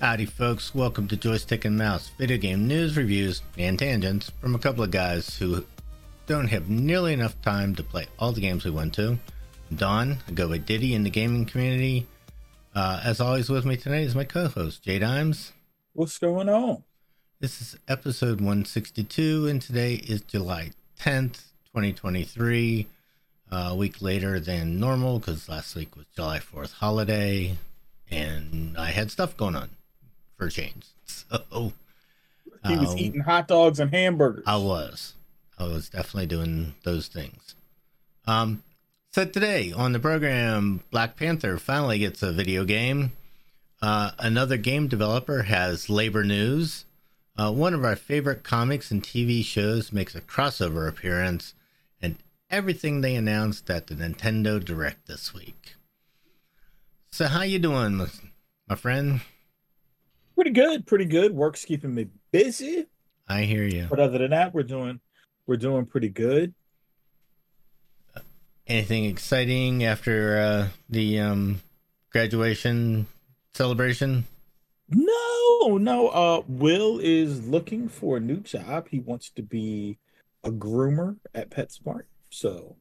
Howdy, 0.00 0.24
folks. 0.24 0.74
Welcome 0.74 1.08
to 1.08 1.16
Joystick 1.16 1.66
and 1.66 1.76
Mouse 1.76 2.08
video 2.16 2.38
game 2.38 2.66
news, 2.66 2.96
reviews, 2.96 3.42
and 3.58 3.78
tangents 3.78 4.32
from 4.40 4.54
a 4.54 4.58
couple 4.58 4.82
of 4.82 4.90
guys 4.90 5.36
who 5.36 5.62
don't 6.26 6.48
have 6.48 6.70
nearly 6.70 7.12
enough 7.12 7.38
time 7.42 7.74
to 7.74 7.82
play 7.82 8.06
all 8.18 8.32
the 8.32 8.40
games 8.40 8.64
we 8.64 8.70
want 8.70 8.94
to. 8.94 9.18
Don, 9.76 10.16
I 10.26 10.30
go 10.32 10.48
by 10.48 10.56
Diddy 10.56 10.94
in 10.94 11.04
the 11.04 11.10
gaming 11.10 11.44
community. 11.44 12.06
Uh, 12.74 13.02
as 13.04 13.20
always, 13.20 13.50
with 13.50 13.66
me 13.66 13.76
tonight 13.76 14.04
is 14.04 14.14
my 14.14 14.24
co 14.24 14.48
host, 14.48 14.82
Jay 14.82 14.98
Dimes. 14.98 15.52
What's 15.92 16.16
going 16.16 16.48
on? 16.48 16.82
This 17.38 17.60
is 17.60 17.76
episode 17.86 18.40
162, 18.40 19.48
and 19.48 19.60
today 19.60 19.96
is 19.96 20.22
July 20.22 20.70
10th, 20.98 21.50
2023. 21.74 22.86
Uh, 23.52 23.68
a 23.72 23.76
week 23.76 24.00
later 24.00 24.40
than 24.40 24.80
normal 24.80 25.18
because 25.18 25.46
last 25.46 25.74
week 25.76 25.94
was 25.94 26.06
July 26.16 26.38
4th 26.38 26.72
holiday 26.72 27.58
and 28.10 28.78
I 28.78 28.92
had 28.92 29.10
stuff 29.10 29.36
going 29.36 29.56
on 29.56 29.70
for 30.40 30.48
change. 30.48 30.86
So 31.32 31.72
He 32.66 32.76
was 32.76 32.92
um, 32.92 32.98
eating 32.98 33.20
hot 33.20 33.48
dogs 33.48 33.80
and 33.80 33.92
hamburgers. 33.92 34.44
I 34.46 34.56
was. 34.56 35.14
I 35.58 35.64
was 35.64 35.88
definitely 35.88 36.26
doing 36.26 36.74
those 36.84 37.08
things. 37.08 37.54
Um, 38.26 38.62
so 39.12 39.24
today 39.24 39.72
on 39.72 39.92
the 39.92 39.98
program, 39.98 40.82
Black 40.90 41.16
Panther 41.16 41.58
finally 41.58 41.98
gets 41.98 42.22
a 42.22 42.32
video 42.32 42.64
game. 42.64 43.12
Uh, 43.82 44.12
another 44.18 44.56
game 44.56 44.88
developer 44.88 45.42
has 45.42 45.88
labor 45.88 46.22
news. 46.24 46.84
Uh, 47.36 47.52
one 47.52 47.74
of 47.74 47.84
our 47.84 47.96
favorite 47.96 48.42
comics 48.42 48.90
and 48.90 49.02
TV 49.02 49.44
shows 49.44 49.92
makes 49.92 50.14
a 50.14 50.20
crossover 50.20 50.88
appearance, 50.88 51.54
and 52.00 52.16
everything 52.50 53.00
they 53.00 53.14
announced 53.14 53.70
at 53.70 53.86
the 53.86 53.94
Nintendo 53.94 54.62
Direct 54.62 55.06
this 55.06 55.32
week. 55.34 55.74
So, 57.10 57.26
how 57.26 57.42
you 57.42 57.58
doing, 57.58 58.06
my 58.68 58.76
friend? 58.76 59.22
Pretty 60.40 60.52
good, 60.52 60.86
pretty 60.86 61.04
good. 61.04 61.34
Work's 61.34 61.66
keeping 61.66 61.94
me 61.94 62.06
busy, 62.32 62.86
I 63.28 63.42
hear 63.42 63.64
you. 63.64 63.86
but 63.90 64.00
other 64.00 64.16
than 64.16 64.30
that, 64.30 64.54
we're 64.54 64.62
doing 64.62 64.98
we're 65.46 65.58
doing 65.58 65.84
pretty 65.84 66.08
good. 66.08 66.54
Anything 68.66 69.04
exciting 69.04 69.84
after 69.84 70.38
uh, 70.38 70.68
the 70.88 71.20
um, 71.20 71.60
graduation 72.10 73.06
celebration? 73.52 74.24
No, 74.88 75.76
no. 75.76 76.08
Uh, 76.08 76.42
Will 76.48 76.98
is 77.00 77.46
looking 77.46 77.88
for 77.88 78.16
a 78.16 78.20
new 78.20 78.38
job. 78.38 78.88
He 78.90 79.00
wants 79.00 79.28
to 79.30 79.42
be 79.42 79.98
a 80.42 80.50
groomer 80.50 81.16
at 81.34 81.50
PetSmart. 81.50 82.04
So 82.30 82.76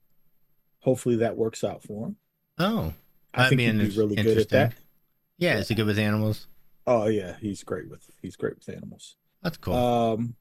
hopefully 0.79 1.17
that 1.17 1.35
works 1.35 1.63
out 1.63 1.83
for 1.83 2.07
him. 2.07 2.15
Oh, 2.57 2.93
I 3.33 3.49
think 3.49 3.57
be 3.57 3.65
he'd 3.65 3.77
be 3.77 3.97
really 3.97 4.15
good 4.15 4.37
at 4.37 4.49
that. 4.49 4.73
yeah. 5.37 5.57
Is 5.57 5.67
he 5.67 5.75
good 5.75 5.87
with 5.87 5.99
animals? 5.99 6.47
Oh 6.89 7.07
yeah, 7.07 7.35
he's 7.39 7.63
great 7.63 7.87
with 7.89 8.09
he's 8.21 8.35
great 8.35 8.55
with 8.55 8.67
animals. 8.75 9.15
That's 9.43 9.57
cool. 9.57 9.75
Um, 9.75 10.35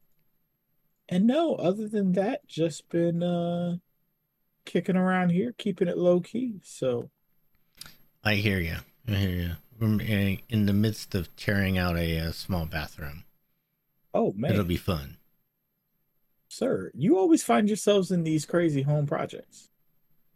and 1.09 1.27
no, 1.27 1.55
other 1.57 1.87
than 1.89 2.13
that, 2.13 2.47
just 2.49 2.89
been 2.89 3.23
uh 3.23 3.77
kicking 4.65 4.97
around 4.97 5.31
here, 5.31 5.55
keeping 5.59 5.89
it 5.89 5.99
low 5.99 6.21
key. 6.21 6.61
So 6.65 7.11
I 8.25 8.37
hear 8.37 8.59
you. 8.61 8.77
I 9.07 9.13
hear 9.15 9.31
you. 9.31 9.51
We're 9.79 10.01
in- 10.01 10.41
in 10.49 10.67
the 10.67 10.73
midst 10.73 11.15
of 11.15 11.35
tearing 11.37 11.77
out 11.79 11.97
a, 11.99 12.19
uh 12.19 12.33
small 12.33 12.65
bathroom. 12.67 13.25
oh 14.15 14.33
man, 14.33 14.53
It'll 14.53 14.65
be 14.65 14.77
fun. 14.79 15.19
sir, 16.49 16.91
you 16.95 17.19
always 17.19 17.43
find 17.45 17.69
yourselves 17.69 18.11
in 18.11 18.25
these 18.25 18.47
crazy 18.47 18.83
home 18.83 19.07
projects. 19.07 19.69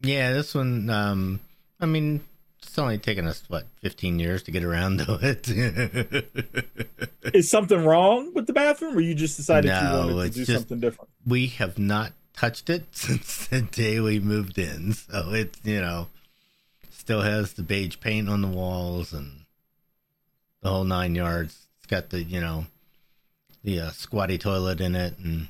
Yeah, 0.02 0.32
this 0.32 0.54
one. 0.54 0.90
Um, 0.90 1.40
I 1.80 1.86
mean, 1.86 2.20
it's 2.62 2.78
only 2.78 2.98
taken 2.98 3.26
us 3.26 3.42
what 3.48 3.66
15 3.80 4.18
years 4.18 4.42
to 4.44 4.50
get 4.50 4.64
around 4.64 4.98
to 5.00 5.18
it. 5.22 5.48
Is 7.34 7.50
something 7.50 7.84
wrong 7.84 8.32
with 8.34 8.46
the 8.46 8.52
bathroom, 8.52 8.96
or 8.96 9.00
you 9.00 9.14
just 9.14 9.36
decided 9.36 9.68
you 9.68 9.74
No, 9.74 10.06
wanted 10.14 10.32
to 10.32 10.38
do 10.38 10.44
just- 10.44 10.58
something 10.60 10.80
different? 10.80 11.10
we 11.26 11.46
have 11.48 11.78
not 11.78 12.12
touched 12.34 12.70
it 12.70 12.86
since 12.92 13.46
the 13.48 13.62
day 13.62 14.00
we 14.00 14.18
moved 14.20 14.58
in. 14.58 14.92
So 14.94 15.32
it's, 15.32 15.58
you 15.64 15.80
know, 15.80 16.08
still 16.90 17.20
has 17.22 17.52
the 17.54 17.62
beige 17.62 17.98
paint 18.00 18.28
on 18.28 18.40
the 18.40 18.48
walls 18.48 19.12
and 19.12 19.44
the 20.62 20.70
whole 20.70 20.84
nine 20.84 21.14
yards. 21.14 21.66
It's 21.78 21.86
got 21.86 22.10
the, 22.10 22.22
you 22.22 22.40
know, 22.40 22.66
the 23.64 23.80
uh, 23.80 23.90
squatty 23.90 24.38
toilet 24.38 24.80
in 24.80 24.94
it 24.96 25.18
and 25.18 25.48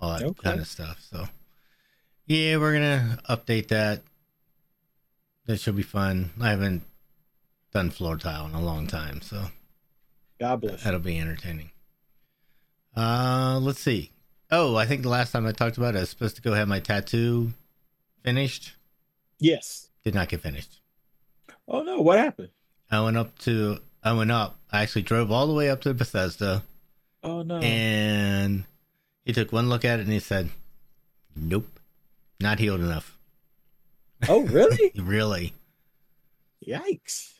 all 0.00 0.12
that 0.18 0.22
Okay. 0.22 0.42
kind 0.42 0.60
of 0.60 0.66
stuff. 0.66 1.00
So, 1.10 1.26
yeah, 2.26 2.56
we're 2.58 2.72
going 2.78 2.82
to 3.16 3.18
update 3.28 3.68
that. 3.68 4.02
That 5.46 5.58
should 5.60 5.76
be 5.76 5.82
fun. 5.82 6.30
I 6.40 6.50
haven't 6.50 6.82
done 7.72 7.90
floor 7.90 8.16
tile 8.16 8.46
in 8.46 8.54
a 8.54 8.62
long 8.62 8.86
time. 8.86 9.20
So, 9.20 9.46
God 10.40 10.60
bless. 10.62 10.82
That'll 10.84 11.00
be 11.00 11.18
entertaining. 11.18 11.70
Uh, 12.96 13.58
let's 13.60 13.80
see. 13.80 14.10
Oh, 14.50 14.76
I 14.76 14.86
think 14.86 15.02
the 15.02 15.08
last 15.08 15.32
time 15.32 15.46
I 15.46 15.52
talked 15.52 15.76
about 15.76 15.94
it, 15.94 15.98
I 15.98 16.00
was 16.02 16.10
supposed 16.10 16.36
to 16.36 16.42
go 16.42 16.54
have 16.54 16.68
my 16.68 16.80
tattoo 16.80 17.52
finished. 18.22 18.74
Yes. 19.38 19.88
Did 20.04 20.14
not 20.14 20.28
get 20.28 20.40
finished. 20.42 20.80
Oh 21.66 21.82
no, 21.82 22.00
what 22.00 22.18
happened? 22.18 22.50
I 22.90 23.00
went 23.02 23.16
up 23.16 23.36
to, 23.40 23.78
I 24.02 24.12
went 24.12 24.30
up. 24.30 24.56
I 24.70 24.82
actually 24.82 25.02
drove 25.02 25.32
all 25.32 25.46
the 25.46 25.54
way 25.54 25.70
up 25.70 25.80
to 25.82 25.94
Bethesda, 25.94 26.62
Oh 27.22 27.42
no. 27.42 27.56
and 27.58 28.64
he 29.24 29.32
took 29.32 29.50
one 29.50 29.68
look 29.68 29.84
at 29.84 29.98
it 29.98 30.02
and 30.02 30.12
he 30.12 30.20
said, 30.20 30.50
"Nope, 31.34 31.80
not 32.38 32.58
healed 32.58 32.80
enough." 32.80 33.13
Oh 34.28 34.42
really? 34.42 34.92
really. 34.96 35.54
Yikes. 36.66 37.32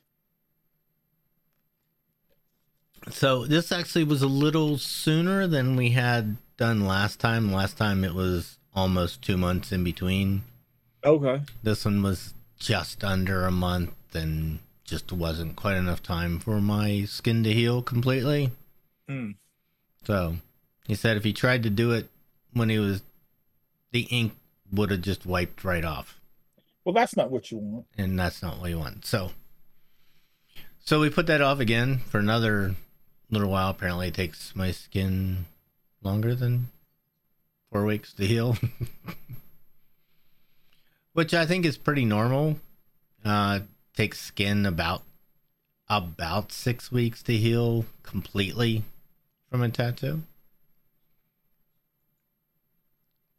So 3.10 3.44
this 3.44 3.70
actually 3.70 4.04
was 4.04 4.22
a 4.22 4.28
little 4.28 4.78
sooner 4.78 5.46
than 5.46 5.76
we 5.76 5.90
had 5.90 6.36
done 6.56 6.86
last 6.86 7.20
time. 7.20 7.52
Last 7.52 7.76
time 7.76 8.04
it 8.04 8.14
was 8.14 8.58
almost 8.74 9.22
two 9.22 9.36
months 9.36 9.72
in 9.72 9.84
between. 9.84 10.42
Okay. 11.04 11.42
This 11.62 11.84
one 11.84 12.02
was 12.02 12.34
just 12.58 13.04
under 13.04 13.44
a 13.44 13.50
month 13.50 13.92
and 14.14 14.60
just 14.84 15.12
wasn't 15.12 15.56
quite 15.56 15.76
enough 15.76 16.02
time 16.02 16.38
for 16.38 16.60
my 16.60 17.04
skin 17.04 17.42
to 17.44 17.52
heal 17.52 17.82
completely. 17.82 18.50
Hmm. 19.08 19.32
So 20.04 20.36
he 20.86 20.94
said 20.94 21.16
if 21.16 21.24
he 21.24 21.32
tried 21.32 21.62
to 21.64 21.70
do 21.70 21.92
it 21.92 22.08
when 22.52 22.68
he 22.68 22.78
was, 22.78 23.02
the 23.92 24.02
ink 24.10 24.32
would 24.72 24.90
have 24.90 25.02
just 25.02 25.26
wiped 25.26 25.64
right 25.64 25.84
off. 25.84 26.20
Well, 26.84 26.92
that's 26.92 27.16
not 27.16 27.30
what 27.30 27.50
you 27.50 27.58
want. 27.58 27.86
And 27.96 28.18
that's 28.18 28.42
not 28.42 28.60
what 28.60 28.70
you 28.70 28.78
want. 28.78 29.06
So, 29.06 29.30
so 30.78 31.00
we 31.00 31.08
put 31.08 31.26
that 31.26 31.40
off 31.40 31.60
again 31.60 31.98
for 31.98 32.18
another 32.18 32.74
little 33.30 33.50
while. 33.50 33.70
Apparently, 33.70 34.08
it 34.08 34.14
takes 34.14 34.54
my 34.54 34.70
skin 34.70 35.46
longer 36.02 36.34
than 36.34 36.68
four 37.72 37.86
weeks 37.86 38.12
to 38.14 38.26
heal, 38.26 38.56
which 41.14 41.32
I 41.32 41.46
think 41.46 41.64
is 41.64 41.78
pretty 41.78 42.04
normal. 42.04 42.58
Uh, 43.24 43.60
takes 43.96 44.20
skin 44.20 44.66
about 44.66 45.02
about 45.88 46.52
six 46.52 46.92
weeks 46.92 47.22
to 47.22 47.32
heal 47.36 47.86
completely 48.02 48.84
from 49.50 49.62
a 49.62 49.70
tattoo. 49.70 50.22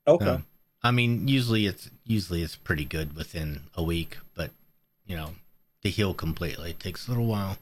Okay. 0.08 0.26
So, 0.26 0.42
I 0.86 0.92
mean, 0.92 1.28
usually 1.28 1.66
it's 1.66 1.90
usually 2.06 2.44
it's 2.44 2.56
pretty 2.56 2.86
good 2.86 3.16
within 3.16 3.62
a 3.74 3.82
week, 3.82 4.20
but 4.36 4.52
you 5.08 5.16
know, 5.16 5.32
to 5.82 5.90
heal 5.90 6.14
completely 6.14 6.70
it 6.70 6.80
takes 6.80 7.08
a 7.08 7.12
little 7.12 7.26
while. 7.26 7.58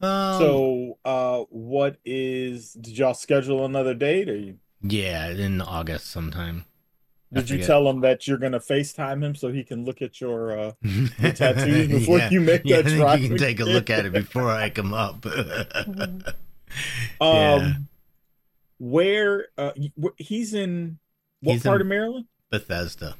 Um, 0.00 0.38
So, 0.38 0.98
uh, 1.04 1.44
what 1.50 1.98
is? 2.06 2.72
Did 2.72 2.96
y'all 2.96 3.12
schedule 3.12 3.66
another 3.66 3.92
date, 3.92 4.30
or 4.30 4.36
you, 4.36 4.60
yeah, 4.80 5.28
in 5.28 5.60
August 5.60 6.06
sometime. 6.06 6.64
Did 7.30 7.50
you 7.50 7.62
tell 7.62 7.86
him 7.86 8.00
that 8.00 8.26
you're 8.26 8.38
gonna 8.38 8.58
Facetime 8.58 9.22
him 9.22 9.34
so 9.34 9.52
he 9.52 9.62
can 9.62 9.84
look 9.84 10.00
at 10.00 10.22
your? 10.22 10.58
uh 10.58 10.72
tattoos 11.34 11.88
before 11.88 12.22
you 12.30 12.40
make 12.40 12.64
yeah, 12.64 12.76
that 12.76 12.86
I 12.86 12.88
think 12.88 12.98
drive 12.98 13.20
You 13.20 13.28
can 13.28 13.36
take 13.36 13.60
a 13.60 13.64
look 13.64 13.90
at 13.90 14.06
it 14.06 14.12
before 14.14 14.50
I 14.50 14.70
come 14.70 14.94
up. 14.94 15.26
Um, 17.20 17.30
Yeah. 17.30 17.72
where? 18.78 19.48
Uh, 19.58 19.72
he's 20.16 20.54
in 20.54 20.98
what 21.42 21.52
He's 21.54 21.62
part 21.62 21.80
of 21.80 21.86
Maryland? 21.86 22.26
Bethesda. 22.50 23.16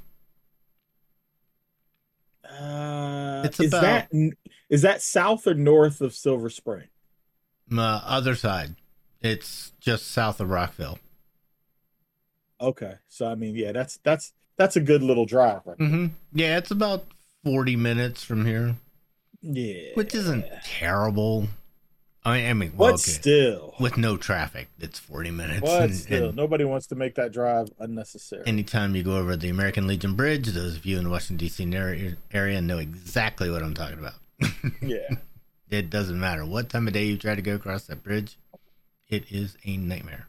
Uh, 2.44 3.42
It's 3.44 3.60
is 3.60 3.68
about- 3.68 4.08
that 4.10 4.32
that 4.82 5.02
south 5.02 5.46
or 5.46 5.54
north 5.54 6.00
of 6.00 6.14
Silver 6.14 6.50
Spring? 6.50 6.88
Uh, 7.70 8.00
other 8.04 8.34
side. 8.34 8.76
It's 9.20 9.72
just 9.80 10.08
south 10.08 10.40
of 10.40 10.50
Rockville. 10.50 10.98
Okay, 12.60 12.94
so 13.08 13.26
I 13.26 13.34
mean, 13.34 13.56
yeah, 13.56 13.72
that's 13.72 13.98
that's 14.04 14.32
that's 14.56 14.76
a 14.76 14.80
good 14.80 15.02
little 15.02 15.26
drive, 15.26 15.62
right? 15.64 15.76
hmm 15.78 16.06
Yeah, 16.32 16.58
it's 16.58 16.70
about 16.70 17.06
forty 17.44 17.74
minutes 17.76 18.22
from 18.22 18.44
here, 18.46 18.76
Yeah, 19.40 19.90
which 19.94 20.14
isn't 20.14 20.44
terrible. 20.64 21.48
I 22.24 22.36
mean, 22.36 22.50
I 22.50 22.52
mean, 22.54 22.72
But 22.76 22.94
okay. 22.94 23.02
still, 23.02 23.74
with 23.80 23.96
no 23.96 24.16
traffic, 24.16 24.68
it's 24.78 24.98
40 24.98 25.32
minutes. 25.32 25.60
but 25.62 25.82
and- 25.90 25.94
still, 25.94 26.28
and 26.28 26.36
nobody 26.36 26.64
wants 26.64 26.86
to 26.88 26.94
make 26.94 27.16
that 27.16 27.32
drive 27.32 27.68
unnecessary. 27.80 28.44
anytime 28.46 28.94
you 28.94 29.02
go 29.02 29.16
over 29.16 29.34
the 29.36 29.48
American 29.48 29.86
Legion 29.88 30.14
Bridge, 30.14 30.46
those 30.48 30.76
of 30.76 30.86
you 30.86 30.98
in 30.98 31.04
the 31.04 31.10
Washington, 31.10 31.38
D.C. 31.38 31.74
area, 31.74 32.16
area 32.32 32.60
know 32.60 32.78
exactly 32.78 33.50
what 33.50 33.62
I'm 33.62 33.74
talking 33.74 33.98
about. 33.98 34.14
yeah, 34.82 35.08
it 35.68 35.90
doesn't 35.90 36.18
matter 36.20 36.44
what 36.46 36.68
time 36.68 36.86
of 36.86 36.92
day 36.94 37.04
you 37.06 37.16
try 37.18 37.34
to 37.34 37.42
go 37.42 37.54
across 37.56 37.84
that 37.86 38.04
bridge. 38.04 38.36
It 39.08 39.24
is 39.30 39.56
a 39.64 39.76
nightmare. 39.76 40.28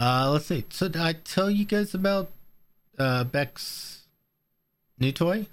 Uh, 0.00 0.30
let's 0.32 0.46
see. 0.46 0.64
So 0.70 0.88
did 0.88 1.00
I 1.02 1.12
tell 1.12 1.50
you 1.50 1.64
guys 1.64 1.94
about 1.94 2.30
uh, 2.98 3.24
Beck's 3.24 4.06
new 4.98 5.10
toy? 5.12 5.46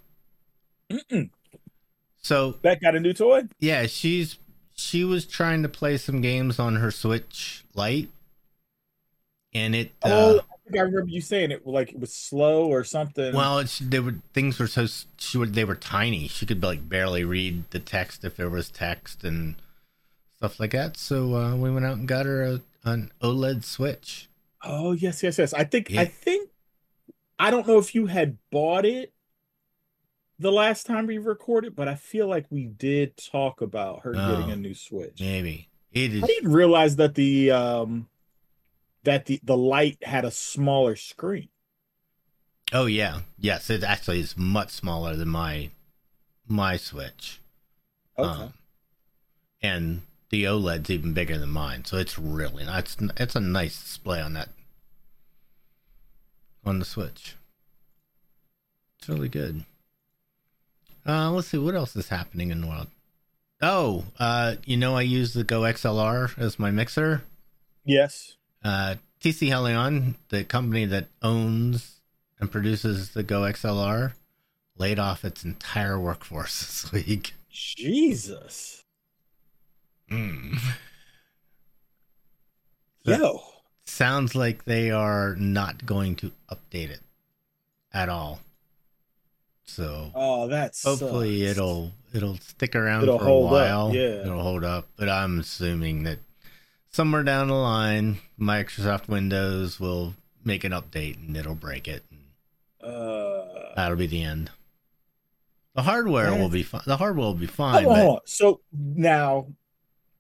Mm-mm. 0.92 1.30
So 2.22 2.54
Beck 2.62 2.82
got 2.82 2.96
a 2.96 3.00
new 3.00 3.14
toy. 3.14 3.44
yeah, 3.60 3.86
she's 3.88 4.38
she 4.76 5.04
was 5.04 5.26
trying 5.26 5.64
to 5.64 5.70
play 5.70 5.98
some 5.98 6.22
games 6.22 6.60
on 6.60 6.76
her 6.76 6.92
Switch 6.92 7.64
Lite, 7.74 8.10
and 9.54 9.76
it. 9.76 9.92
Uh, 10.04 10.10
oh, 10.10 10.40
I 10.40 10.70
think 10.70 10.78
I 10.78 10.82
remember 10.82 11.10
you 11.10 11.22
saying 11.22 11.52
it 11.52 11.66
like 11.66 11.92
it 11.92 12.00
was 12.00 12.14
slow 12.14 12.68
or 12.68 12.84
something. 12.84 13.34
Well, 13.34 13.60
it's, 13.60 13.80
they 13.80 14.00
were 14.00 14.16
things 14.34 14.60
were 14.60 14.68
so 14.68 14.86
she 15.18 15.38
would, 15.38 15.54
they 15.54 15.66
were 15.66 15.76
tiny. 15.76 16.28
She 16.28 16.46
could 16.46 16.62
like 16.62 16.88
barely 16.88 17.24
read 17.24 17.70
the 17.72 17.80
text 17.80 18.24
if 18.24 18.36
there 18.36 18.50
was 18.50 18.70
text 18.70 19.24
and 19.24 19.56
stuff 20.38 20.60
like 20.60 20.72
that. 20.72 20.98
So 20.98 21.36
uh, 21.36 21.56
we 21.56 21.72
went 21.72 21.86
out 21.86 21.98
and 21.98 22.08
got 22.08 22.26
her 22.26 22.44
a, 22.44 22.62
an 22.84 23.12
OLED 23.22 23.64
Switch. 23.64 24.28
oh 24.64 24.92
yes, 24.92 25.24
yes, 25.24 25.38
yes. 25.38 25.54
I 25.54 25.64
think 25.64 25.90
Yeah. 25.90 26.02
I 26.02 26.06
think 26.06 26.50
I 27.40 27.52
don't 27.52 27.68
know 27.68 27.78
if 27.78 27.96
you 27.96 28.08
had 28.08 28.38
bought 28.52 28.86
it 28.86 29.14
the 30.40 30.52
last 30.52 30.86
time 30.86 31.08
we 31.08 31.18
recorded, 31.18 31.76
but 31.76 31.88
I 31.88 31.96
feel 31.96 32.28
like 32.28 32.46
we 32.50 32.66
did 32.66 33.18
talk 33.18 33.62
about 33.62 34.02
her 34.02 34.14
Oh. 34.16 34.32
getting 34.36 34.52
a 34.52 34.56
new 34.56 34.74
Switch. 34.74 35.20
Maybe 35.20 35.70
it 35.92 36.14
is. 36.14 36.24
I 36.24 36.28
didn't 36.28 36.52
realize 36.52 36.98
that 36.98 37.16
the 37.16 37.52
um 37.52 38.08
that 39.04 39.26
the 39.28 39.40
the 39.44 39.58
light 39.58 39.98
had 40.04 40.26
a 40.26 40.32
smaller 40.32 40.96
screen. 40.96 41.50
Oh 42.74 42.86
yeah, 42.88 43.22
yes. 43.38 43.70
It 43.70 43.84
actually 43.84 44.20
is 44.20 44.36
much 44.38 44.72
smaller 44.72 45.16
than 45.16 45.30
my 45.30 45.70
my 46.48 46.78
Switch. 46.78 47.40
Okay. 48.18 48.44
Um, 48.44 48.54
and 49.62 50.02
the 50.30 50.44
OLED's 50.46 50.90
even 50.90 51.14
bigger 51.14 51.38
than 51.38 51.50
mine, 51.50 51.86
so 51.86 51.98
it's 51.98 52.18
really 52.20 52.66
it's 52.68 52.98
it's 53.18 53.36
a 53.36 53.40
nice 53.40 53.82
display 53.82 54.20
on 54.22 54.34
that 54.34 54.50
on 56.66 56.80
the 56.80 56.86
Switch. 56.86 57.36
It's 59.00 59.08
really 59.08 59.30
good. 59.30 59.64
Uh, 61.08 61.32
let's 61.32 61.48
see 61.48 61.58
what 61.58 61.76
else 61.76 61.96
is 61.96 62.10
happening 62.10 62.50
in 62.52 62.62
the 62.62 62.68
world. 62.68 62.88
Oh, 63.62 64.06
uh, 64.20 64.56
you 64.66 64.76
know 64.78 64.96
I 64.96 65.02
use 65.04 65.34
the 65.34 65.44
Go 65.44 65.62
XLR 65.62 66.38
as 66.38 66.60
my 66.60 66.72
mixer. 66.72 67.24
yes. 67.86 68.36
Uh, 68.64 68.96
TC 69.22 69.50
Helicon, 69.50 70.16
the 70.30 70.44
company 70.44 70.86
that 70.86 71.08
owns 71.22 72.02
and 72.40 72.52
produces 72.52 73.12
the 73.12 73.22
Go 73.24 73.42
XLR, 73.42 74.14
laid 74.78 74.98
off 75.00 75.24
its 75.24 75.44
entire 75.44 76.00
workforce 76.00 76.60
this 76.92 76.92
week. 76.92 77.34
Jesus. 77.50 78.84
Mm. 80.12 80.60
Yo. 83.04 83.42
sounds 83.86 84.36
like 84.36 84.66
they 84.66 84.90
are 84.92 85.36
not 85.36 85.86
going 85.86 86.16
to 86.16 86.32
update 86.52 86.90
it 86.90 87.02
at 87.94 88.10
all. 88.10 88.40
So 89.68 90.12
Oh, 90.14 90.48
that's 90.48 90.84
hopefully 90.84 91.44
it'll 91.44 91.92
it'll 92.14 92.38
stick 92.38 92.76
around 92.76 93.04
It'll 93.04 93.18
for 93.18 93.24
a 93.26 93.28
hold 93.28 93.46
up, 93.48 93.52
while. 93.52 93.96
yeah. 93.96 94.22
It'll 94.22 94.42
hold 94.44 94.64
up. 94.64 94.88
But 94.96 95.10
I'm 95.10 95.40
assuming 95.40 96.04
that 96.04 96.20
somewhere 96.90 97.24
down 97.24 97.48
the 97.48 97.56
line, 97.56 98.20
Microsoft 98.40 99.08
Windows 99.08 99.80
will 99.80 100.14
make 100.44 100.64
an 100.64 100.72
update 100.72 101.18
and 101.18 101.36
it'll 101.36 101.56
break 101.56 101.88
it. 101.88 102.04
And 102.12 102.92
uh 102.94 103.74
that'll 103.76 103.98
be 103.98 104.08
the 104.08 104.24
end. 104.24 104.52
The 105.74 105.82
hardware 105.82 106.32
will 106.34 106.48
be 106.50 106.64
fine. 106.64 106.84
The 106.86 106.96
hardware 106.98 107.26
will 107.26 107.34
be 107.34 107.48
fine, 107.48 107.84
Hold 107.84 107.86
on, 107.86 107.92
but 107.94 108.02
hold 108.06 108.16
on. 108.20 108.22
So 108.28 108.62
now, 108.72 109.48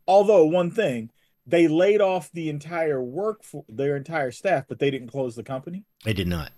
although 0.05 0.43
one 0.45 0.69
thing, 0.69 1.11
they 1.47 1.69
laid 1.69 2.01
off 2.01 2.29
the 2.33 2.49
entire 2.49 3.01
work 3.01 3.41
for 3.43 3.63
their 3.69 3.95
entire 3.95 4.31
staff, 4.31 4.65
but 4.67 4.79
they 4.79 4.91
didn't 4.91 5.07
close 5.09 5.35
the 5.35 5.43
company. 5.43 5.83
They 6.03 6.11
did 6.11 6.27
not. 6.27 6.51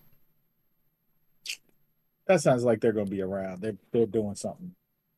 That 2.28 2.42
sounds 2.42 2.64
like 2.64 2.82
they're 2.82 2.92
going 2.94 3.06
to 3.08 3.12
be 3.12 3.22
around. 3.22 3.62
They're 3.62 3.78
they're 3.92 4.06
doing 4.06 4.36
something, 4.36 4.74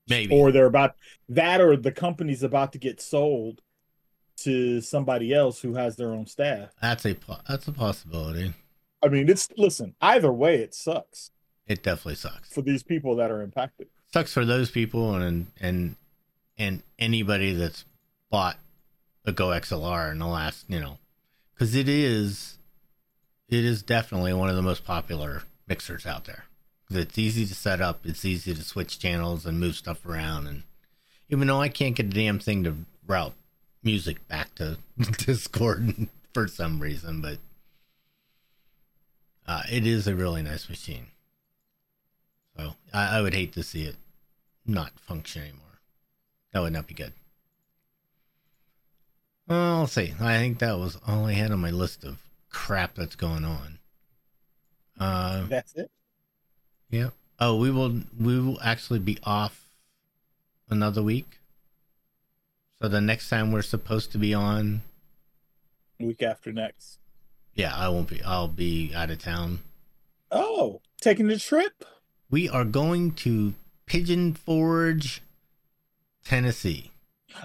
Maybe. 0.07 0.33
or 0.35 0.51
they're 0.51 0.65
about 0.65 0.95
that, 1.29 1.59
or 1.61 1.75
the 1.77 1.91
company's 1.91 2.43
about 2.43 2.71
to 2.73 2.77
get 2.79 3.01
sold 3.01 3.61
to 4.37 4.79
somebody 4.81 5.33
else 5.33 5.61
who 5.61 5.73
has 5.75 5.95
their 5.97 6.11
own 6.11 6.25
staff. 6.25 6.69
that's 6.81 7.05
a 7.05 7.15
that's 7.47 7.67
a 7.67 7.71
possibility. 7.73 8.53
I 9.03 9.07
mean, 9.07 9.29
it's 9.29 9.47
listen. 9.57 9.95
Either 10.01 10.31
way, 10.31 10.55
it 10.61 10.73
sucks 10.75 11.31
It 11.67 11.83
definitely 11.83 12.15
sucks. 12.15 12.53
for 12.53 12.61
these 12.61 12.83
people 12.83 13.15
that 13.17 13.31
are 13.31 13.41
impacted. 13.41 13.87
sucks 14.13 14.33
for 14.33 14.45
those 14.45 14.71
people 14.71 15.15
and 15.15 15.47
and 15.59 15.95
and 16.57 16.83
anybody 16.97 17.53
that's 17.53 17.85
bought 18.29 18.57
a 19.25 19.31
Go 19.31 19.47
XLR 19.47 20.11
in 20.11 20.19
the 20.19 20.27
last, 20.27 20.65
you 20.69 20.79
know, 20.79 20.97
because 21.53 21.75
it 21.75 21.89
is 21.89 22.57
it 23.49 23.65
is 23.65 23.81
definitely 23.83 24.33
one 24.33 24.49
of 24.49 24.55
the 24.55 24.61
most 24.61 24.85
popular 24.85 25.43
mixers 25.67 26.05
out 26.05 26.25
there. 26.25 26.43
It's 26.91 27.17
easy 27.17 27.45
to 27.45 27.53
set 27.53 27.81
up. 27.81 28.05
It's 28.05 28.25
easy 28.25 28.53
to 28.53 28.63
switch 28.63 28.97
channels 28.97 29.45
and 29.45 29.59
move 29.59 29.75
stuff 29.75 30.05
around. 30.05 30.47
And 30.47 30.63
even 31.29 31.47
though 31.47 31.61
I 31.61 31.69
can't 31.69 31.95
get 31.95 32.07
a 32.07 32.09
damn 32.09 32.39
thing 32.39 32.63
to 32.63 32.75
route 33.05 33.35
music 33.83 34.27
back 34.27 34.55
to 34.55 34.77
Discord 35.17 36.07
for 36.33 36.47
some 36.47 36.79
reason, 36.79 37.21
but 37.21 37.37
uh, 39.47 39.63
it 39.71 39.85
is 39.85 40.07
a 40.07 40.15
really 40.15 40.41
nice 40.41 40.67
machine. 40.67 41.07
So 42.57 42.75
I, 42.91 43.17
I 43.17 43.21
would 43.21 43.33
hate 43.33 43.53
to 43.53 43.63
see 43.63 43.83
it 43.83 43.95
not 44.65 44.99
function 44.99 45.43
anymore. 45.43 45.81
That 46.53 46.61
would 46.61 46.73
not 46.73 46.87
be 46.87 46.93
good. 46.93 47.13
Well, 49.47 49.79
I'll 49.79 49.87
see. 49.87 50.13
I 50.19 50.37
think 50.37 50.59
that 50.59 50.77
was 50.77 50.97
all 51.07 51.25
I 51.25 51.33
had 51.33 51.51
on 51.51 51.59
my 51.59 51.71
list 51.71 52.03
of 52.03 52.19
crap 52.49 52.95
that's 52.95 53.15
going 53.15 53.45
on. 53.45 53.79
Uh, 54.99 55.45
That's 55.47 55.73
it. 55.75 55.89
Yeah. 56.89 57.09
Oh, 57.39 57.55
we 57.57 57.71
will. 57.71 58.01
We 58.19 58.39
will 58.39 58.59
actually 58.61 58.99
be 58.99 59.17
off 59.23 59.69
another 60.69 61.01
week. 61.01 61.39
So 62.81 62.87
the 62.87 63.01
next 63.01 63.29
time 63.29 63.51
we're 63.51 63.61
supposed 63.61 64.11
to 64.13 64.17
be 64.17 64.33
on, 64.33 64.81
Week 65.99 66.21
after 66.23 66.51
next. 66.53 66.97
yeah, 67.53 67.75
I 67.75 67.89
won't 67.89 68.07
be. 68.09 68.21
I'll 68.23 68.47
be 68.47 68.91
out 68.95 69.09
of 69.11 69.19
town. 69.19 69.59
Oh, 70.31 70.81
taking 71.01 71.27
the 71.27 71.37
trip. 71.39 71.83
We 72.29 72.47
are 72.47 72.63
going 72.65 73.13
to 73.15 73.53
Pigeon 73.85 74.33
Forge, 74.33 75.21
Tennessee. 76.23 76.91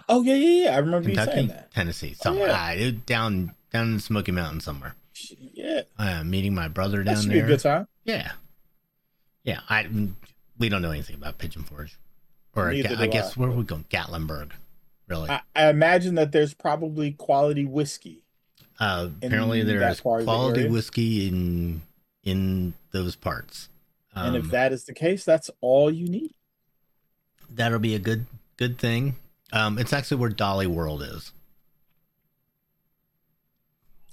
Oh 0.09 0.23
yeah, 0.23 0.35
yeah, 0.35 0.65
yeah. 0.65 0.75
I 0.77 0.79
remember 0.79 1.09
you 1.11 1.17
saying 1.17 1.49
that. 1.49 1.71
Tennessee, 1.73 2.15
Oh, 2.21 2.23
somewhere 2.23 2.49
yeah. 2.49 2.91
Ah, 2.91 2.91
down 3.07 3.55
down 3.73 3.87
in 3.89 3.95
the 3.95 4.01
Smoky 4.01 4.33
Mountains 4.33 4.65
somewhere. 4.65 4.95
Yeah, 5.55 5.83
I 5.99 6.11
am 6.13 6.31
meeting 6.31 6.55
my 6.55 6.69
brother 6.69 6.99
that 6.99 7.15
down 7.15 7.23
should 7.23 7.31
be 7.31 7.39
a 7.39 7.43
there. 7.43 7.49
good 7.49 7.61
time. 7.61 7.89
Yeah, 8.05 8.33
yeah. 9.45 9.61
I 9.69 9.87
we 10.59 10.69
don't 10.69 10.83
know 10.83 10.91
anything 10.91 11.17
about 11.17 11.39
Pigeon 11.39 11.63
Forge, 11.63 11.97
or 12.57 12.73
Neither 12.73 12.97
I 12.99 13.07
guess 13.07 13.37
I. 13.37 13.41
where 13.41 13.51
are 13.51 13.55
we 13.55 13.65
going? 13.65 13.85
Gatlinburg, 13.91 14.51
really. 15.09 15.31
I, 15.31 15.41
I 15.55 15.69
imagine 15.69 16.17
that 16.17 16.33
there's 16.33 16.55
probably 16.55 17.13
quality 17.13 17.65
whiskey. 17.65 18.23
uh, 18.81 19.09
apparently, 19.23 19.63
there 19.63 19.77
is 19.77 19.81
there 19.81 19.81
that 19.81 19.93
is 19.93 20.01
part 20.01 20.21
of 20.21 20.27
the 20.27 20.33
quality 20.33 20.69
whiskey 20.69 21.29
in 21.29 21.83
in 22.25 22.75
those 22.91 23.15
parts. 23.17 23.69
and 24.15 24.37
Um, 24.37 24.45
if 24.45 24.51
that 24.51 24.73
is 24.73 24.85
the 24.85 24.95
case, 24.95 25.25
that's 25.25 25.51
all 25.61 25.91
you 25.91 26.09
need. 26.09 26.35
that'll 27.51 27.79
be 27.79 27.95
a 27.95 27.99
good 28.01 28.27
good 28.57 28.79
thing. 28.79 29.17
Um, 29.53 29.79
it's 29.79 29.93
actually 29.93 30.17
where 30.17 30.31
Dolly 30.31 30.67
World 30.67 31.03
is. 31.03 31.33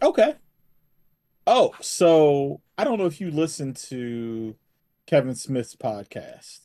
Okay. 0.01 0.35
Oh, 1.47 1.73
so 1.79 2.61
I 2.77 2.83
don't 2.83 2.97
know 2.99 3.05
if 3.05 3.19
you 3.21 3.31
listen 3.31 3.73
to 3.89 4.55
Kevin 5.11 5.35
Smith's 5.35 5.75
podcast. 5.75 6.61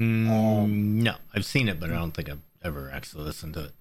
Mm, 0.00 0.28
Um, 0.30 1.02
no, 1.02 1.16
I've 1.34 1.44
seen 1.44 1.68
it, 1.68 1.78
but 1.78 1.90
I 1.90 1.96
don't 1.96 2.12
think 2.12 2.30
I've 2.30 2.40
ever 2.64 2.90
actually 2.90 3.24
listened 3.24 3.54
to 3.54 3.64
it. 3.66 3.72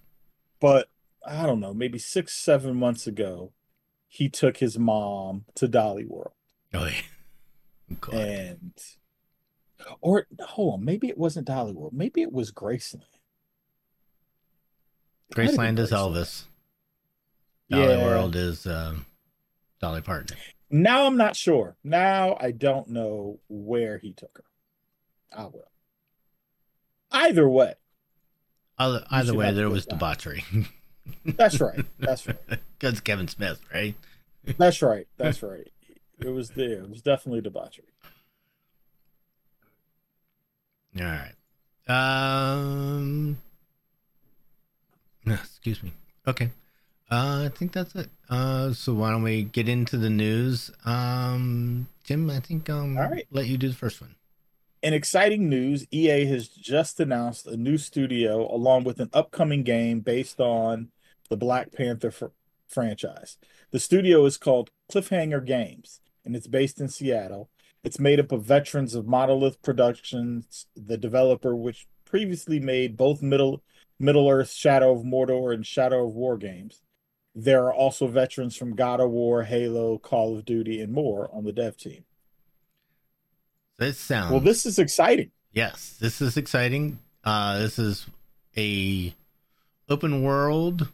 but 0.59 0.89
I 1.25 1.45
don't 1.45 1.59
know, 1.61 1.73
maybe 1.73 1.97
six, 1.97 2.33
seven 2.33 2.75
months 2.75 3.07
ago, 3.07 3.53
he 4.09 4.27
took 4.29 4.57
his 4.57 4.77
mom 4.77 5.45
to 5.55 5.67
Dollywood. 5.69 6.31
Oh, 6.73 6.85
yeah. 6.85 7.95
God. 8.01 8.13
And, 8.13 8.71
or 10.01 10.27
hold 10.41 10.73
on, 10.75 10.85
maybe 10.85 11.07
it 11.07 11.17
wasn't 11.17 11.47
Dollywood. 11.47 11.93
Maybe 11.93 12.21
it 12.21 12.31
was 12.33 12.51
Graceland. 12.51 13.03
It 15.29 15.37
might 15.37 15.45
have 15.47 15.55
been 15.55 15.75
Graceland 15.75 15.79
is 15.79 15.91
Graceland. 15.91 16.13
Elvis. 16.13 16.43
Dolly 17.69 17.87
Yeah. 17.87 18.05
World 18.05 18.35
is 18.35 18.65
um, 18.67 19.05
Dolly 19.81 20.01
Parton. 20.01 20.35
Now 20.69 21.05
I'm 21.05 21.17
not 21.17 21.35
sure. 21.35 21.77
Now 21.83 22.37
I 22.39 22.51
don't 22.51 22.89
know 22.89 23.39
where 23.47 23.97
he 23.97 24.13
took 24.13 24.37
her. 24.37 24.43
I 25.35 25.45
will. 25.45 25.71
Either 27.11 27.47
way, 27.47 27.73
Either, 28.77 29.05
either 29.09 29.33
way, 29.33 29.51
there 29.53 29.69
was 29.69 29.85
time. 29.85 29.97
debauchery. 29.97 30.43
that's 31.25 31.59
right. 31.61 31.85
That's 31.99 32.27
right. 32.27 32.37
Because 32.79 32.99
Kevin 32.99 33.27
Smith, 33.27 33.59
right? 33.73 33.95
That's 34.59 34.83
right. 34.83 35.07
That's 35.17 35.41
right. 35.41 35.67
It 36.19 36.29
was 36.29 36.51
there. 36.51 36.83
It 36.83 36.89
was 36.91 37.01
definitely 37.01 37.41
debauchery. 37.41 37.87
All 40.99 41.05
right. 41.05 41.33
Um, 41.87 43.39
Excuse 45.25 45.81
me. 45.81 45.91
Okay. 46.27 46.51
Uh, 47.09 47.45
I 47.45 47.49
think 47.55 47.71
that's 47.71 47.95
it. 47.95 48.09
Uh, 48.29 48.73
so 48.73 48.93
why 48.93 49.11
don't 49.11 49.23
we 49.23 49.43
get 49.43 49.69
into 49.69 49.97
the 49.97 50.09
news? 50.09 50.71
Um, 50.85 51.87
Tim, 52.03 52.29
I 52.29 52.39
think 52.39 52.69
um, 52.69 52.97
All 52.97 53.09
right. 53.09 53.25
let 53.31 53.47
you 53.47 53.57
do 53.57 53.69
the 53.69 53.75
first 53.75 54.01
one. 54.01 54.15
In 54.83 54.93
exciting 54.93 55.49
news, 55.49 55.87
EA 55.91 56.25
has 56.25 56.47
just 56.47 56.99
announced 56.99 57.47
a 57.47 57.57
new 57.57 57.77
studio 57.77 58.53
along 58.53 58.83
with 58.83 58.99
an 58.99 59.09
upcoming 59.13 59.63
game 59.63 60.01
based 60.01 60.39
on 60.39 60.89
the 61.29 61.37
Black 61.37 61.71
Panther 61.71 62.11
fr- 62.11 62.25
franchise. 62.67 63.37
The 63.71 63.79
studio 63.79 64.25
is 64.25 64.37
called 64.37 64.69
Cliffhanger 64.91 65.45
Games, 65.45 66.01
and 66.23 66.35
it's 66.35 66.47
based 66.47 66.79
in 66.79 66.89
Seattle. 66.89 67.49
It's 67.83 67.99
made 67.99 68.19
up 68.19 68.31
of 68.31 68.43
veterans 68.43 68.95
of 68.95 69.07
Monolith 69.07 69.61
Productions, 69.61 70.67
the 70.75 70.97
developer 70.97 71.55
which 71.55 71.87
previously 72.05 72.59
made 72.59 72.97
both 72.97 73.21
Middle 73.21 73.63
Middle 73.99 74.29
Earth, 74.29 74.51
Shadow 74.51 74.91
of 74.91 75.03
Mordor, 75.03 75.53
and 75.53 75.65
Shadow 75.65 76.05
of 76.05 76.13
War 76.13 76.37
games. 76.37 76.81
There 77.39 77.65
are 77.65 77.73
also 77.73 78.07
veterans 78.07 78.55
from 78.57 78.75
God 78.75 78.99
of 78.99 79.11
War, 79.11 79.43
Halo, 79.43 79.99
Call 79.99 80.35
of 80.35 80.43
Duty, 80.43 80.81
and 80.81 80.91
more 80.91 81.29
on 81.31 81.43
the 81.43 81.51
dev 81.51 81.77
team. 81.77 82.03
This 83.77 83.99
sounds 83.99 84.31
Well, 84.31 84.39
this 84.39 84.65
is 84.65 84.79
exciting. 84.79 85.29
yes, 85.53 85.95
this 85.99 86.19
is 86.19 86.35
exciting. 86.35 86.97
Uh, 87.23 87.59
this 87.59 87.77
is 87.77 88.07
a 88.57 89.13
open 89.87 90.23
world, 90.23 90.87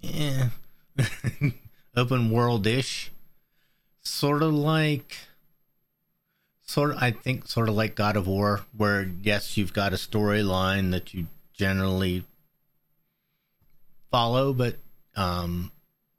yeah, 0.00 0.48
open 1.96 2.30
world 2.30 2.66
ish, 2.66 3.12
sort 4.00 4.42
of 4.42 4.54
like, 4.54 5.18
sort 6.62 6.92
of. 6.92 6.96
I 7.02 7.10
think 7.10 7.46
sort 7.46 7.68
of 7.68 7.74
like 7.74 7.94
God 7.94 8.16
of 8.16 8.26
War, 8.26 8.62
where 8.74 9.02
yes, 9.22 9.58
you've 9.58 9.74
got 9.74 9.92
a 9.92 9.96
storyline 9.96 10.92
that 10.92 11.12
you 11.12 11.26
generally 11.52 12.24
follow, 14.10 14.54
but 14.54 14.76
um, 15.16 15.70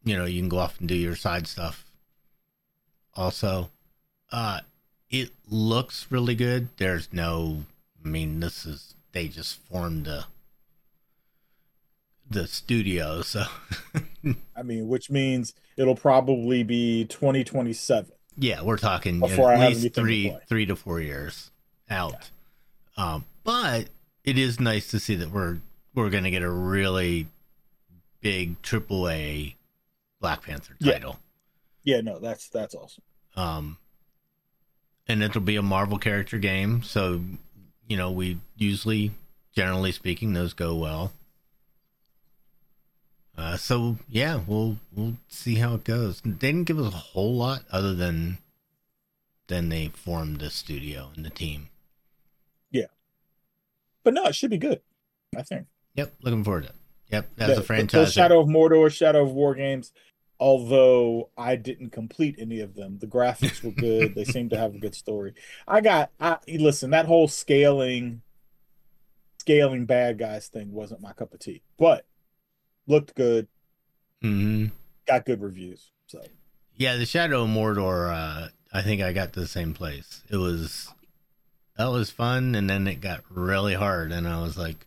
you 0.04 0.18
know, 0.18 0.26
you 0.26 0.40
can 0.40 0.50
go 0.50 0.60
off 0.60 0.80
and 0.80 0.88
do 0.88 0.96
your 0.96 1.16
side 1.16 1.48
stuff. 1.48 1.86
Also, 3.16 3.70
uh, 4.32 4.62
it 5.10 5.30
looks 5.50 6.08
really 6.10 6.36
good. 6.36 6.70
There's 6.78 7.12
no, 7.14 7.64
I 8.04 8.08
mean, 8.08 8.40
this 8.40 8.66
is 8.66 8.96
they 9.12 9.28
just 9.28 9.60
formed 9.68 10.06
the 10.06 10.26
the 12.30 12.48
studio, 12.48 13.22
so 13.22 13.44
I 14.56 14.64
mean, 14.64 14.88
which 14.88 15.12
means 15.12 15.54
it'll 15.78 15.96
probably 15.96 16.64
be 16.64 17.06
2027. 17.06 18.12
yeah, 18.38 18.64
we're 18.64 18.78
talking 18.78 19.20
Before 19.20 19.52
I 19.52 19.56
at 19.56 19.60
have 19.60 19.84
least 19.84 19.94
three 19.96 20.36
three 20.48 20.66
to 20.66 20.76
four 20.76 21.00
years 21.00 21.52
out. 21.90 22.32
Um, 22.98 23.26
but 23.44 23.90
it 24.24 24.38
is 24.38 24.60
nice 24.60 24.90
to 24.92 25.00
see 25.00 25.16
that 25.16 25.30
we're 25.30 25.60
we're 25.94 26.10
gonna 26.10 26.32
get 26.32 26.42
a 26.42 26.50
really 26.50 27.28
big 28.24 28.60
triple 28.63 29.08
A 29.10 29.56
Black 30.20 30.42
Panther 30.44 30.75
Yeah. 30.80 30.94
title. 30.94 31.20
Yeah, 31.84 32.01
no, 32.01 32.18
that's 32.20 32.50
that's 32.50 32.74
awesome. 32.74 33.03
um 33.36 33.77
and 35.08 35.22
it'll 35.22 35.42
be 35.42 35.58
a 35.58 35.62
marvel 35.62 35.98
character 36.00 36.38
game 36.39 36.82
so 36.82 37.22
you 37.88 37.98
know 37.98 38.10
we 38.10 38.39
usually 38.56 39.12
generally 39.53 39.92
speaking 39.92 40.32
those 40.34 40.53
go 40.53 40.74
well 40.75 41.12
uh 43.38 43.58
so 43.58 43.98
yeah 44.08 44.39
we'll 44.48 44.77
we'll 44.96 45.15
see 45.27 45.56
how 45.56 45.74
it 45.75 45.84
goes 45.84 46.22
they 46.22 46.30
didn't 46.32 46.63
give 46.65 46.80
us 46.80 46.94
a 46.94 46.98
whole 46.98 47.36
lot 47.36 47.63
other 47.72 47.94
than 47.94 48.38
than 49.48 49.68
they 49.70 49.88
formed 49.89 50.39
the 50.39 50.50
studio 50.50 51.10
and 51.15 51.25
the 51.25 51.30
team 51.30 51.68
Yeah, 52.72 52.86
But 54.03 54.13
no, 54.13 54.24
it 54.25 54.36
should 54.36 54.51
be 54.51 54.58
good. 54.58 54.80
I 55.36 55.42
think. 55.44 55.68
yep 55.96 56.13
looking 56.22 56.44
forward 56.46 56.63
to 56.63 56.70
it 56.70 56.75
yep 57.10 57.30
that's 57.36 57.56
The- 57.56 57.62
a 57.62 57.64
franchise 57.64 58.14
Shadow 58.14 58.40
of 58.42 58.48
Mordor, 58.48 58.92
Shadow 58.92 59.24
of 59.24 59.32
War 59.32 59.56
games, 59.56 59.92
although 60.40 61.30
I 61.38 61.56
didn't 61.56 61.92
complete 61.92 62.36
any 62.40 62.60
of 62.60 62.76
them, 62.76 63.00
the 63.00 63.08
graphics 63.08 63.64
were 63.64 63.72
good. 63.72 64.16
they 64.16 64.26
seem 64.26 64.50
to 64.50 64.58
have 64.58 64.76
a 64.76 64.80
good 64.80 64.96
story. 64.96 65.34
I 65.68 65.82
got 65.82 66.12
I 66.20 66.38
listen, 66.48 66.90
that 66.92 67.06
whole 67.06 67.28
scaling 67.28 68.22
scaling 69.40 69.86
bad 69.86 70.18
guys 70.18 70.48
thing 70.48 70.72
wasn't 70.72 71.02
my 71.02 71.14
cup 71.14 71.34
of 71.34 71.40
tea. 71.40 71.62
But 71.78 72.06
looked 72.88 73.16
good, 73.16 73.48
hmm 74.22 74.68
got 75.06 75.26
good 75.26 75.42
reviews. 75.42 75.92
So 76.08 76.22
Yeah, 76.76 76.96
the 76.96 77.06
Shadow 77.06 77.44
of 77.44 77.50
Mordor. 77.50 78.12
Uh, 78.14 78.48
I 78.72 78.82
think 78.82 79.02
I 79.02 79.14
got 79.14 79.34
to 79.34 79.40
the 79.42 79.48
same 79.48 79.74
place. 79.74 80.24
It 80.30 80.38
was 80.38 80.92
that 81.78 81.88
was 81.88 82.10
fun, 82.10 82.56
and 82.56 82.70
then 82.70 82.88
it 82.88 83.02
got 83.02 83.24
really 83.30 83.74
hard, 83.74 84.12
and 84.12 84.28
I 84.28 84.42
was 84.42 84.58
like, 84.58 84.86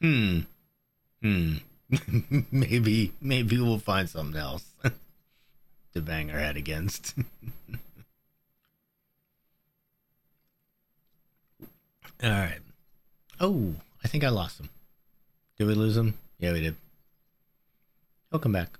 hmm, 0.00 0.40
hmm, 1.22 1.56
maybe 2.50 3.12
maybe 3.20 3.58
we'll 3.60 3.78
find 3.78 4.08
something 4.08 4.40
else 4.40 4.64
to 5.94 6.00
bang 6.00 6.30
our 6.30 6.38
head 6.38 6.56
against. 6.56 7.14
All 12.22 12.30
right. 12.30 12.60
Oh, 13.40 13.74
I 14.02 14.08
think 14.08 14.24
I 14.24 14.30
lost 14.30 14.58
him. 14.58 14.70
Did 15.58 15.66
we 15.66 15.74
lose 15.74 15.96
him? 15.96 16.14
Yeah, 16.38 16.52
we 16.52 16.60
did. 16.60 16.76
He'll 18.30 18.40
come 18.40 18.52
back. 18.52 18.78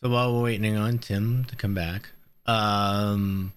So 0.00 0.08
while 0.10 0.34
we're 0.34 0.42
waiting 0.42 0.76
on 0.76 0.98
Tim 0.98 1.44
to 1.44 1.56
come 1.56 1.74
back, 1.74 2.10
um, 2.46 3.52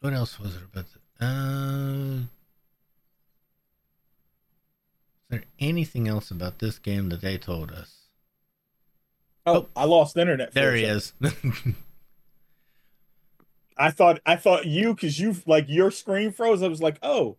what 0.00 0.12
else 0.12 0.38
was 0.38 0.54
it 0.54 0.62
about? 0.62 0.86
The, 0.92 1.01
uh, 1.20 2.22
is 2.22 2.28
there 5.28 5.44
anything 5.58 6.08
else 6.08 6.30
about 6.30 6.58
this 6.58 6.78
game 6.78 7.08
that 7.10 7.20
they 7.20 7.38
told 7.38 7.70
us? 7.72 7.96
Oh, 9.46 9.54
Oh. 9.54 9.68
I 9.74 9.84
lost 9.84 10.16
internet. 10.16 10.52
There 10.52 10.74
he 10.74 10.84
is. 10.84 11.14
I 13.76 13.90
thought 13.90 14.20
I 14.24 14.36
thought 14.36 14.66
you 14.66 14.94
because 14.94 15.18
you 15.18 15.34
like 15.46 15.64
your 15.68 15.90
screen 15.90 16.30
froze. 16.32 16.62
I 16.62 16.68
was 16.68 16.82
like, 16.82 16.98
oh, 17.02 17.38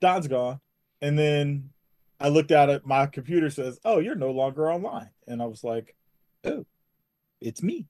Don's 0.00 0.26
gone, 0.26 0.60
and 1.00 1.18
then 1.18 1.70
I 2.18 2.28
looked 2.28 2.50
at 2.50 2.70
it. 2.70 2.86
My 2.86 3.06
computer 3.06 3.50
says, 3.50 3.78
oh, 3.84 3.98
you're 3.98 4.14
no 4.16 4.30
longer 4.30 4.70
online, 4.72 5.10
and 5.28 5.42
I 5.42 5.46
was 5.46 5.62
like, 5.62 5.94
oh, 6.44 6.66
it's 7.40 7.62
me. 7.62 7.86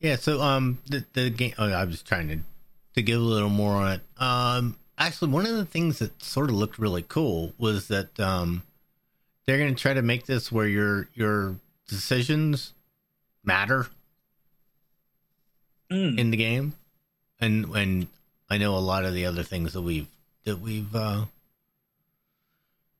Yeah, 0.00 0.16
so 0.16 0.40
um 0.40 0.78
the 0.88 1.04
the 1.12 1.30
game 1.30 1.54
oh, 1.58 1.70
I 1.70 1.84
was 1.84 2.02
trying 2.02 2.28
to 2.28 2.38
to 2.94 3.02
give 3.02 3.20
a 3.20 3.24
little 3.24 3.50
more 3.50 3.74
on 3.74 3.92
it. 3.92 4.00
Um 4.22 4.76
actually 4.98 5.30
one 5.30 5.46
of 5.46 5.54
the 5.56 5.64
things 5.64 5.98
that 5.98 6.22
sort 6.22 6.50
of 6.50 6.56
looked 6.56 6.78
really 6.78 7.02
cool 7.06 7.52
was 7.58 7.88
that 7.88 8.18
um 8.18 8.62
they're 9.46 9.58
going 9.58 9.74
to 9.74 9.80
try 9.80 9.94
to 9.94 10.02
make 10.02 10.26
this 10.26 10.50
where 10.52 10.66
your 10.68 11.08
your 11.14 11.56
decisions 11.88 12.72
matter 13.44 13.88
Mm. 15.90 16.18
in 16.20 16.30
the 16.30 16.36
game. 16.36 16.74
And 17.40 17.64
and 17.74 18.06
I 18.48 18.58
know 18.58 18.76
a 18.76 18.78
lot 18.78 19.04
of 19.04 19.12
the 19.12 19.26
other 19.26 19.42
things 19.42 19.72
that 19.72 19.82
we've 19.82 20.06
that 20.44 20.60
we've 20.60 20.94
uh 20.94 21.24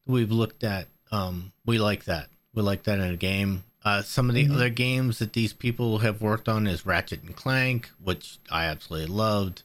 we've 0.07 0.33
looked 0.33 0.65
at 0.65 0.89
um 1.13 1.53
we 1.65 1.79
like 1.79 2.05
that. 2.07 2.29
We 2.53 2.63
like 2.63 2.83
that 2.85 2.99
in 2.99 3.13
a 3.13 3.17
game. 3.17 3.63
Uh 3.83 4.03
some 4.03 4.29
of 4.29 4.35
the 4.35 4.47
Mhm. 4.47 4.55
other 4.55 4.69
games 4.69 5.19
that 5.21 5.33
these 5.33 5.53
people 5.53 5.99
have 5.99 6.21
worked 6.21 6.49
on 6.49 6.67
is 6.67 6.85
Ratchet 6.85 7.23
and 7.23 7.35
Clank, 7.35 7.91
which 8.03 8.39
I 8.51 8.67
absolutely 8.67 9.15
loved. 9.15 9.63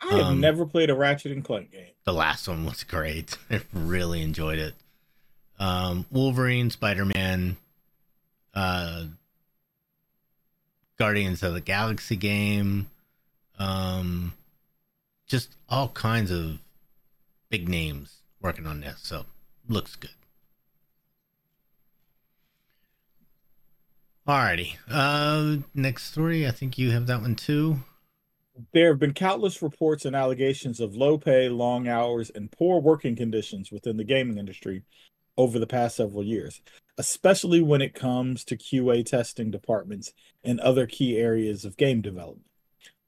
I 0.00 0.14
have 0.16 0.26
um, 0.26 0.40
never 0.40 0.64
played 0.66 0.90
a 0.90 0.94
Ratchet 0.94 1.32
and 1.32 1.44
Clank 1.44 1.70
game. 1.70 1.90
The 2.04 2.12
last 2.14 2.48
one 2.48 2.64
was 2.64 2.82
great. 2.82 3.36
I 3.50 3.60
really 3.72 4.22
enjoyed 4.22 4.58
it. 4.58 4.74
Um, 5.58 6.06
Wolverine, 6.10 6.70
Spider 6.70 7.04
Man, 7.04 7.56
uh, 8.54 9.04
Guardians 10.98 11.42
of 11.42 11.54
the 11.54 11.60
Galaxy 11.60 12.16
game, 12.16 12.90
um, 13.58 14.32
just 15.26 15.54
all 15.68 15.88
kinds 15.88 16.30
of 16.30 16.58
big 17.48 17.68
names 17.68 18.22
working 18.40 18.66
on 18.66 18.80
this. 18.80 18.98
So 19.02 19.26
looks 19.68 19.94
good. 19.94 20.10
Alrighty. 24.26 24.76
Uh, 24.88 25.62
next 25.74 26.04
story. 26.04 26.46
I 26.46 26.52
think 26.52 26.78
you 26.78 26.92
have 26.92 27.08
that 27.08 27.22
one 27.22 27.34
too. 27.34 27.80
There 28.72 28.88
have 28.88 29.00
been 29.00 29.14
countless 29.14 29.62
reports 29.62 30.04
and 30.04 30.14
allegations 30.14 30.78
of 30.78 30.94
low 30.94 31.18
pay, 31.18 31.48
long 31.48 31.88
hours, 31.88 32.30
and 32.30 32.52
poor 32.52 32.80
working 32.80 33.16
conditions 33.16 33.72
within 33.72 33.96
the 33.96 34.04
gaming 34.04 34.38
industry 34.38 34.84
over 35.36 35.58
the 35.58 35.66
past 35.66 35.96
several 35.96 36.22
years, 36.22 36.60
especially 36.98 37.62
when 37.62 37.82
it 37.82 37.94
comes 37.94 38.44
to 38.44 38.56
QA 38.56 39.04
testing 39.04 39.50
departments 39.50 40.12
and 40.44 40.60
other 40.60 40.86
key 40.86 41.16
areas 41.16 41.64
of 41.64 41.76
game 41.76 42.00
development. 42.00 42.46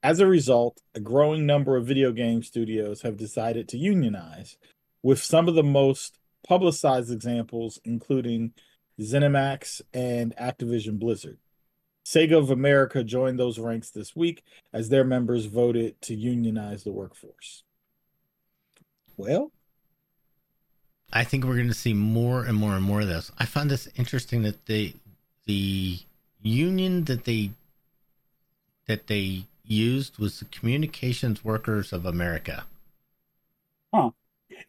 As 0.03 0.19
a 0.19 0.27
result, 0.27 0.81
a 0.93 0.99
growing 0.99 1.45
number 1.45 1.77
of 1.77 1.85
video 1.85 2.11
game 2.11 2.43
studios 2.43 3.03
have 3.03 3.15
decided 3.15 3.69
to 3.69 3.77
unionize, 3.77 4.57
with 5.01 5.23
some 5.23 5.47
of 5.47 5.55
the 5.55 5.63
most 5.63 6.19
publicized 6.45 7.11
examples 7.11 7.79
including 7.85 8.53
ZeniMax 8.99 9.81
and 9.93 10.35
Activision 10.37 10.99
Blizzard. 10.99 11.37
Sega 12.05 12.37
of 12.37 12.51
America 12.51 13.03
joined 13.03 13.39
those 13.39 13.57
ranks 13.57 13.89
this 13.89 14.15
week 14.15 14.43
as 14.71 14.89
their 14.89 15.03
members 15.03 15.45
voted 15.45 15.99
to 16.03 16.13
unionize 16.15 16.83
the 16.83 16.91
workforce. 16.91 17.63
Well, 19.17 19.51
I 21.11 21.23
think 21.23 21.45
we're 21.45 21.55
going 21.55 21.67
to 21.67 21.73
see 21.73 21.93
more 21.93 22.43
and 22.43 22.57
more 22.57 22.73
and 22.73 22.83
more 22.83 23.01
of 23.01 23.07
this. 23.07 23.31
I 23.37 23.45
found 23.45 23.71
this 23.71 23.87
interesting 23.95 24.43
that 24.43 24.65
they 24.65 24.95
the 25.45 25.99
union 26.41 27.05
that 27.05 27.25
they 27.25 27.51
that 28.87 29.07
they 29.07 29.45
used 29.63 30.19
was 30.19 30.39
the 30.39 30.45
Communications 30.45 31.43
Workers 31.43 31.91
of 31.91 32.05
America. 32.05 32.65
Huh. 33.93 34.11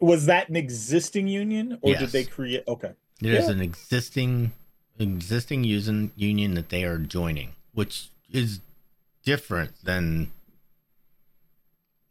Was 0.00 0.26
that 0.26 0.48
an 0.48 0.56
existing 0.56 1.28
union 1.28 1.78
or 1.82 1.90
Yes. 1.90 2.00
did 2.00 2.10
they 2.12 2.24
create 2.24 2.64
okay. 2.66 2.92
There's 3.20 3.46
Yeah. 3.46 3.52
an 3.52 3.60
existing 3.60 4.52
existing 4.98 5.62
using 5.62 6.10
union 6.16 6.54
that 6.54 6.70
they 6.70 6.82
are 6.84 6.96
joining, 6.98 7.54
which 7.72 8.08
is 8.30 8.60
different 9.24 9.74
than 9.84 10.30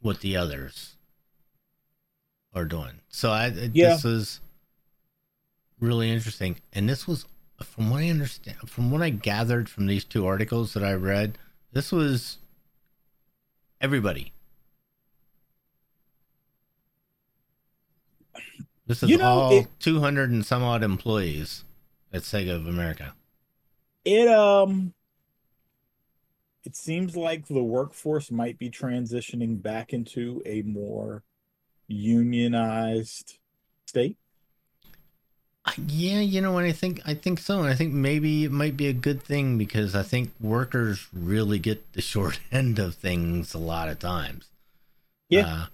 what 0.02 0.20
the 0.20 0.38
others 0.38 0.96
are 2.54 2.66
doing. 2.66 3.00
So 3.10 3.32
I 3.32 3.48
Yeah. 3.48 3.96
this 3.96 4.04
was 4.04 4.40
really 5.80 6.12
interesting, 6.12 6.62
and 6.74 6.88
this 6.88 7.08
was 7.08 7.26
from 7.64 7.90
what 7.90 8.04
I 8.04 8.10
understand, 8.10 8.70
from 8.70 8.92
what 8.92 9.02
I 9.02 9.10
gathered 9.10 9.68
from 9.68 9.88
these 9.88 10.04
two 10.04 10.28
articles 10.28 10.74
that 10.74 10.84
I 10.84 10.94
read, 10.94 11.38
this 11.72 11.92
was 11.92 12.38
everybody. 13.82 14.32
This 18.88 19.02
is 19.04 19.10
You 19.10 19.18
know, 19.18 19.26
all 19.26 19.52
it- 19.60 19.68
200 19.80 20.30
and 20.30 20.46
some 20.46 20.64
odd 20.64 20.84
employees 20.84 21.64
at 22.14 22.22
Sega 22.22 22.56
of 22.56 22.68
America. 22.68 23.14
It 24.04 24.28
um 24.28 24.94
it 26.64 26.76
seems 26.76 27.16
like 27.16 27.48
the 27.48 27.64
workforce 27.64 28.32
might 28.32 28.58
be 28.58 28.70
transitioning 28.70 29.62
back 29.62 29.94
into 29.94 30.42
a 30.46 30.62
more 30.64 31.24
unionized 31.88 33.38
state. 33.88 34.18
Uh, 35.66 35.72
Yeah, 35.88 36.20
you 36.20 36.42
know 36.42 36.52
what 36.52 36.64
I 36.66 36.72
think 36.72 37.02
I 37.06 37.14
think 37.16 37.40
so. 37.40 37.60
And 37.60 37.68
I 37.70 37.76
think 37.76 37.94
maybe 37.94 38.44
it 38.44 38.52
might 38.52 38.78
be 38.78 38.88
a 38.88 38.94
good 38.94 39.22
thing 39.24 39.58
because 39.58 39.96
I 39.96 40.04
think 40.04 40.32
workers 40.40 41.08
really 41.14 41.60
get 41.60 41.94
the 41.94 42.02
short 42.14 42.40
end 42.52 42.78
of 42.80 42.96
things 42.96 43.54
a 43.54 43.60
lot 43.60 43.90
of 43.90 44.00
times. 44.00 44.50
Yeah. 45.30 45.48
Uh, 45.48 45.66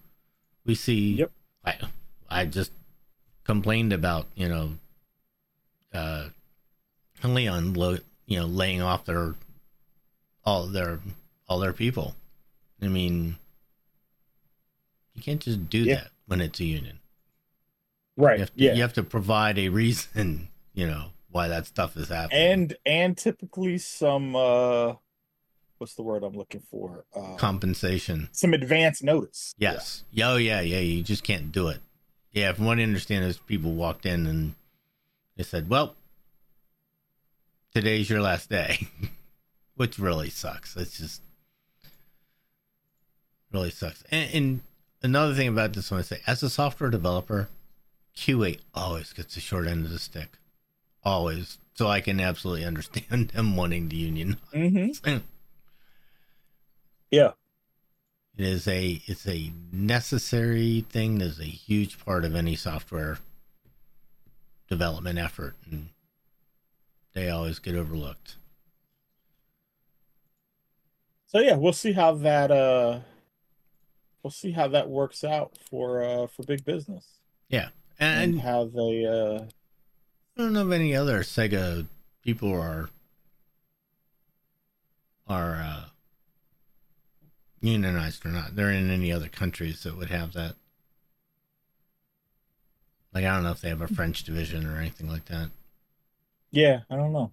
we 0.65 0.75
see 0.75 1.13
Yep. 1.15 1.32
I 1.65 1.77
I 2.30 2.46
just 2.46 2.72
complained 3.55 3.91
about, 3.91 4.27
you 4.36 4.48
know, 4.48 4.72
uh 5.93 6.29
Leon 7.24 7.74
lo- 7.74 7.98
you 8.25 8.39
know, 8.39 8.46
laying 8.46 8.81
off 8.81 9.03
their 9.05 9.36
all 10.46 10.67
their 10.67 11.00
all 11.50 11.60
their 11.60 11.74
people. 11.74 12.15
I 12.81 12.88
mean 12.88 13.36
you 15.13 15.22
can't 15.22 15.41
just 15.41 15.70
do 15.70 15.79
Yeah. 15.84 15.96
that 15.96 16.12
when 16.27 16.39
it's 16.39 16.60
a 16.62 16.63
union. 16.63 17.00
Right. 18.15 18.38
You 18.38 18.41
have, 18.46 18.55
to, 18.55 18.63
yeah. 18.63 18.74
you 18.74 18.81
have 18.81 18.93
to 18.93 19.03
provide 19.03 19.60
a 19.60 19.67
reason, 19.70 20.48
you 20.74 20.88
know, 20.88 21.08
why 21.29 21.48
that 21.50 21.65
stuff 21.65 21.98
is 21.98 22.08
happening. 22.10 22.41
and 22.51 22.75
and 22.86 23.17
typically 23.17 23.77
some 23.77 24.34
uh 24.36 24.93
what's 25.77 25.96
the 25.96 26.03
word 26.03 26.24
I'm 26.24 26.38
looking 26.38 26.63
for? 26.72 27.03
Uh 27.13 27.36
compensation. 27.36 28.30
some 28.32 28.54
advance 28.54 29.04
notice. 29.04 29.54
Yes. 29.58 30.06
Oh, 30.23 30.38
yeah, 30.38 30.62
yeah. 30.62 30.80
You 30.80 31.04
just 31.04 31.23
can't 31.25 31.52
do 31.52 31.67
it. 31.67 31.82
Yeah, 32.32 32.54
from 32.54 32.65
what 32.65 32.80
I 32.80 32.84
understand, 32.84 33.26
is 33.26 33.38
people 33.38 33.74
walked 33.74 34.06
in 34.06 34.26
and 34.26 34.56
they 35.36 35.44
said, 35.44 35.70
"Well, 35.70 35.96
today's 37.74 38.10
your 38.10 38.22
last 38.22 38.50
day," 38.50 38.88
which 39.76 40.00
really 40.00 40.30
sucks. 40.30 40.76
It's 40.78 40.98
just 40.98 41.22
really 43.52 43.72
sucks. 43.72 44.04
And, 44.12 44.34
and 44.34 44.60
another 45.04 45.34
thing 45.34 45.50
about 45.50 45.74
this 45.74 45.91
one, 45.91 46.00
I 46.00 46.04
say, 46.04 46.22
as 46.26 46.41
a 46.41 46.50
software 46.50 46.89
developer, 46.89 47.50
QA 48.15 48.60
always 48.74 49.13
gets 49.13 49.36
the 49.36 49.41
short 49.41 49.67
end 49.67 49.86
of 49.86 49.91
the 49.91 50.00
stick, 50.00 50.38
always. 51.04 51.58
So 51.74 51.88
I 51.88 52.02
can 52.02 52.20
absolutely 52.20 52.65
understand 52.65 53.30
them 53.30 53.56
wanting 53.56 53.89
the 53.89 53.98
union. 53.98 54.38
Mm-hmm. 54.54 55.17
Yeah. 57.12 57.32
It 58.38 58.46
is 58.46 58.67
a 58.67 59.02
it's 59.06 59.28
a 59.28 59.52
necessary 59.72 60.86
thing. 60.89 61.17
That 61.20 61.26
is 61.26 61.39
a 61.39 61.44
huge 61.44 62.04
part 62.04 62.26
of 62.26 62.36
any 62.36 62.56
software 62.56 63.20
development 64.70 65.20
effort, 65.20 65.56
and 65.70 65.89
they 67.13 67.30
always 67.30 67.60
get 67.60 67.76
overlooked. 67.76 68.38
So 71.28 71.39
yeah, 71.39 71.56
we'll 71.56 71.74
see 71.74 71.91
how 71.94 72.13
that 72.15 72.52
uh 72.52 73.00
we'll 74.24 74.32
see 74.32 74.52
how 74.52 74.67
that 74.70 74.89
works 74.89 75.24
out 75.24 75.58
for 75.70 76.04
uh 76.04 76.28
for 76.28 76.44
big 76.44 76.65
business. 76.65 77.08
And, 78.00 78.34
And 78.36 78.41
how 78.41 78.65
they 78.65 79.06
uh 79.06 79.46
I 80.38 80.41
don't 80.41 80.54
know 80.54 80.62
of 80.63 80.72
any 80.72 80.96
other 80.96 81.20
Sega 81.22 81.86
people 82.24 82.52
are 82.52 82.89
are 85.28 85.56
uh, 85.56 85.86
unionized 87.62 88.26
or 88.26 88.30
not. 88.30 88.56
They're 88.56 88.71
in 88.71 88.89
any 88.89 89.12
other 89.12 89.30
countries 89.30 89.84
that 89.84 89.97
would 89.97 90.10
have 90.10 90.34
that. 90.34 90.56
Like 93.13 93.26
I 93.26 93.34
don't 93.34 93.43
know 93.43 93.52
if 93.52 93.62
they 93.62 93.69
have 93.69 93.82
a 93.82 93.88
French 93.88 94.24
division 94.24 94.65
or 94.65 94.78
anything 94.78 95.10
like 95.10 95.26
that. 95.26 95.50
Yeah, 96.52 96.82
I 96.89 96.95
don't 96.95 97.13
know. 97.13 97.32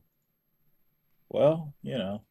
Well, 1.28 1.72
you 1.82 1.98
know. 1.98 2.22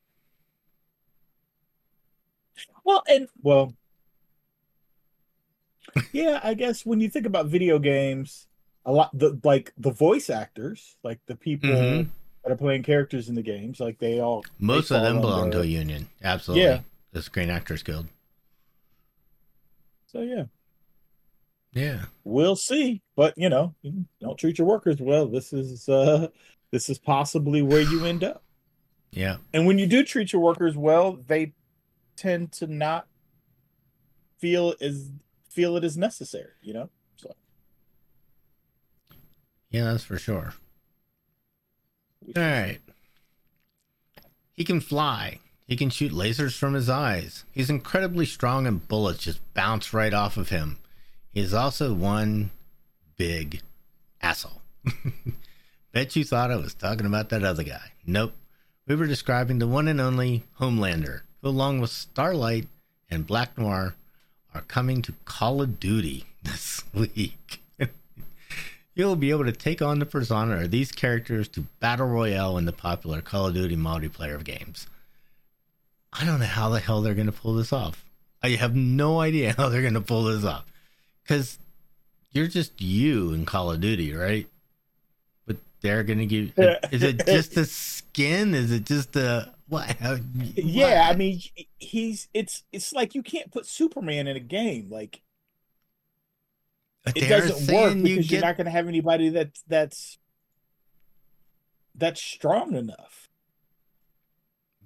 Well, 2.84 3.04
and 3.10 3.28
well, 3.42 3.74
yeah, 6.12 6.40
I 6.44 6.54
guess 6.54 6.86
when 6.86 7.00
you 7.00 7.10
think 7.10 7.26
about 7.26 7.48
video 7.48 7.80
games, 7.80 8.48
a 8.86 8.92
lot 8.92 9.18
the 9.18 9.40
like 9.44 9.74
the 9.78 9.92
voice 9.92 10.30
actors, 10.30 10.96
like 11.04 11.20
the 11.26 11.36
people 11.36 11.70
Mhm. 11.70 12.10
that 12.44 12.52
are 12.52 12.58
playing 12.58 12.84
characters 12.84 13.30
in 13.30 13.36
the 13.36 13.42
games, 13.42 13.80
like 13.80 14.00
they 14.00 14.20
all 14.20 14.44
Most 14.60 14.90
they 14.90 14.96
of 14.98 15.04
them 15.04 15.22
belong 15.22 15.44
under- 15.46 15.58
to 15.58 15.64
a 15.64 15.66
union. 15.66 16.08
Absolutely. 16.24 16.64
Yeah. 16.66 16.82
The 17.18 17.24
Screen 17.24 17.50
Actors 17.50 17.82
Guild. 17.82 18.06
So 20.06 20.22
yeah, 20.22 20.44
Yeah. 21.74 22.06
we'll 22.24 22.56
see. 22.56 23.02
But 23.16 23.34
you 23.38 23.50
know, 23.50 23.74
don't 24.22 24.38
treat 24.38 24.60
your 24.60 24.68
workers 24.68 24.98
well. 25.02 25.26
This 25.26 25.52
is 25.52 25.90
uh 25.90 26.28
this 26.72 26.90
is 26.90 27.00
possibly 27.00 27.64
where 27.64 27.82
you 27.82 28.06
end 28.06 28.24
up. 28.24 28.44
Yeah. 29.10 29.38
And 29.52 29.66
when 29.66 29.80
you 29.80 29.88
do 29.88 30.04
treat 30.04 30.32
your 30.32 30.44
workers 30.44 30.78
well, 30.78 31.14
they 31.26 31.54
tend 32.16 32.52
to 32.52 32.68
not 32.68 33.08
feel 34.38 34.76
as 34.80 35.12
feel 35.50 35.76
it 35.76 35.84
is 35.84 35.98
necessary, 35.98 36.52
you 36.62 36.74
know? 36.74 36.88
So 37.16 37.34
Yeah, 39.72 39.86
that's 39.86 40.04
for 40.04 40.20
sure. 40.20 40.54
All 42.36 42.44
right. 42.44 42.78
He 44.54 44.64
can 44.64 44.82
fly. 44.82 45.40
He 45.68 45.76
can 45.76 45.90
shoot 45.90 46.14
lasers 46.14 46.58
from 46.58 46.74
his 46.74 46.90
eyes. 46.90 47.44
He's 47.52 47.70
incredibly 47.70 48.26
strong 48.26 48.66
and 48.66 48.88
bullets 48.88 49.26
just 49.26 49.54
bounce 49.54 49.94
right 49.94 50.14
off 50.14 50.38
of 50.38 50.50
him. 50.50 50.78
He 51.34 51.42
is 51.42 51.54
also 51.54 51.94
one 51.94 52.52
big 53.18 53.62
asshole. 54.22 54.62
Bet 55.94 56.16
you 56.16 56.24
thought 56.24 56.52
I 56.52 56.56
was 56.56 56.74
talking 56.74 57.06
about 57.06 57.30
that 57.30 57.44
other 57.44 57.64
guy. 57.64 57.92
Nope. 58.06 58.34
We 58.88 58.96
were 58.96 59.08
describing 59.08 59.60
the 59.60 59.68
one 59.68 59.90
and 59.90 60.00
only 60.00 60.44
Homelander, 60.60 61.22
who, 61.42 61.50
along 61.50 61.82
with 61.82 61.90
Starlight 61.90 62.68
and 63.10 63.28
Black 63.28 63.58
Noir, 63.58 63.96
are 64.54 64.62
coming 64.62 65.02
to 65.02 65.14
Call 65.26 65.62
of 65.62 65.82
Duty 65.82 66.26
this 66.44 66.84
week. 66.94 67.62
You'll 68.96 69.18
be 69.18 69.32
able 69.32 69.44
to 69.44 69.52
take 69.52 69.82
on 69.82 70.00
the 70.00 70.06
persona 70.06 70.62
of 70.62 70.72
these 70.72 70.94
characters 70.94 71.50
to 71.50 71.66
battle 71.82 72.08
royale 72.08 72.58
in 72.58 72.64
the 72.64 72.72
popular 72.72 73.20
Call 73.22 73.48
of 73.48 73.54
Duty 73.54 73.76
multiplayer 73.76 74.42
games. 74.42 74.88
I 76.14 76.26
don't 76.26 76.40
know 76.40 76.46
how 76.46 76.70
the 76.70 76.80
hell 76.80 77.02
they're 77.02 77.14
going 77.14 77.28
to 77.28 77.32
pull 77.32 77.54
this 77.54 77.74
off. 77.74 78.04
I 78.42 78.50
have 78.50 78.76
no 78.76 79.20
idea 79.20 79.54
how 79.58 79.70
they're 79.70 79.82
going 79.82 79.94
to 79.94 80.02
pull 80.02 80.24
this 80.24 80.44
off. 80.44 80.66
Because 81.24 81.60
you're 82.32 82.48
just 82.48 82.82
you 82.82 83.34
in 83.34 83.46
Call 83.46 83.72
of 83.72 83.82
Duty, 83.82 84.14
right? 84.14 84.48
But 85.46 85.58
they're 85.82 86.04
going 86.04 86.20
to 86.20 86.26
give. 86.26 86.58
Is 86.92 87.04
it 87.04 87.24
just 87.26 87.58
a 87.58 87.66
skin? 87.66 88.54
Is 88.54 88.72
it 88.72 88.86
just 88.86 89.16
a. 89.16 89.54
What? 89.68 89.90
How- 89.98 90.18
yeah, 90.56 91.10
I 91.12 91.16
mean 91.16 91.42
he's 91.78 92.30
it's 92.34 92.64
it's 92.72 92.94
like 92.94 93.16
you 93.16 93.22
can't 93.22 93.52
put 93.52 93.66
Superman 93.66 94.28
in 94.28 94.38
a 94.38 94.42
game. 94.42 94.88
Like 94.90 95.22
But 97.04 97.18
it 97.18 97.28
doesn't 97.28 97.74
work 97.76 97.94
because 98.02 98.32
you 98.32 98.38
you're 98.38 98.46
not 98.46 98.56
gonna 98.56 98.70
have 98.70 98.88
anybody 98.88 99.28
that's 99.28 99.64
that's 99.68 100.20
that's 101.96 102.22
strong 102.22 102.76
enough. 102.76 103.27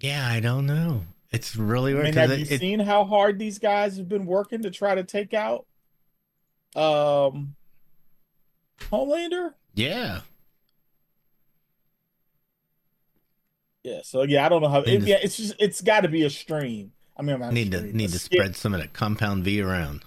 Yeah, 0.01 0.27
I 0.27 0.39
don't 0.39 0.65
know. 0.65 1.03
It's 1.31 1.55
really 1.55 1.91
I 1.91 1.95
weird. 1.95 2.05
mean, 2.05 2.13
'cause 2.15 2.29
have 2.29 2.39
you 2.39 2.45
it- 2.49 2.59
seen 2.59 2.79
how 2.81 3.05
hard 3.05 3.39
these 3.39 3.57
guys 3.59 3.95
have 3.97 4.09
been 4.09 4.25
working 4.25 4.63
to 4.63 4.69
try 4.71 4.95
to 4.95 5.03
take 5.03 5.33
out 5.33 5.65
um 6.75 7.55
Homelander? 8.79 9.53
yeah. 9.75 10.21
Yeah, 13.83 14.01
so 14.03 14.21
yeah, 14.23 14.45
I 14.45 14.49
don't 14.49 14.61
know 14.61 14.69
how. 14.69 14.81
It, 14.81 14.99
to- 14.99 15.05
yeah, 15.07 15.17
it's 15.21 15.37
just 15.37 15.55
it's 15.59 15.81
got 15.81 16.01
to 16.01 16.07
be 16.07 16.23
a 16.23 16.29
stream. 16.29 16.91
I 17.17 17.23
mean, 17.23 17.33
I'm 17.35 17.39
not 17.41 17.53
Need 17.53 17.71
to 17.71 17.81
need 17.81 18.09
to 18.11 18.19
skit, 18.19 18.37
spread 18.37 18.55
some 18.55 18.73
of 18.75 18.79
that 18.79 18.93
compound 18.93 19.43
V 19.43 19.59
around, 19.61 20.03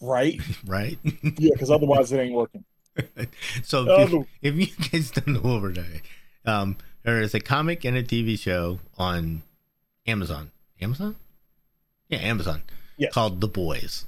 right. 0.00 0.40
right? 0.66 0.98
Yeah, 1.04 1.50
because 1.52 1.70
otherwise 1.70 2.10
it 2.12 2.18
ain't 2.18 2.34
working. 2.34 2.64
so 3.62 3.86
if 4.00 4.10
you, 4.12 4.26
if 4.42 4.54
you 4.56 4.66
guys 4.90 5.10
don't 5.12 5.28
know 5.28 5.40
what 5.40 5.62
we're 5.62 5.72
doing, 5.72 6.02
um, 6.44 6.76
there 7.02 7.20
is 7.20 7.34
a 7.34 7.40
comic 7.40 7.84
and 7.84 7.96
a 7.96 8.02
TV 8.02 8.38
show 8.38 8.78
on 8.96 9.42
Amazon. 10.06 10.50
Amazon? 10.80 11.16
Yeah, 12.08 12.18
Amazon. 12.18 12.62
Yes. 12.96 13.12
Called 13.12 13.40
The 13.40 13.48
Boys. 13.48 14.06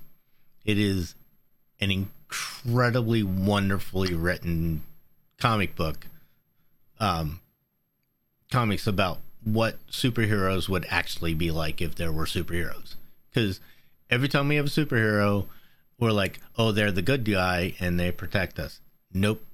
It 0.64 0.78
is 0.78 1.14
an 1.80 1.90
incredibly 1.90 3.22
wonderfully 3.22 4.14
written 4.14 4.82
comic 5.38 5.74
book. 5.74 6.06
Um, 7.00 7.40
comics 8.50 8.86
about 8.86 9.18
what 9.42 9.84
superheroes 9.88 10.68
would 10.68 10.86
actually 10.88 11.34
be 11.34 11.50
like 11.50 11.80
if 11.80 11.94
there 11.94 12.12
were 12.12 12.24
superheroes. 12.24 12.94
Because 13.30 13.60
every 14.10 14.28
time 14.28 14.48
we 14.48 14.56
have 14.56 14.66
a 14.66 14.70
superhero, 14.70 15.46
we're 15.98 16.12
like, 16.12 16.40
oh, 16.56 16.72
they're 16.72 16.92
the 16.92 17.02
good 17.02 17.24
guy 17.24 17.74
and 17.80 17.98
they 17.98 18.10
protect 18.10 18.58
us. 18.58 18.80
Nope, 19.12 19.44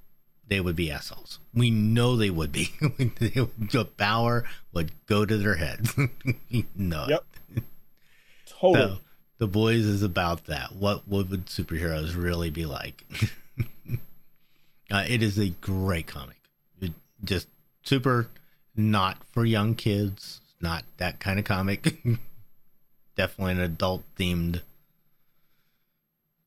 they 0.51 0.59
would 0.59 0.75
be 0.75 0.91
assholes. 0.91 1.39
We 1.53 1.71
know 1.71 2.17
they 2.17 2.29
would 2.29 2.51
be. 2.51 2.71
The 2.99 3.87
power 3.95 4.43
would 4.73 4.91
go 5.05 5.25
to 5.25 5.37
their 5.37 5.55
heads. 5.55 5.95
no. 6.75 7.05
Yep. 7.07 7.25
Totally. 8.59 8.95
So, 8.95 8.97
the 9.37 9.47
boys 9.47 9.85
is 9.85 10.03
about 10.03 10.47
that. 10.47 10.75
What 10.75 11.07
what 11.07 11.29
would 11.29 11.45
superheroes 11.45 12.21
really 12.21 12.49
be 12.49 12.65
like? 12.65 13.05
uh, 14.91 15.05
it 15.07 15.23
is 15.23 15.39
a 15.39 15.51
great 15.61 16.07
comic. 16.07 16.41
It 16.81 16.91
just 17.23 17.47
super 17.83 18.27
not 18.75 19.23
for 19.31 19.45
young 19.45 19.73
kids. 19.73 20.41
Not 20.59 20.83
that 20.97 21.21
kind 21.21 21.39
of 21.39 21.45
comic. 21.45 21.95
Definitely 23.15 23.53
an 23.53 23.61
adult 23.61 24.03
themed 24.17 24.63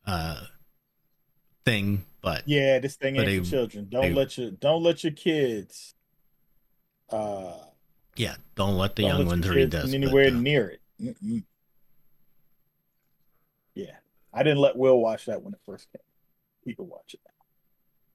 uh 0.06 0.42
thing, 1.64 2.04
but 2.22 2.42
yeah, 2.46 2.78
this 2.78 2.96
thing 2.96 3.16
ain't 3.16 3.28
a- 3.28 3.38
for 3.40 3.50
children. 3.50 3.88
Don't 3.90 4.12
a- 4.12 4.14
let 4.14 4.36
your 4.38 4.50
don't 4.50 4.82
let 4.82 5.02
your 5.04 5.12
kids. 5.12 5.94
Uh, 7.10 7.54
yeah, 8.16 8.36
don't 8.54 8.76
let 8.76 8.96
the 8.96 9.02
don't 9.02 9.10
young 9.10 9.18
let 9.20 9.26
ones 9.26 9.48
read 9.48 9.70
this. 9.70 9.82
come 9.82 9.90
but, 9.90 9.94
anywhere 9.96 10.28
uh, 10.28 10.30
near 10.40 10.68
it. 10.68 10.80
Mm-mm. 11.00 11.44
Yeah, 13.74 13.96
I 14.32 14.42
didn't 14.42 14.58
let 14.58 14.76
Will 14.76 15.00
watch 15.00 15.26
that 15.26 15.42
when 15.42 15.54
it 15.54 15.60
first 15.66 15.88
came. 15.92 16.00
He 16.64 16.74
could 16.74 16.86
watch 16.88 17.14
it. 17.14 17.20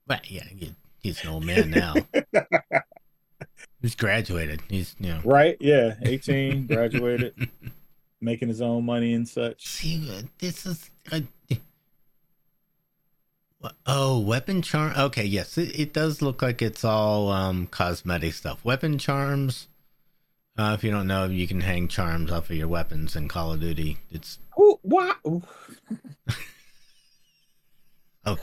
but 0.07 0.29
yeah, 0.31 0.43
he- 0.55 0.75
he's 0.99 1.21
an 1.23 1.29
old 1.29 1.45
man 1.45 1.69
now. 1.69 1.95
he's 3.81 3.95
graduated. 3.95 4.61
He's 4.69 4.95
you 4.99 5.09
know 5.09 5.21
Right? 5.23 5.57
Yeah, 5.59 5.95
eighteen, 6.03 6.65
graduated, 6.67 7.49
making 8.21 8.47
his 8.47 8.61
own 8.61 8.85
money 8.85 9.13
and 9.13 9.27
such. 9.27 9.67
See, 9.67 10.23
this 10.39 10.65
is. 10.65 10.89
I, 11.11 11.25
oh, 13.85 14.19
weapon 14.19 14.61
charm. 14.61 14.93
Okay, 14.97 15.25
yes, 15.25 15.57
it, 15.57 15.79
it 15.79 15.93
does 15.93 16.21
look 16.21 16.41
like 16.41 16.61
it's 16.61 16.83
all 16.83 17.29
um, 17.31 17.67
cosmetic 17.67 18.33
stuff. 18.33 18.63
Weapon 18.63 18.97
charms. 18.97 19.67
Uh, 20.57 20.73
if 20.77 20.83
you 20.83 20.91
don't 20.91 21.07
know, 21.07 21.25
you 21.25 21.47
can 21.47 21.61
hang 21.61 21.87
charms 21.87 22.31
off 22.31 22.49
of 22.49 22.55
your 22.55 22.67
weapons 22.67 23.15
in 23.15 23.27
Call 23.29 23.53
of 23.53 23.61
Duty. 23.61 23.97
It's 24.11 24.39
Who? 24.57 24.77
Why? 24.81 25.13
oh, 25.23 25.41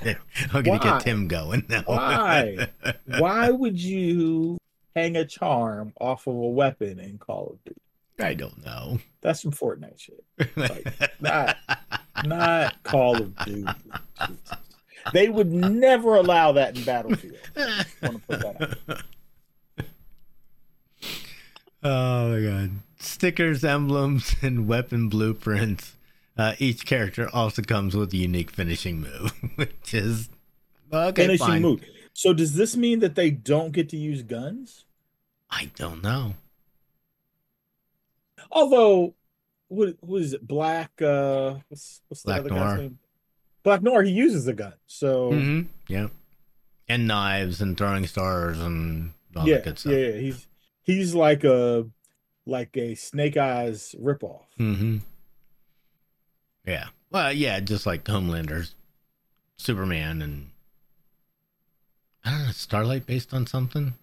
there- 0.03 0.21
I'm 0.53 0.63
gonna 0.63 0.79
Why? 0.79 0.79
get 0.79 1.01
Tim 1.03 1.29
going 1.29 1.65
now. 1.69 1.83
Why? 1.85 2.69
Why 3.19 3.51
would 3.51 3.79
you 3.81 4.57
hang 4.95 5.17
a 5.17 5.25
charm 5.27 5.93
off 6.01 6.27
of 6.27 6.35
a 6.35 6.39
weapon 6.49 6.99
in 6.99 7.19
Call 7.19 7.51
of 7.53 7.65
Duty? 7.65 7.81
I 8.19 8.33
don't 8.33 8.65
know. 8.65 8.99
That's 9.21 9.43
some 9.43 9.53
Fortnite 9.53 10.01
shit. 10.01 10.25
Like, 10.57 11.21
not- 11.21 11.57
Not 12.25 12.83
Call 12.83 13.21
of 13.21 13.37
Duty. 13.45 13.67
Jesus. 14.19 14.51
They 15.12 15.29
would 15.29 15.53
never 15.53 16.14
allow 16.16 16.53
that 16.53 16.77
in 16.77 16.85
Battlefield. 16.85 17.37
Wanna 17.57 18.19
put 18.29 18.40
that 18.40 18.79
out. 18.88 19.03
Oh 21.83 22.31
my 22.31 22.40
god. 22.40 22.71
Stickers, 22.99 23.62
emblems, 23.64 24.35
and 24.42 24.66
weapon 24.66 25.09
blueprints. 25.09 25.95
Uh, 26.37 26.55
each 26.59 26.85
character 26.85 27.29
also 27.33 27.62
comes 27.62 27.95
with 27.95 28.12
a 28.12 28.16
unique 28.16 28.51
finishing 28.51 29.01
move, 29.01 29.33
which 29.55 29.95
is 29.95 30.29
okay. 30.92 31.23
Finishing 31.27 31.47
fine. 31.47 31.62
move. 31.62 31.85
So 32.12 32.33
does 32.33 32.55
this 32.57 32.77
mean 32.77 32.99
that 33.01 33.14
they 33.14 33.31
don't 33.31 33.73
get 33.73 33.88
to 33.90 33.97
use 33.97 34.23
guns? 34.23 34.85
I 35.51 35.71
don't 35.77 36.03
know. 36.03 36.35
Although, 38.51 39.14
what 39.69 39.97
what 40.01 40.23
is 40.23 40.33
it? 40.33 40.47
Black. 40.47 40.90
Uh, 41.01 41.57
what's 41.69 42.01
what's 42.09 42.23
the 42.23 42.33
other 42.33 42.51
Noir. 42.51 42.59
guy's 42.64 42.79
name? 42.81 42.99
Black 43.67 43.83
Noir. 43.83 44.05
He 44.05 44.13
uses 44.13 44.47
a 44.47 44.53
gun. 44.53 44.75
So 44.87 45.31
hmm 45.31 45.63
Yeah. 45.89 46.07
And 46.89 47.09
knives 47.09 47.61
and 47.61 47.77
throwing 47.77 48.07
stars 48.07 48.61
and 48.61 49.13
all 49.35 49.49
yeah, 49.49 49.57
that 49.57 49.65
good 49.65 49.79
stuff. 49.81 49.93
yeah, 49.93 49.99
yeah. 49.99 50.21
He's 50.21 50.47
he's 50.85 51.15
like 51.17 51.43
a 51.43 51.85
like 52.47 52.77
a 52.77 52.95
Snake 52.95 53.37
Eyes 53.37 53.93
ripoff. 54.01 54.45
hmm 54.57 54.99
Yeah. 56.65 56.91
Well, 57.11 57.33
yeah, 57.33 57.59
just 57.59 57.87
like 57.87 58.07
Homelander's 58.07 58.77
Superman 59.59 60.23
and 60.23 60.51
I 62.25 62.31
don't 62.31 62.47
know, 62.47 62.53
Starlight 62.53 63.05
based 63.05 63.35
on 63.35 63.49
something. 63.49 63.95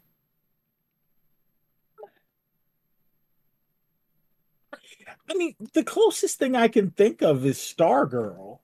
I 5.29 5.35
mean, 5.35 5.55
the 5.73 5.83
closest 5.85 6.37
thing 6.37 6.53
I 6.53 6.67
can 6.67 6.91
think 6.91 7.21
of 7.21 7.45
is 7.45 7.57
Stargirl, 7.57 8.59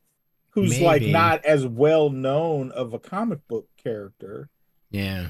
who's 0.51 0.79
like 0.81 1.01
not 1.01 1.45
as 1.45 1.65
well 1.65 2.09
known 2.09 2.71
of 2.71 2.93
a 2.93 2.99
comic 2.99 3.47
book 3.47 3.67
character. 3.77 4.49
Yeah. 4.91 5.29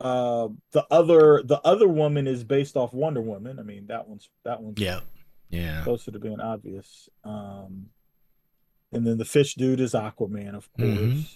Uh, 0.00 0.48
the 0.72 0.86
other 0.90 1.42
the 1.44 1.60
other 1.62 1.86
woman 1.88 2.26
is 2.26 2.42
based 2.42 2.76
off 2.76 2.94
Wonder 2.94 3.20
Woman. 3.20 3.58
I 3.58 3.62
mean, 3.62 3.86
that 3.88 4.08
one's 4.08 4.28
that 4.44 4.62
one's 4.62 4.80
Yeah. 4.80 5.00
Yeah. 5.50 5.82
closer 5.84 6.10
to 6.10 6.18
being 6.18 6.40
obvious. 6.40 7.08
Um, 7.24 7.86
and 8.92 9.06
then 9.06 9.18
the 9.18 9.24
fish 9.26 9.54
dude 9.56 9.80
is 9.80 9.92
Aquaman, 9.92 10.54
of 10.54 10.72
course. 10.72 10.88
Mhm. 10.88 11.26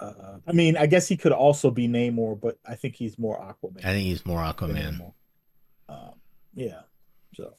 Uh, 0.00 0.38
I 0.46 0.52
mean, 0.52 0.76
I 0.76 0.86
guess 0.86 1.08
he 1.08 1.16
could 1.16 1.32
also 1.32 1.70
be 1.70 1.88
Namor, 1.88 2.38
but 2.38 2.58
I 2.66 2.74
think 2.74 2.96
he's 2.96 3.18
more 3.18 3.38
Aquaman. 3.38 3.78
I 3.84 3.92
think 3.92 4.04
he's 4.06 4.26
more 4.26 4.40
Aquaman. 4.40 5.12
Um, 5.88 6.14
yeah. 6.54 6.80
So 7.34 7.54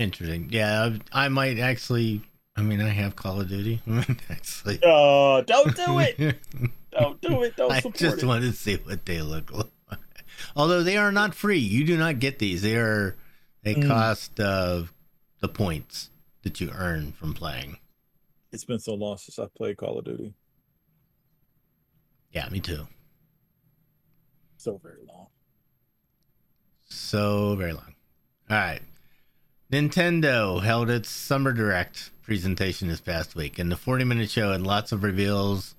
Interesting. 0.00 0.48
Yeah, 0.50 0.96
I 1.12 1.26
I 1.26 1.28
might 1.28 1.58
actually. 1.58 2.22
I 2.56 2.62
mean, 2.62 2.80
I 2.80 2.88
have 2.88 3.14
Call 3.16 3.40
of 3.40 3.48
Duty. 3.48 3.80
actually, 4.30 4.78
uh, 4.82 5.42
don't 5.42 5.76
do 5.76 5.98
it. 6.00 6.36
Don't 6.90 7.20
do 7.20 7.42
it. 7.44 7.54
Don't 7.56 7.70
I 7.70 7.80
just 7.80 8.18
it. 8.18 8.24
wanted 8.24 8.50
to 8.50 8.52
see 8.52 8.74
what 8.74 9.06
they 9.06 9.22
look 9.22 9.52
like. 9.52 10.00
Although 10.56 10.82
they 10.82 10.96
are 10.96 11.12
not 11.12 11.36
free, 11.36 11.58
you 11.60 11.84
do 11.84 11.96
not 11.96 12.18
get 12.18 12.40
these. 12.40 12.62
They 12.62 12.74
are 12.74 13.14
they 13.62 13.76
Mm. 13.76 13.86
cost 13.86 14.40
uh, 14.40 14.82
the 15.38 15.48
points 15.48 16.10
that 16.42 16.60
you 16.60 16.72
earn 16.74 17.12
from 17.12 17.32
playing. 17.32 17.76
It's 18.50 18.64
been 18.64 18.80
so 18.80 18.94
long 18.94 19.18
since 19.18 19.38
I 19.38 19.46
played 19.56 19.76
Call 19.76 19.98
of 20.00 20.04
Duty. 20.04 20.34
Yeah, 22.32 22.48
me 22.48 22.58
too. 22.58 22.88
So 24.56 24.78
very 24.82 25.04
long. 25.06 25.28
So 26.86 27.54
very 27.54 27.72
long. 27.72 27.94
All 28.50 28.56
right. 28.56 28.82
Nintendo 29.70 30.60
held 30.62 30.90
its 30.90 31.08
Summer 31.08 31.52
Direct 31.52 32.10
presentation 32.22 32.88
this 32.88 33.00
past 33.00 33.36
week, 33.36 33.58
and 33.58 33.70
the 33.70 33.76
40 33.76 34.04
minute 34.04 34.28
show 34.28 34.50
had 34.50 34.62
lots 34.62 34.90
of 34.90 35.04
reveals. 35.04 35.76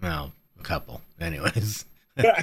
Well, 0.00 0.32
a 0.58 0.62
couple, 0.62 1.02
anyways. 1.20 1.84
but 2.16 2.34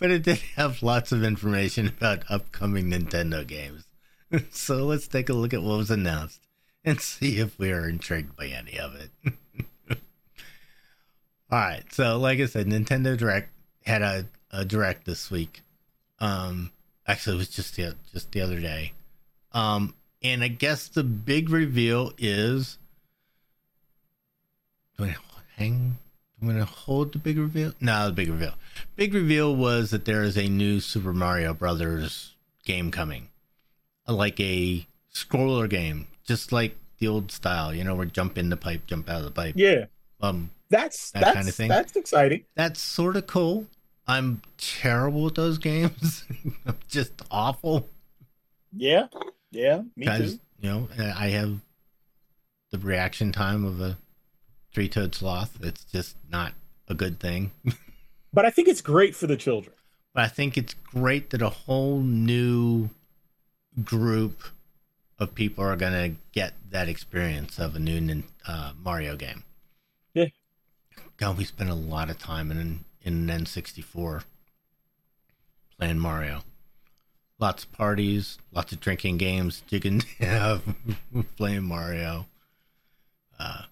it 0.00 0.22
did 0.22 0.38
have 0.54 0.82
lots 0.82 1.10
of 1.10 1.24
information 1.24 1.88
about 1.88 2.22
upcoming 2.30 2.90
Nintendo 2.90 3.44
games. 3.44 3.84
so 4.50 4.84
let's 4.84 5.08
take 5.08 5.28
a 5.28 5.34
look 5.34 5.52
at 5.52 5.62
what 5.62 5.78
was 5.78 5.90
announced 5.90 6.46
and 6.84 7.00
see 7.00 7.38
if 7.38 7.58
we 7.58 7.72
are 7.72 7.88
intrigued 7.88 8.36
by 8.36 8.46
any 8.46 8.78
of 8.78 8.94
it. 8.94 9.10
All 11.50 11.58
right, 11.58 11.84
so 11.92 12.16
like 12.18 12.38
I 12.38 12.46
said, 12.46 12.68
Nintendo 12.68 13.16
Direct 13.18 13.50
had 13.84 14.02
a, 14.02 14.26
a 14.52 14.64
direct 14.64 15.04
this 15.04 15.30
week. 15.32 15.62
Um, 16.20 16.70
actually, 17.06 17.36
it 17.36 17.38
was 17.38 17.48
just 17.48 17.76
the 17.76 17.94
just 18.12 18.32
the 18.32 18.40
other 18.40 18.60
day. 18.60 18.92
Um, 19.52 19.94
and 20.22 20.42
I 20.42 20.48
guess 20.48 20.88
the 20.88 21.04
big 21.04 21.50
reveal 21.50 22.12
is. 22.18 22.78
Do 24.98 25.04
I 25.04 25.16
hang? 25.56 25.98
I'm 26.40 26.48
gonna 26.48 26.64
hold 26.64 27.12
the 27.12 27.18
big 27.18 27.38
reveal. 27.38 27.72
No, 27.80 28.06
the 28.06 28.12
big 28.12 28.28
reveal. 28.28 28.54
Big 28.96 29.14
reveal 29.14 29.54
was 29.54 29.90
that 29.90 30.04
there 30.04 30.22
is 30.22 30.36
a 30.36 30.48
new 30.48 30.80
Super 30.80 31.12
Mario 31.12 31.54
Brothers 31.54 32.34
game 32.64 32.90
coming, 32.90 33.28
like 34.06 34.38
a 34.40 34.86
scroller 35.12 35.68
game, 35.68 36.06
just 36.26 36.52
like 36.52 36.76
the 36.98 37.08
old 37.08 37.32
style. 37.32 37.74
You 37.74 37.84
know, 37.84 37.94
where 37.94 38.06
jump 38.06 38.36
in 38.38 38.50
the 38.50 38.56
pipe, 38.56 38.86
jump 38.86 39.08
out 39.08 39.18
of 39.18 39.24
the 39.24 39.30
pipe. 39.30 39.54
yeah. 39.56 39.86
Um, 40.20 40.50
That's 40.70 41.10
That 41.10 41.20
that's 41.20 41.34
kind 41.34 41.48
of 41.48 41.54
thing. 41.54 41.68
that's 41.68 41.96
exciting. 41.96 42.44
that's 42.54 42.80
sort 42.80 43.16
of 43.16 43.26
cool. 43.26 43.66
I'm 44.06 44.42
terrible 44.58 45.26
at 45.28 45.34
those 45.34 45.58
games. 45.58 46.24
I'm 46.66 46.78
just 46.88 47.12
awful 47.30 47.88
Yeah, 48.72 49.06
yeah, 49.50 49.82
me 49.96 50.06
too. 50.06 50.38
you 50.60 50.68
know 50.68 50.88
I 50.98 51.28
have 51.28 51.60
the 52.70 52.78
reaction 52.78 53.32
time 53.32 53.64
of 53.64 53.80
a 53.80 53.96
three-toed 54.72 55.14
sloth. 55.14 55.58
It's 55.62 55.84
just 55.84 56.16
not 56.30 56.52
a 56.88 56.94
good 56.94 57.20
thing. 57.20 57.52
But 58.32 58.44
I 58.44 58.50
think 58.50 58.66
it's 58.66 58.80
great 58.80 59.14
for 59.14 59.28
the 59.28 59.36
children. 59.36 59.76
But 60.12 60.24
I 60.24 60.26
think 60.28 60.58
it's 60.58 60.74
great 60.74 61.30
that 61.30 61.40
a 61.40 61.50
whole 61.50 62.00
new 62.00 62.90
group 63.84 64.42
of 65.20 65.36
people 65.36 65.64
are 65.64 65.76
going 65.76 65.92
to 65.92 66.18
get 66.32 66.54
that 66.70 66.88
experience 66.88 67.60
of 67.60 67.76
a 67.76 67.78
new 67.78 68.24
uh, 68.46 68.72
Mario 68.82 69.14
game. 69.14 69.44
Yeah. 70.14 70.26
God, 71.16 71.38
we 71.38 71.44
spent 71.44 71.70
a 71.70 71.74
lot 71.74 72.10
of 72.10 72.18
time 72.18 72.50
in 72.50 72.84
in 73.04 73.28
an 73.30 73.44
N64 73.44 74.24
playing 75.78 75.98
Mario. 75.98 76.42
Lots 77.38 77.64
of 77.64 77.72
parties, 77.72 78.38
lots 78.52 78.72
of 78.72 78.80
drinking 78.80 79.18
games 79.18 79.62
you 79.68 79.80
can 79.80 80.00
have 80.20 80.62
playing 81.36 81.64
Mario. 81.64 82.26
Uh, 83.38 83.62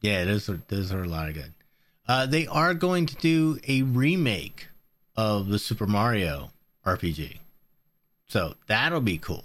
yeah, 0.00 0.24
those 0.24 0.48
are 0.48 0.60
those 0.68 0.92
are 0.92 1.02
a 1.02 1.08
lot 1.08 1.28
of 1.28 1.34
good. 1.34 1.52
Uh, 2.06 2.26
they 2.26 2.46
are 2.46 2.74
going 2.74 3.06
to 3.06 3.14
do 3.16 3.58
a 3.66 3.82
remake 3.82 4.66
of 5.16 5.48
the 5.48 5.58
Super 5.58 5.86
Mario 5.86 6.50
RPG. 6.84 7.38
So 8.26 8.54
that'll 8.66 9.00
be 9.00 9.16
cool. 9.18 9.44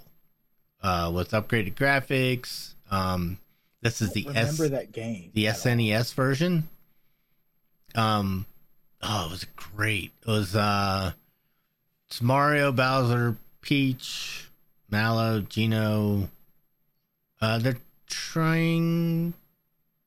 Uh, 0.82 1.10
with 1.14 1.30
upgraded 1.30 1.74
graphics. 1.74 2.74
Um, 2.90 3.38
this 3.82 4.02
is 4.02 4.12
the 4.12 4.24
Remember 4.26 4.64
S- 4.64 4.70
that 4.70 4.92
game? 4.92 5.30
the 5.32 5.46
at 5.46 5.54
all. 5.54 5.60
SNES 5.60 6.12
version. 6.14 6.68
Um, 7.94 8.46
oh, 9.02 9.26
it 9.26 9.30
was 9.30 9.46
great. 9.56 10.12
It 10.26 10.30
was 10.30 10.54
uh, 10.56 11.12
it's 12.08 12.20
Mario, 12.22 12.72
Bowser, 12.72 13.36
Peach, 13.60 14.48
Mallow, 14.90 15.40
Geno. 15.40 16.28
Uh, 17.40 17.58
they're 17.58 17.78
trying. 18.06 19.34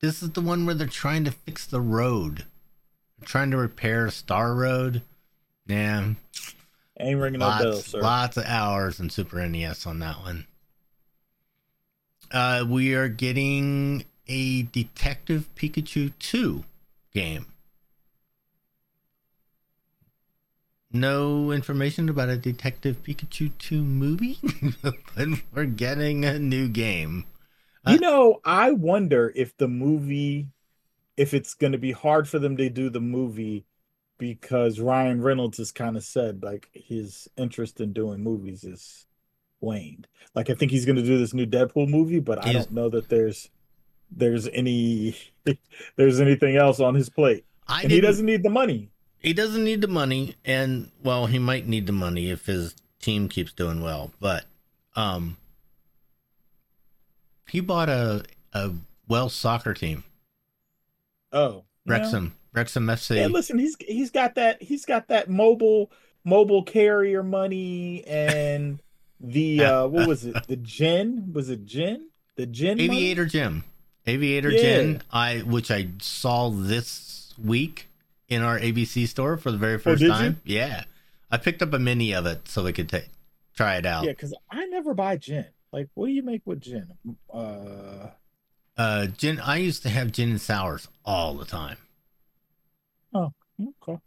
This 0.00 0.22
is 0.22 0.30
the 0.30 0.40
one 0.40 0.66
where 0.66 0.74
they're 0.74 0.86
trying 0.86 1.24
to 1.24 1.30
fix 1.30 1.66
the 1.66 1.80
road. 1.80 2.44
They're 3.18 3.26
trying 3.26 3.50
to 3.52 3.56
repair 3.56 4.10
Star 4.10 4.54
Road. 4.54 5.02
Yeah, 5.66 6.12
Ain't 7.00 7.18
ringing 7.20 7.40
no 7.40 7.58
bells, 7.58 7.86
sir. 7.86 8.00
lots 8.00 8.36
of 8.36 8.44
hours 8.44 9.00
in 9.00 9.08
Super 9.08 9.46
NES 9.48 9.86
on 9.86 9.98
that 10.00 10.20
one. 10.20 10.46
Uh, 12.30 12.64
we 12.68 12.94
are 12.94 13.08
getting 13.08 14.04
a 14.26 14.62
Detective 14.62 15.48
Pikachu 15.54 16.12
2 16.18 16.64
game. 17.12 17.46
No 20.94 21.50
information 21.50 22.08
about 22.08 22.28
a 22.28 22.36
Detective 22.36 23.02
Pikachu 23.02 23.50
2 23.58 23.82
movie, 23.82 24.38
but 24.82 24.94
we're 25.52 25.64
getting 25.64 26.24
a 26.24 26.38
new 26.38 26.68
game. 26.68 27.24
You 27.84 27.94
uh, 27.94 27.96
know, 27.96 28.40
I 28.44 28.70
wonder 28.70 29.32
if 29.34 29.56
the 29.56 29.66
movie, 29.66 30.46
if 31.16 31.34
it's 31.34 31.54
going 31.54 31.72
to 31.72 31.78
be 31.78 31.90
hard 31.90 32.28
for 32.28 32.38
them 32.38 32.56
to 32.58 32.70
do 32.70 32.90
the 32.90 33.00
movie 33.00 33.66
because 34.18 34.78
Ryan 34.78 35.20
Reynolds 35.20 35.58
has 35.58 35.72
kind 35.72 35.96
of 35.96 36.04
said 36.04 36.44
like 36.44 36.68
his 36.72 37.28
interest 37.36 37.80
in 37.80 37.92
doing 37.92 38.22
movies 38.22 38.62
is 38.62 39.06
waned. 39.60 40.06
Like 40.36 40.48
I 40.48 40.54
think 40.54 40.70
he's 40.70 40.86
going 40.86 40.94
to 40.94 41.02
do 41.02 41.18
this 41.18 41.34
new 41.34 41.44
Deadpool 41.46 41.88
movie, 41.88 42.20
but 42.20 42.46
I 42.46 42.52
don't 42.52 42.70
know 42.70 42.88
that 42.90 43.08
there's 43.08 43.50
there's 44.12 44.46
any 44.46 45.16
there's 45.96 46.20
anything 46.20 46.56
else 46.56 46.78
on 46.78 46.94
his 46.94 47.10
plate, 47.10 47.44
I 47.66 47.82
and 47.82 47.90
he 47.90 48.00
doesn't 48.00 48.24
need 48.24 48.44
the 48.44 48.50
money. 48.50 48.90
He 49.24 49.32
doesn't 49.32 49.64
need 49.64 49.80
the 49.80 49.88
money 49.88 50.36
and 50.44 50.90
well 51.02 51.26
he 51.26 51.38
might 51.38 51.66
need 51.66 51.86
the 51.86 51.92
money 51.92 52.30
if 52.30 52.46
his 52.46 52.74
team 53.00 53.28
keeps 53.28 53.52
doing 53.52 53.82
well 53.82 54.10
but 54.20 54.44
um 54.96 55.36
he 57.50 57.60
bought 57.60 57.88
a 57.88 58.24
a 58.52 58.70
well 59.08 59.28
soccer 59.28 59.74
team 59.74 60.04
Oh, 61.32 61.64
wrexham 61.86 62.34
wrexham 62.52 62.86
fc 62.86 63.16
Yeah, 63.16 63.26
listen, 63.26 63.58
he's 63.58 63.76
he's 63.80 64.10
got 64.10 64.36
that 64.36 64.62
he's 64.62 64.84
got 64.84 65.08
that 65.08 65.28
mobile 65.28 65.90
mobile 66.24 66.62
carrier 66.62 67.22
money 67.22 68.04
and 68.06 68.80
the 69.20 69.64
uh 69.64 69.86
what 69.86 70.06
was 70.06 70.24
it? 70.26 70.46
The 70.46 70.56
gin? 70.56 71.32
Was 71.32 71.50
it 71.50 71.64
gin? 71.66 72.08
The 72.36 72.46
gin 72.46 72.78
money? 72.78 72.98
aviator 72.98 73.26
jim 73.26 73.64
aviator 74.06 74.50
Yeah. 74.50 74.60
gin 74.60 75.02
i 75.12 75.38
which 75.38 75.70
i 75.70 75.88
saw 76.00 76.50
this 76.50 77.32
week 77.42 77.88
in 78.28 78.42
our 78.42 78.58
abc 78.58 79.06
store 79.08 79.36
for 79.36 79.50
the 79.50 79.58
very 79.58 79.78
first 79.78 80.02
Oh, 80.02 80.06
did 80.06 80.12
you? 80.12 80.12
time 80.12 80.40
yeah 80.44 80.84
i 81.30 81.36
picked 81.36 81.62
up 81.62 81.72
a 81.72 81.78
mini 81.78 82.12
of 82.14 82.26
it 82.26 82.48
so 82.48 82.64
we 82.64 82.72
could 82.72 82.88
ta 82.88 82.98
try 83.56 83.76
it 83.76 83.86
out 83.86 84.04
Yeah, 84.04 84.12
because 84.12 84.34
I 84.50 84.64
never 84.66 84.94
buy 84.94 85.16
gin. 85.16 85.46
Like, 85.72 85.88
what 85.94 86.06
do 86.06 86.12
you 86.12 86.22
make 86.22 86.42
with 86.44 86.60
gin? 86.60 86.88
Uh 87.32 88.08
uh 88.76 89.06
gin 89.06 89.38
i 89.40 89.56
used 89.58 89.82
to 89.82 89.88
have 89.88 90.10
gin 90.12 90.30
and 90.30 90.40
sours 90.40 90.88
all 91.04 91.34
the 91.34 91.44
time 91.44 91.76
Oh, 93.16 93.32
okay. 93.82 94.00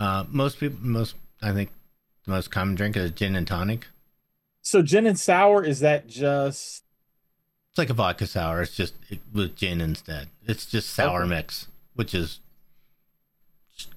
Uh, 0.00 0.24
most 0.30 0.58
people, 0.58 0.78
most 0.80 1.16
I 1.42 1.52
think, 1.52 1.70
the 2.24 2.30
most 2.30 2.50
common 2.50 2.74
drink 2.76 2.96
is 2.96 3.10
gin 3.10 3.36
and 3.36 3.46
tonic. 3.46 3.88
So 4.62 4.80
gin 4.80 5.06
and 5.06 5.18
sour 5.18 5.62
is 5.62 5.80
that 5.80 6.06
just 6.06 6.82
It's 7.68 7.76
like 7.78 7.90
a 7.90 7.94
vodka 7.94 8.26
sour. 8.26 8.62
It's 8.62 8.74
just 8.74 8.94
it, 9.10 9.20
with 9.34 9.54
gin 9.56 9.82
instead. 9.82 10.28
It's 10.46 10.64
just 10.64 10.90
sour 10.90 11.20
Okay. 11.24 11.28
mix, 11.28 11.66
which 11.94 12.14
is 12.14 12.40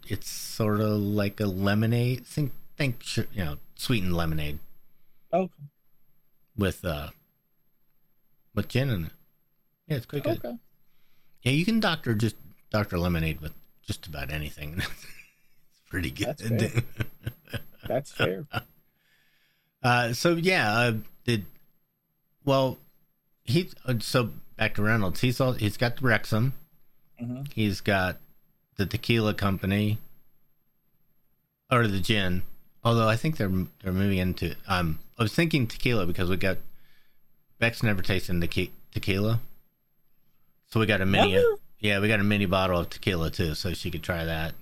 it's 0.07 0.29
sort 0.29 0.79
of 0.79 0.99
like 0.99 1.39
a 1.39 1.45
lemonade. 1.45 2.25
Think, 2.25 2.53
think, 2.77 3.17
you 3.17 3.25
know, 3.35 3.57
sweetened 3.75 4.15
lemonade 4.15 4.59
okay? 5.33 5.51
with 6.57 6.83
uh, 6.83 7.09
with 8.55 8.67
gin 8.67 8.89
in 8.89 9.05
it. 9.05 9.11
Yeah, 9.87 9.97
it's 9.97 10.05
quite 10.05 10.23
good. 10.23 10.37
Okay. 10.43 10.57
Yeah, 11.43 11.51
you 11.51 11.65
can 11.65 11.79
doctor 11.79 12.13
just 12.13 12.35
doctor 12.71 12.97
lemonade 12.97 13.41
with 13.41 13.53
just 13.85 14.07
about 14.07 14.31
anything. 14.31 14.75
it's 14.79 15.81
pretty 15.89 16.11
good. 16.11 16.37
That's 16.37 16.41
fair. 16.41 16.83
That's 17.87 18.11
fair. 18.11 18.47
Uh, 19.83 20.11
so 20.11 20.35
yeah, 20.35 20.71
uh, 20.73 20.93
did 21.23 21.45
well. 22.43 22.79
He 23.43 23.69
uh, 23.85 23.93
so 23.99 24.31
back 24.57 24.73
to 24.73 24.81
Reynolds. 24.81 25.21
He's 25.21 25.39
all 25.39 25.53
he's 25.53 25.77
got 25.77 25.97
the 25.97 26.01
Wrexham. 26.01 26.53
hmm 27.19 27.43
He's 27.53 27.79
got 27.79 28.17
the 28.77 28.85
tequila 28.85 29.33
company, 29.33 29.97
or 31.71 31.87
the 31.87 31.99
gin. 31.99 32.43
Although 32.83 33.09
I 33.09 33.15
think 33.15 33.37
they're 33.37 33.51
they're 33.83 33.93
moving 33.93 34.19
into. 34.19 34.55
Um, 34.67 34.99
I 35.17 35.23
was 35.23 35.33
thinking 35.33 35.67
tequila 35.67 36.05
because 36.05 36.29
we 36.29 36.37
got 36.37 36.57
Beck's 37.59 37.83
never 37.83 38.01
tasted 38.01 38.35
tequi- 38.35 38.71
tequila, 38.91 39.41
so 40.67 40.79
we 40.79 40.85
got 40.85 41.01
a 41.01 41.05
mini. 41.05 41.33
Never? 41.33 41.55
Yeah, 41.79 41.99
we 41.99 42.07
got 42.07 42.19
a 42.19 42.23
mini 42.23 42.45
bottle 42.45 42.79
of 42.79 42.89
tequila 42.89 43.29
too, 43.29 43.55
so 43.55 43.73
she 43.73 43.91
could 43.91 44.03
try 44.03 44.25
that. 44.25 44.53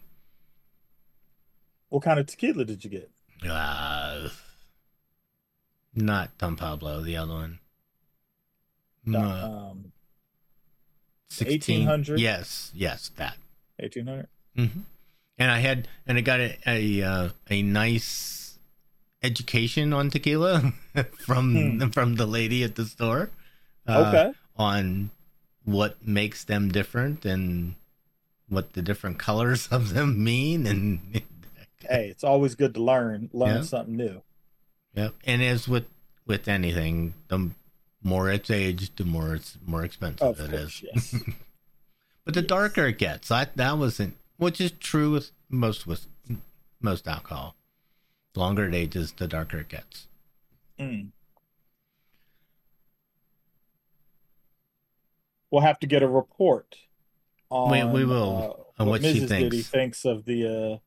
What 1.90 2.04
kind 2.04 2.20
of 2.20 2.28
tequila 2.28 2.66
did 2.66 2.84
you 2.84 2.90
get? 2.90 3.12
Uh, 3.48 4.30
not 5.94 6.38
Don 6.38 6.56
Pablo, 6.56 7.02
the 7.02 7.18
other 7.18 7.34
one. 7.34 7.60
Uh, 9.08 9.20
um, 9.20 9.92
16 11.30 11.86
1800? 11.86 12.20
Yes, 12.20 12.72
yes, 12.74 13.12
that. 13.18 13.38
Eighteen 13.80 14.08
hundred. 14.08 14.28
hmm 14.56 14.82
And 15.38 15.52
I 15.52 15.60
had, 15.60 15.88
and 16.08 16.18
I 16.18 16.22
got 16.22 16.40
a 16.40 16.58
a, 16.66 17.02
uh, 17.04 17.30
a 17.50 17.62
nice 17.62 18.58
education 19.24 19.94
on 19.94 20.10
tequila 20.10 20.74
from 21.18 21.92
from 21.92 22.16
the 22.16 22.26
lady 22.26 22.64
at 22.64 22.76
the 22.76 22.86
store. 22.86 23.30
uh, 23.88 24.06
Okay. 24.08 24.34
On 24.58 25.10
what 25.66 26.06
makes 26.08 26.44
them 26.46 26.70
different 26.72 27.26
and 27.26 27.76
what 28.48 28.74
the 28.74 28.82
different 28.82 29.18
colors 29.20 29.68
of 29.72 29.94
them 29.94 30.24
mean, 30.24 30.66
and 30.68 31.00
Hey, 31.90 32.08
it's 32.10 32.24
always 32.24 32.56
good 32.56 32.74
to 32.76 32.82
learn 32.84 33.30
learn 33.34 33.58
Yeah. 33.58 33.62
something 33.64 33.96
new. 33.98 34.22
Yep. 34.96 35.14
And 35.26 35.44
as 35.44 35.68
with 35.68 35.86
with 36.26 36.48
anything, 36.48 37.14
the 37.28 37.52
more 38.02 38.30
it's 38.32 38.50
aged, 38.50 38.98
the 38.98 39.04
more 39.04 39.36
it's 39.36 39.58
more 39.66 39.84
expensive 39.84 40.40
Of 40.40 40.40
it 40.40 40.52
course, 40.52 40.82
is. 40.84 41.14
yes. 41.14 41.24
But 42.26 42.34
the 42.34 42.42
Yes. 42.42 42.48
darker 42.50 42.88
it 42.88 42.98
gets, 42.98 43.30
I, 43.32 43.46
that 43.56 43.78
wasn't, 43.78 44.18
which 44.38 44.60
is 44.60 44.72
true 44.72 45.12
with 45.12 45.32
most 45.50 45.86
with 45.88 46.08
most 46.82 47.08
alcohol. 47.08 47.56
The 48.34 48.40
longer 48.42 48.68
it 48.68 48.74
ages, 48.76 49.14
the 49.14 49.28
darker 49.28 49.60
it 49.60 49.70
gets. 49.70 50.08
Mm. 50.80 51.12
We'll 55.52 55.62
have 55.62 55.80
to 55.80 55.88
get 55.88 56.04
a 56.04 56.08
report 56.08 56.76
on 57.50 57.72
We- 57.72 57.84
we 58.02 58.06
will, 58.06 58.66
uh, 58.78 58.82
on 58.84 58.90
what 58.90 59.02
she 59.04 59.22
Mrs. 59.22 59.30
Diddy 59.30 59.50
thinks. 59.62 59.70
thinks 59.70 60.06
of 60.06 60.26
the 60.26 60.82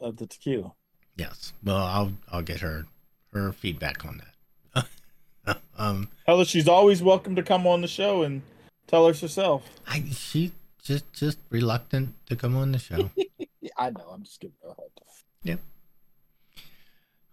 uh, 0.00 0.04
of 0.04 0.18
the 0.18 0.26
tequila. 0.26 0.72
Yes. 1.16 1.52
Well, 1.64 1.76
I'll 1.76 2.12
I'll 2.30 2.42
get 2.42 2.60
her 2.60 2.86
her 3.32 3.52
feedback 3.52 4.04
on 4.04 4.20
that. 4.74 5.58
um, 5.78 6.08
her 6.26 6.44
she's 6.44 6.68
always 6.68 7.02
welcome 7.02 7.34
to 7.36 7.42
come 7.42 7.66
on 7.66 7.80
the 7.80 7.88
show 7.88 8.22
and 8.22 8.42
tell 8.92 9.06
us 9.06 9.20
herself. 9.20 9.64
I 9.86 10.04
she 10.12 10.52
just 10.82 11.10
just 11.12 11.38
reluctant 11.50 12.14
to 12.26 12.36
come 12.36 12.56
on 12.56 12.72
the 12.72 12.78
show. 12.78 13.10
I 13.76 13.90
know. 13.90 14.06
I'm 14.12 14.22
just 14.22 14.40
giving 14.40 14.56
her 14.62 14.68
a 14.70 14.74
hard 14.74 14.90
time. 14.96 15.58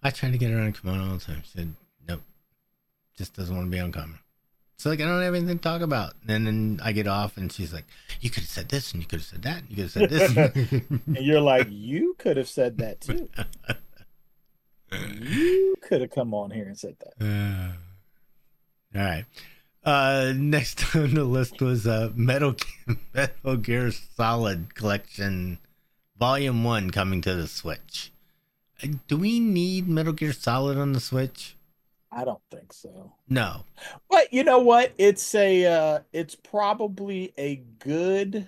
I 0.01 0.11
tried 0.11 0.31
to 0.31 0.37
get 0.37 0.51
her 0.51 0.59
on 0.59 0.71
come 0.71 0.91
on 0.91 1.01
all 1.01 1.17
the 1.17 1.19
time. 1.19 1.41
She 1.43 1.57
said 1.57 1.73
nope, 2.07 2.21
just 3.17 3.35
doesn't 3.35 3.53
want 3.53 3.67
to 3.67 3.71
be 3.71 3.79
on 3.79 3.91
camera. 3.91 4.19
So 4.77 4.89
like 4.89 5.01
I 5.01 5.03
don't 5.03 5.21
have 5.21 5.35
anything 5.35 5.57
to 5.57 5.61
talk 5.61 5.81
about. 5.81 6.13
And 6.25 6.47
then 6.47 6.79
I 6.81 6.93
get 6.93 7.05
off, 7.05 7.35
and 7.35 7.51
she's 7.51 7.73
like, 7.73 7.83
"You 8.21 8.29
could 8.29 8.43
have 8.43 8.49
said 8.49 8.69
this, 8.69 8.93
and 8.93 9.01
you 9.01 9.07
could 9.07 9.19
have 9.19 9.27
said 9.27 9.41
that, 9.41 9.63
and 9.63 9.69
you 9.69 9.75
could 9.75 9.91
have 9.91 9.91
said 9.91 10.09
this." 10.09 10.81
And 10.89 11.25
you're 11.25 11.41
like, 11.41 11.67
you 11.69 12.15
could 12.17 12.37
have 12.37 12.47
said 12.47 12.77
that 12.77 13.01
too. 13.01 13.29
You 14.91 15.75
could 15.83 16.01
have 16.01 16.09
come 16.09 16.33
on 16.33 16.49
here 16.49 16.65
and 16.65 16.75
said 16.75 16.95
that. 16.99 17.23
Uh, 17.23 18.97
all 18.99 19.05
right. 19.05 19.25
Uh, 19.83 20.33
next 20.35 20.95
on 20.95 21.13
the 21.13 21.23
list 21.23 21.61
was 21.61 21.87
uh, 21.87 22.11
Metal 22.15 22.55
Metal 23.13 23.57
Gear 23.57 23.91
Solid 23.91 24.75
Collection 24.75 25.59
Volume 26.17 26.63
One 26.63 26.91
coming 26.91 27.21
to 27.21 27.35
the 27.35 27.47
Switch. 27.47 28.11
Uh, 28.83 28.87
Do 29.07 29.17
we 29.17 29.39
need 29.39 29.87
Metal 29.87 30.13
Gear 30.13 30.33
Solid 30.33 30.77
on 30.77 30.91
the 30.93 30.99
Switch? 30.99 31.55
I 32.11 32.25
don't 32.25 32.41
think 32.51 32.73
so. 32.73 33.13
No. 33.27 33.63
But 34.09 34.33
you 34.33 34.43
know 34.43 34.59
what? 34.59 34.93
It's 34.97 35.33
a 35.35 35.65
uh 35.65 35.99
it's 36.11 36.35
probably 36.35 37.33
a 37.37 37.57
good 37.77 38.47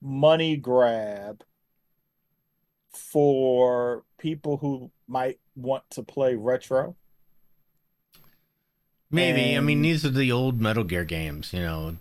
money 0.00 0.56
grab 0.56 1.42
for 2.92 4.04
people 4.18 4.56
who 4.58 4.90
might 5.08 5.38
want 5.56 5.82
to 5.90 6.02
play 6.02 6.36
retro. 6.36 6.96
Maybe. 9.10 9.56
I 9.56 9.60
mean, 9.60 9.82
these 9.82 10.04
are 10.04 10.10
the 10.10 10.30
old 10.32 10.60
Metal 10.60 10.84
Gear 10.84 11.04
games, 11.04 11.52
you 11.52 11.60
know, 11.60 11.96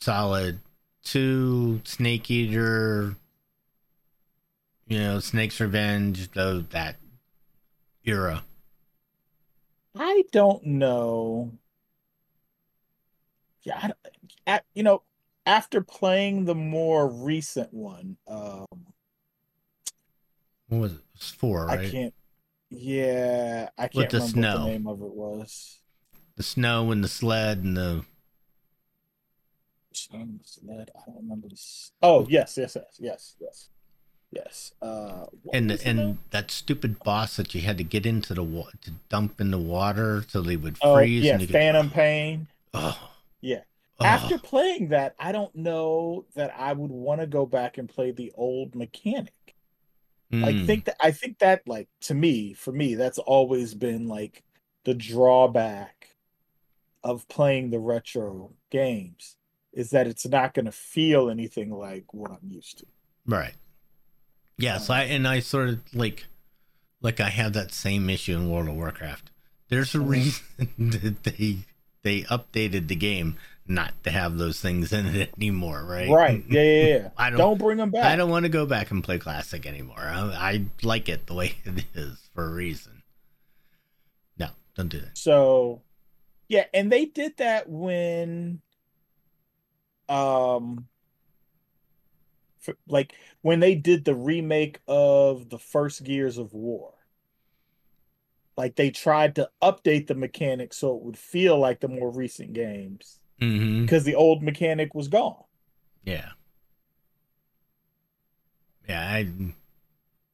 Solid 0.00 0.58
2, 1.04 1.82
Snake 1.84 2.30
Eater, 2.30 3.14
you 4.88 4.98
know, 4.98 5.20
Snake's 5.20 5.60
Revenge, 5.60 6.30
though 6.32 6.60
that 6.60 6.96
era. 8.04 8.44
I 9.96 10.24
don't 10.32 10.64
know. 10.64 11.52
Yeah, 13.62 13.78
I, 13.82 13.86
don't- 13.88 13.98
at, 14.46 14.64
you 14.74 14.82
know, 14.82 15.02
after 15.46 15.80
playing 15.80 16.44
the 16.44 16.54
more 16.54 17.08
recent 17.08 17.72
one, 17.72 18.16
um, 18.26 18.66
What 20.68 20.78
was 20.80 20.92
it? 20.92 20.96
It 20.96 21.02
was 21.20 21.30
four, 21.30 21.66
right? 21.66 21.80
I 21.80 21.90
can't. 21.90 22.14
Yeah, 22.70 23.70
I 23.78 23.88
can't 23.88 24.10
the 24.10 24.18
remember 24.18 24.40
what 24.40 24.52
the 24.58 24.66
name 24.66 24.86
of 24.86 25.00
it 25.02 25.14
was. 25.14 25.77
The 26.38 26.42
snow 26.44 26.90
and 26.92 27.02
the 27.04 27.08
sled 27.08 27.58
and 27.64 27.76
the 27.76 28.04
Sled, 29.92 30.38
sled, 30.44 30.90
I 30.96 31.00
don't 31.06 31.16
remember 31.16 31.48
this. 31.48 31.90
Oh, 32.02 32.24
yes, 32.30 32.56
yes, 32.56 32.76
yes, 32.76 32.96
yes, 33.00 33.34
yes, 33.40 33.68
yes. 34.30 34.72
Uh, 34.80 35.26
and 35.52 35.70
the, 35.70 35.84
and 35.86 35.98
name? 35.98 36.18
that 36.30 36.52
stupid 36.52 37.00
boss 37.00 37.36
that 37.36 37.52
you 37.54 37.62
had 37.62 37.78
to 37.78 37.84
get 37.84 38.06
into 38.06 38.32
the 38.34 38.44
wa- 38.44 38.70
to 38.82 38.92
dump 39.08 39.40
in 39.40 39.50
the 39.50 39.58
water 39.58 40.24
so 40.28 40.40
they 40.40 40.56
would 40.56 40.78
freeze. 40.78 40.88
Oh, 40.88 40.94
freeze. 40.98 41.24
yeah, 41.24 41.32
and 41.32 41.40
you 41.40 41.46
could- 41.48 41.52
Phantom 41.54 41.90
Pain. 41.90 42.46
Oh, 42.72 43.10
Yeah. 43.40 43.62
oh. 43.98 44.04
After 44.04 44.38
playing 44.38 44.90
that, 44.90 45.16
I 45.18 45.32
don't 45.32 45.54
know 45.56 46.26
that 46.34 46.54
I 46.56 46.72
would 46.72 46.92
want 46.92 47.20
to 47.20 47.26
go 47.26 47.44
back 47.44 47.78
and 47.78 47.88
play 47.88 48.12
the 48.12 48.30
old 48.36 48.76
mechanic. 48.76 49.32
I 50.32 50.52
Mm, 50.52 50.66
think 50.66 50.84
that 50.84 50.96
I 51.00 51.10
think 51.10 51.38
that 51.38 51.66
like 51.66 51.88
to 52.02 52.14
me, 52.14 52.52
for 52.52 52.70
me, 52.70 52.94
that's 52.94 53.18
always 53.18 53.74
been 53.74 54.06
like 54.06 54.44
the 54.84 54.94
drawback 54.94 56.14
of 57.10 57.26
playing 57.28 57.70
the 57.70 57.78
retro 57.78 58.52
games 58.70 59.36
is 59.72 59.90
that 59.90 60.06
it's 60.06 60.26
not 60.26 60.54
going 60.54 60.66
to 60.66 60.72
feel 60.72 61.30
anything 61.30 61.70
like 61.70 62.12
what 62.12 62.30
I'm 62.30 62.50
used 62.50 62.78
to. 62.78 62.86
right. 63.26 63.54
Yes, 64.60 64.90
I 64.90 65.02
and 65.04 65.26
I 65.28 65.38
sort 65.40 65.68
of 65.68 65.78
like 65.94 66.26
like 67.00 67.20
I 67.20 67.28
have 67.28 67.52
that 67.52 67.72
same 67.72 68.10
issue 68.10 68.34
in 68.36 68.50
World 68.50 68.68
of 68.68 68.74
Warcraft. 68.74 69.30
There's 69.68 69.94
a 69.94 69.98
Mhm. 69.98 70.08
reason 70.08 70.44
that 70.90 71.22
they 71.24 71.58
they 72.02 72.22
updated 72.22 72.88
the 72.88 72.96
game 72.96 73.36
not 73.68 73.92
to 74.02 74.10
have 74.10 74.36
those 74.38 74.60
things 74.60 74.92
in 74.92 75.06
it 75.14 75.30
anymore, 75.36 75.84
right? 75.84 76.08
Right. 76.10 76.44
Yeah, 76.48 76.62
yeah, 76.62 76.86
yeah. 76.86 77.08
I 77.18 77.30
don't- 77.30 77.38
don't, 77.38 77.58
bring 77.58 77.76
them 77.76 77.90
back. 77.90 78.04
I 78.04 78.16
don't 78.16 78.30
want 78.30 78.44
to 78.46 78.48
go 78.48 78.66
back 78.66 78.90
and 78.90 79.04
play 79.04 79.18
classic 79.18 79.64
anymore. 79.66 80.00
I, 80.00 80.20
I 80.50 80.64
like 80.82 81.08
it 81.08 81.26
the 81.28 81.34
way 81.34 81.54
it 81.64 81.84
is 81.94 82.28
for 82.34 82.46
a 82.46 82.50
reason. 82.52 83.02
No, 84.38 84.48
don't 84.74 84.88
do 84.88 84.98
that. 85.00 85.16
So, 85.18 85.82
yeah, 86.48 86.64
and 86.72 86.90
they 86.90 87.04
did 87.04 87.36
that 87.38 87.68
when, 87.68 88.60
um, 90.08 90.86
f- 92.66 92.74
like 92.88 93.14
when 93.42 93.60
they 93.60 93.74
did 93.74 94.04
the 94.04 94.14
remake 94.14 94.80
of 94.88 95.48
the 95.50 95.58
first 95.58 96.02
Gears 96.04 96.38
of 96.38 96.52
War. 96.54 96.94
Like 98.56 98.74
they 98.74 98.90
tried 98.90 99.36
to 99.36 99.48
update 99.62 100.08
the 100.08 100.16
mechanic 100.16 100.72
so 100.74 100.96
it 100.96 101.02
would 101.02 101.16
feel 101.16 101.58
like 101.58 101.78
the 101.80 101.88
more 101.88 102.10
recent 102.10 102.52
games 102.54 103.20
Mm-hmm. 103.40 103.82
because 103.82 104.02
the 104.02 104.16
old 104.16 104.42
mechanic 104.42 104.96
was 104.96 105.06
gone. 105.06 105.44
Yeah. 106.02 106.30
Yeah, 108.88 109.00
I 109.00 109.28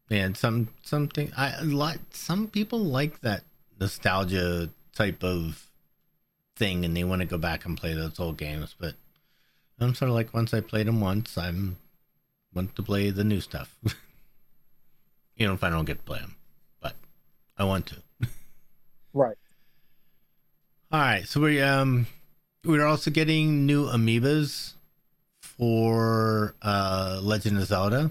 yeah, 0.08 0.32
some 0.32 0.68
something 0.82 1.32
I 1.36 1.60
like 1.60 1.98
some 2.12 2.48
people 2.48 2.78
like 2.78 3.20
that 3.20 3.42
nostalgia 3.78 4.70
type 4.94 5.22
of 5.22 5.68
thing 6.56 6.84
and 6.84 6.96
they 6.96 7.04
want 7.04 7.20
to 7.20 7.26
go 7.26 7.38
back 7.38 7.64
and 7.64 7.76
play 7.76 7.94
those 7.94 8.18
old 8.20 8.36
games, 8.36 8.74
but 8.78 8.94
I'm 9.80 9.94
sort 9.94 10.10
of 10.10 10.14
like 10.14 10.34
once 10.34 10.54
I 10.54 10.60
played 10.60 10.86
them 10.86 11.00
once, 11.00 11.36
I'm 11.36 11.76
want 12.54 12.76
to 12.76 12.82
play 12.82 13.10
the 13.10 13.24
new 13.24 13.40
stuff. 13.40 13.76
you 15.36 15.46
know, 15.46 15.54
if 15.54 15.64
I 15.64 15.70
don't 15.70 15.84
get 15.84 15.98
to 15.98 16.04
play 16.04 16.20
them, 16.20 16.36
but 16.80 16.94
I 17.58 17.64
want 17.64 17.86
to. 17.86 17.96
Right. 19.12 19.36
All 20.90 21.00
right, 21.00 21.26
so 21.26 21.40
we 21.40 21.60
um 21.60 22.06
we're 22.64 22.86
also 22.86 23.10
getting 23.10 23.66
new 23.66 23.86
amiibos 23.86 24.74
for 25.40 26.54
uh 26.62 27.20
Legend 27.22 27.58
of 27.58 27.66
Zelda. 27.66 28.10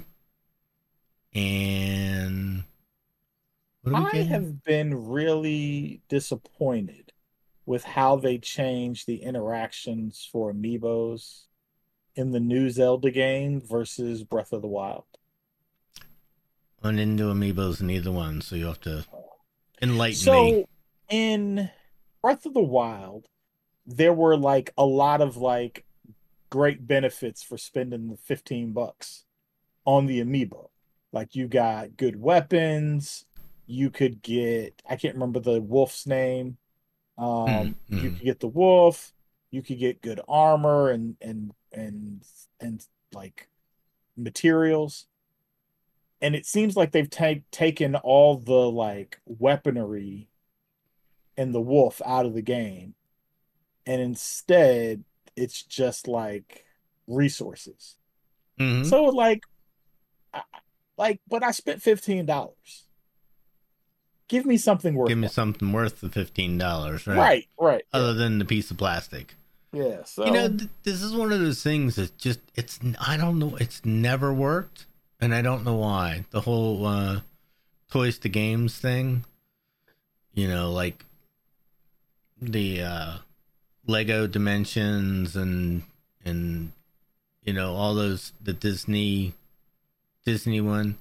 And 1.34 2.64
what 3.82 3.94
are 3.94 3.96
we 3.96 4.06
I 4.06 4.12
getting? 4.12 4.28
have 4.28 4.64
been 4.64 5.08
really 5.10 6.02
disappointed 6.08 7.03
with 7.66 7.84
how 7.84 8.16
they 8.18 8.38
changed 8.38 9.08
the 9.08 9.24
interactions 9.24 10.28
for 10.32 10.52
amiibos 10.54 11.46
in 12.16 12.32
the 12.32 12.40
new 12.40 12.70
Zelda 12.70 13.10
game 13.12 13.62
versus 13.62 14.24
Breath 14.24 14.52
of 14.54 14.62
the 14.62 14.68
Wild. 14.68 15.06
I'm 16.84 17.00
into 17.00 17.24
amiibos 17.26 17.80
in 17.80 17.90
either 17.90 18.12
one, 18.12 18.42
so 18.42 18.56
you 18.56 18.66
have 18.66 18.82
to 18.82 19.06
enlighten 19.82 20.18
So 20.18 20.44
me. 20.44 20.66
in 21.10 21.70
Breath 22.22 22.46
of 22.46 22.54
the 22.54 22.62
Wild, 22.62 23.28
there 23.86 24.14
were 24.14 24.36
like 24.38 24.72
a 24.78 24.86
lot 24.86 25.22
of 25.22 25.38
like 25.38 25.86
great 26.50 26.86
benefits 26.86 27.42
for 27.42 27.58
spending 27.58 28.10
the 28.10 28.18
15 28.18 28.74
bucks 28.74 29.26
on 29.86 30.06
the 30.06 30.22
amiibo. 30.22 30.70
Like 31.14 31.36
you 31.36 31.48
got 31.48 31.96
good 31.96 32.20
weapons, 32.20 33.26
you 33.66 33.90
could 33.90 34.22
get 34.22 34.82
I 34.88 34.98
can't 34.98 35.16
remember 35.16 35.40
the 35.40 35.62
wolf's 35.62 36.06
name. 36.06 36.58
Um 37.18 37.76
you 37.90 38.12
mhm. 38.12 38.18
could 38.18 38.26
get 38.26 38.40
the 38.40 38.48
wolf, 38.48 39.14
you 39.52 39.62
could 39.62 39.80
get 39.80 40.02
good 40.02 40.20
armor 40.28 40.90
and 40.90 41.16
and 41.22 41.54
and 41.72 42.24
and 42.60 42.86
like 43.14 43.50
materials. 44.18 45.08
And 46.22 46.36
it 46.36 46.46
seems 46.46 46.76
like 46.78 46.92
they've 46.92 47.10
ta- 47.10 47.44
taken 47.52 47.96
all 47.96 48.38
the 48.38 48.54
like 48.72 49.20
weaponry 49.26 50.30
and 51.38 51.54
the 51.54 51.62
wolf 51.62 52.02
out 52.06 52.26
of 52.26 52.34
the 52.34 52.42
game. 52.42 52.96
And 53.86 54.02
instead, 54.02 55.04
it's 55.36 55.62
just 55.64 56.08
like 56.08 56.66
resources. 57.08 57.98
Mhm. 58.60 58.86
So 58.86 59.06
like 59.06 59.44
I, 60.34 60.44
like 60.98 61.22
but 61.28 61.44
I 61.44 61.52
spent 61.52 61.82
$15. 61.82 62.56
Give 64.28 64.46
me 64.46 64.58
something 64.58 64.96
worth 64.96 65.10
Give 65.10 65.18
me 65.18 65.28
something 65.28 65.72
worth 65.72 66.02
the 66.02 66.10
fifteen 66.10 66.58
dollars, 66.58 67.06
right? 67.06 67.18
Right, 67.18 67.48
right. 67.60 67.84
Other 67.92 68.14
than 68.14 68.40
the 68.40 68.46
piece 68.46 68.72
of 68.72 68.78
plastic. 68.78 69.36
Yeah, 69.74 70.04
so 70.04 70.26
you 70.26 70.32
know, 70.32 70.50
th- 70.50 70.70
this 70.84 71.02
is 71.02 71.14
one 71.14 71.32
of 71.32 71.40
those 71.40 71.64
things 71.64 71.96
that 71.96 72.18
just 72.18 72.40
it's 72.56 72.80
I 73.06 73.18
don't 73.18 73.40
know, 73.40 73.56
it's 73.60 73.84
never 73.84 74.32
worked, 74.32 74.86
and 75.20 75.34
I 75.34 75.42
don't 75.42 75.66
know 75.66 75.76
why. 75.76 76.26
The 76.30 76.42
whole 76.42 76.86
uh, 76.86 77.22
toys 77.90 78.20
to 78.20 78.30
games 78.30 78.78
thing, 78.78 79.26
you 80.34 80.48
know, 80.48 80.72
like 80.72 81.04
the 82.40 82.82
uh, 82.82 83.18
Lego 83.88 84.28
Dimensions 84.28 85.36
and 85.36 85.82
and 86.24 86.72
you 87.44 87.54
know 87.54 87.74
all 87.74 87.96
those 87.96 88.32
the 88.42 88.54
Disney 88.54 89.34
Disney 90.26 90.62
one. 90.62 90.98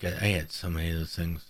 God, 0.00 0.18
I 0.20 0.26
had 0.26 0.52
so 0.52 0.68
many 0.68 0.90
of 0.90 0.98
those 0.98 1.16
things. 1.16 1.49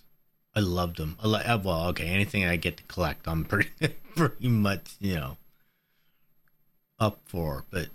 I 0.55 0.61
loved 0.61 0.97
them. 0.97 1.17
I 1.23 1.27
uh, 1.29 1.59
well, 1.59 1.87
okay, 1.89 2.07
anything 2.09 2.45
I 2.45 2.57
get 2.57 2.77
to 2.79 2.83
collect, 2.85 3.29
I'm 3.29 3.45
pretty 3.45 3.71
pretty 4.17 4.49
much 4.49 4.97
you 5.01 5.15
know 5.15 5.37
up 6.99 7.21
for. 7.25 7.65
But 7.71 7.89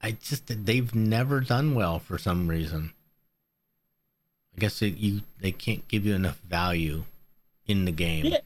I 0.00 0.12
just 0.12 0.64
they've 0.64 0.94
never 0.94 1.40
done 1.40 1.74
well 1.74 1.98
for 1.98 2.18
some 2.18 2.48
reason. 2.48 2.92
I 4.56 4.60
guess 4.60 4.82
it, 4.82 4.96
you 4.96 5.22
they 5.40 5.52
can't 5.52 5.86
give 5.88 6.04
you 6.06 6.14
enough 6.14 6.38
value 6.40 7.04
in 7.66 7.84
the 7.84 7.92
game. 7.92 8.26
Yeah, 8.26 8.38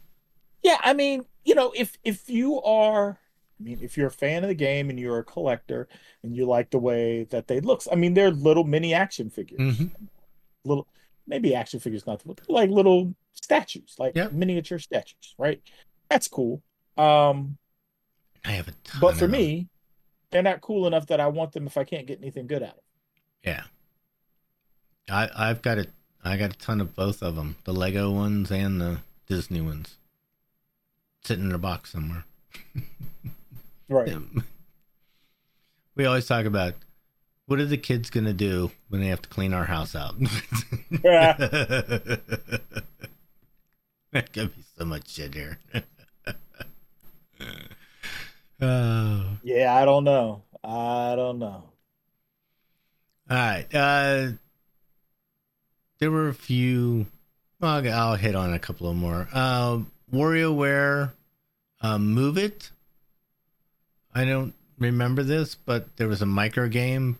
yeah. 0.62 0.78
I 0.82 0.95
mean, 0.95 1.26
you 1.45 1.55
know, 1.55 1.72
if 1.76 1.99
if 2.05 2.30
you 2.30 2.62
are, 2.62 3.18
I 3.61 3.62
mean, 3.62 3.78
if 3.82 3.97
you're 3.97 4.07
a 4.07 4.11
fan 4.11 4.45
of 4.45 4.49
the 4.49 4.55
game 4.55 4.89
and 4.89 4.99
you're 4.99 5.18
a 5.18 5.24
collector 5.24 5.89
and 6.22 6.34
you 6.37 6.47
like 6.47 6.70
the 6.70 6.78
way 6.78 7.24
that 7.24 7.49
they 7.49 7.61
looks, 7.61 7.89
I 7.91 7.97
mean, 7.97 8.14
they're 8.14 8.30
little 8.30 8.64
mini 8.64 8.95
action 8.95 9.28
figures, 9.30 9.61
Mhm. 9.61 9.91
little 10.64 10.87
maybe 11.26 11.54
action 11.54 11.80
figures, 11.80 12.06
not 12.06 12.22
like 12.48 12.70
little 12.70 13.14
statues, 13.32 13.96
like 13.98 14.14
Yep. 14.16 14.32
miniature 14.32 14.78
statues, 14.78 15.34
right? 15.38 15.60
That's 16.08 16.28
cool. 16.28 16.62
Um, 16.96 17.58
I 18.44 18.52
have 18.52 18.68
a 18.68 18.72
ton 18.84 19.00
but 19.00 19.14
for 19.14 19.20
them. 19.22 19.32
me, 19.32 19.68
they're 20.30 20.42
not 20.42 20.60
cool 20.60 20.86
enough 20.86 21.06
that 21.08 21.20
I 21.20 21.26
want 21.26 21.52
them 21.52 21.66
if 21.66 21.76
I 21.76 21.84
can't 21.84 22.06
get 22.06 22.20
anything 22.20 22.46
good 22.46 22.62
out 22.62 22.70
of 22.70 22.74
them. 22.76 22.82
Yeah. 23.44 23.64
I 25.08 25.28
I've 25.50 25.62
got 25.62 25.78
a 25.78 25.86
I 26.24 26.36
got 26.36 26.52
a 26.54 26.58
ton 26.58 26.80
of 26.80 26.94
both 26.96 27.22
of 27.22 27.36
them, 27.36 27.56
the 27.64 27.72
Lego 27.72 28.10
ones 28.10 28.50
and 28.50 28.80
the 28.80 28.98
Disney 29.28 29.60
ones, 29.60 29.96
sitting 31.24 31.44
in 31.46 31.52
a 31.52 31.58
box 31.58 31.92
somewhere. 31.92 32.24
Right. 33.88 34.12
We 35.94 36.04
always 36.06 36.26
talk 36.26 36.44
about 36.44 36.74
what 37.47 37.61
are 37.61 37.64
the 37.66 37.76
kids 37.76 38.11
gonna 38.11 38.32
do 38.32 38.70
when 38.88 39.01
they 39.01 39.09
have 39.09 39.22
to 39.22 39.28
clean 39.28 39.53
our 39.53 39.64
house 39.64 39.94
out. 39.94 40.14
There 44.16 44.22
could 44.22 44.57
be 44.57 44.62
so 44.78 44.86
much 44.86 45.11
shit 45.11 45.34
here. 45.34 45.59
oh. 48.62 49.36
Yeah, 49.42 49.74
I 49.74 49.84
don't 49.84 50.05
know. 50.05 50.42
I 50.64 51.14
don't 51.16 51.38
know. 51.38 51.64
All 53.28 53.36
right. 53.36 53.66
Uh, 53.74 54.28
there 55.99 56.11
were 56.11 56.28
a 56.28 56.34
few. 56.34 57.05
Well, 57.61 57.72
I'll, 57.72 57.92
I'll 57.92 58.16
hit 58.16 58.34
on 58.34 58.55
a 58.55 58.59
couple 58.59 58.88
of 58.88 58.97
more. 58.97 59.28
Uh, 59.34 59.80
WarioWare, 60.11 61.12
uh, 61.82 61.99
Move 61.99 62.38
It. 62.38 62.70
I 64.14 64.24
don't 64.24 64.55
remember 64.78 65.24
this, 65.24 65.55
but 65.55 65.94
there 65.99 66.09
was 66.09 66.22
a 66.22 66.26
micro 66.26 66.68
game 66.68 67.18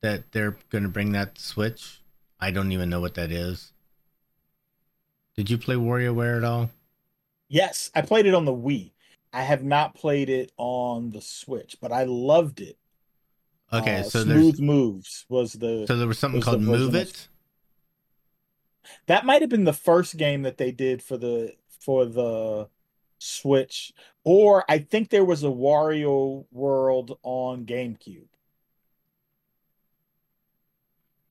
that 0.00 0.32
they're 0.32 0.56
going 0.70 0.84
to 0.84 0.88
bring 0.90 1.12
that 1.12 1.38
Switch. 1.38 2.00
I 2.40 2.50
don't 2.50 2.72
even 2.72 2.88
know 2.88 3.00
what 3.00 3.14
that 3.14 3.32
is. 3.32 3.72
Did 5.36 5.50
you 5.50 5.58
play 5.58 5.76
WarioWare 5.76 6.38
at 6.38 6.44
all? 6.44 6.70
Yes, 7.48 7.90
I 7.94 8.02
played 8.02 8.26
it 8.26 8.34
on 8.34 8.44
the 8.44 8.52
Wii. 8.54 8.92
I 9.32 9.42
have 9.42 9.62
not 9.62 9.94
played 9.94 10.28
it 10.28 10.52
on 10.56 11.10
the 11.10 11.20
Switch, 11.20 11.76
but 11.80 11.92
I 11.92 12.04
loved 12.04 12.60
it. 12.60 12.76
Okay, 13.72 14.00
Uh, 14.00 14.02
so 14.02 14.22
Smooth 14.24 14.60
Moves 14.60 15.26
was 15.28 15.52
the 15.52 15.84
so 15.86 15.96
there 15.96 16.08
was 16.08 16.18
something 16.18 16.38
was 16.38 16.44
called 16.44 16.62
Move 16.62 16.94
It. 16.94 17.28
that 19.06 19.26
might 19.26 19.42
have 19.42 19.50
been 19.50 19.64
the 19.64 19.74
first 19.74 20.16
game 20.16 20.42
that 20.42 20.56
they 20.56 20.72
did 20.72 21.02
for 21.02 21.18
the 21.18 21.54
for 21.68 22.06
the 22.06 22.68
Switch, 23.18 23.92
or 24.24 24.64
I 24.70 24.78
think 24.78 25.10
there 25.10 25.24
was 25.24 25.44
a 25.44 25.48
Wario 25.48 26.46
World 26.50 27.18
on 27.22 27.66
GameCube. 27.66 28.28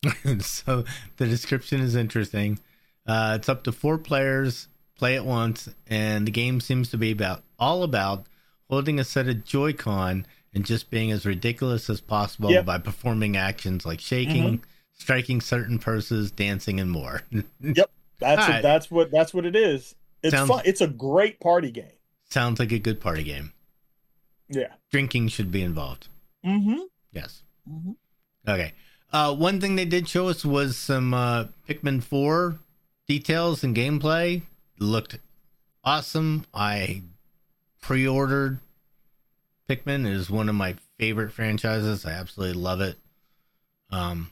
so 0.40 0.84
the 1.18 1.26
description 1.28 1.82
is 1.82 1.96
interesting. 1.96 2.60
Uh, 3.06 3.34
it's 3.40 3.50
up 3.50 3.64
to 3.64 3.72
four 3.72 3.98
players, 3.98 4.68
play 4.96 5.16
at 5.16 5.26
once, 5.26 5.70
and 5.88 6.28
the 6.28 6.32
game 6.32 6.60
seems 6.60 6.90
to 6.92 6.98
be 6.98 7.12
about 7.12 7.44
all 7.58 7.84
about 7.84 8.26
holding 8.70 9.00
a 9.00 9.04
set 9.04 9.28
of 9.28 9.46
Joy-Con 9.46 10.26
and 10.54 10.66
just 10.66 10.90
being 10.90 11.12
as 11.12 11.26
ridiculous 11.26 11.90
as 11.90 12.02
possible 12.02 12.52
Yep. 12.52 12.66
by 12.66 12.78
performing 12.80 13.38
actions 13.38 13.86
like 13.86 14.00
shaking, 14.00 14.64
striking 14.94 15.40
certain 15.42 15.80
purses, 15.80 16.32
dancing, 16.32 16.80
and 16.80 16.92
more. 16.92 17.22
Yep, 17.62 17.90
that's 18.20 18.42
Alright. 18.42 18.64
that's 18.64 18.90
what 18.92 19.12
that's 19.12 19.34
what 19.34 19.46
it 19.46 19.56
is. 19.56 19.96
It's 20.24 20.34
Sounds- 20.36 20.50
fun. 20.50 20.62
It's 20.66 20.82
a 20.82 20.88
great 20.88 21.40
party 21.40 21.72
game. 21.72 21.92
Sounds 22.30 22.60
like 22.60 22.72
a 22.72 22.80
good 22.80 23.00
party 23.00 23.24
game. 23.24 23.54
Yeah. 24.50 24.74
Drinking 24.92 25.30
should 25.30 25.52
be 25.52 25.62
involved. 25.62 26.08
Mm-hmm. 26.46 26.80
Yes. 27.14 27.44
mm-hmm. 27.70 27.92
Okay. 28.50 28.74
Uh, 29.12 29.34
one 29.34 29.62
thing 29.62 29.76
they 29.76 29.86
did 29.86 30.08
show 30.08 30.28
us 30.28 30.44
was 30.44 30.78
some 30.78 31.14
uh, 31.14 31.46
Pikmin 31.68 32.04
4 32.04 32.58
details 33.08 33.64
and 33.64 33.76
gameplay. 33.76 34.42
Looked 34.80 35.20
awesome. 35.84 36.46
I 36.54 37.04
pre 37.82 38.08
ordered 38.08 38.60
Pikmin. 39.70 40.06
It 40.06 40.14
is 40.14 40.30
one 40.30 40.50
of 40.50 40.56
my 40.56 40.76
favorite 40.98 41.32
franchises. 41.32 42.06
I 42.06 42.12
absolutely 42.12 42.62
love 42.62 42.82
it. 42.82 42.98
Um, 43.90 44.32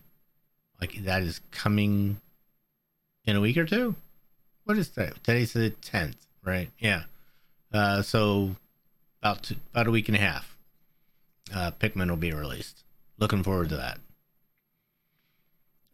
like 0.81 1.03
that 1.05 1.23
is 1.23 1.39
coming 1.51 2.19
in 3.23 3.35
a 3.35 3.41
week 3.41 3.57
or 3.57 3.65
two. 3.65 3.95
What 4.65 4.77
is 4.77 4.89
that? 4.89 5.23
Today's 5.23 5.53
the 5.53 5.71
10th, 5.71 6.15
right? 6.43 6.69
Yeah. 6.79 7.03
Uh, 7.73 8.01
so 8.01 8.55
about 9.21 9.51
about 9.71 9.87
a 9.87 9.91
week 9.91 10.09
and 10.09 10.17
a 10.17 10.19
half. 10.19 10.57
Uh, 11.53 11.71
Pikmin 11.71 12.09
will 12.09 12.17
be 12.17 12.33
released. 12.33 12.83
Looking 13.17 13.43
forward 13.43 13.69
to 13.69 13.77
that. 13.77 13.99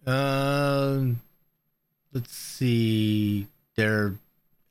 Um, 0.06 1.22
let's 2.14 2.34
see. 2.34 3.48
They're 3.76 4.16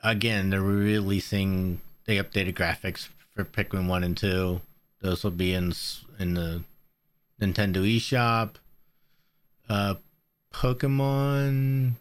again. 0.03 0.51
They're 0.51 0.61
releasing 0.61 1.81
the 2.07 2.19
updated 2.19 2.55
graphics 2.55 3.09
for 3.35 3.45
Pikmin 3.45 3.87
one 3.87 4.05
and 4.05 4.17
two. 4.17 4.61
Those 5.01 5.25
will 5.25 5.31
be 5.31 5.55
in 5.55 5.73
in 6.19 6.35
the 6.35 6.63
Nintendo 7.41 7.77
eShop. 7.77 8.57
Uh, 9.69 9.95
Pokemon. 10.53 11.93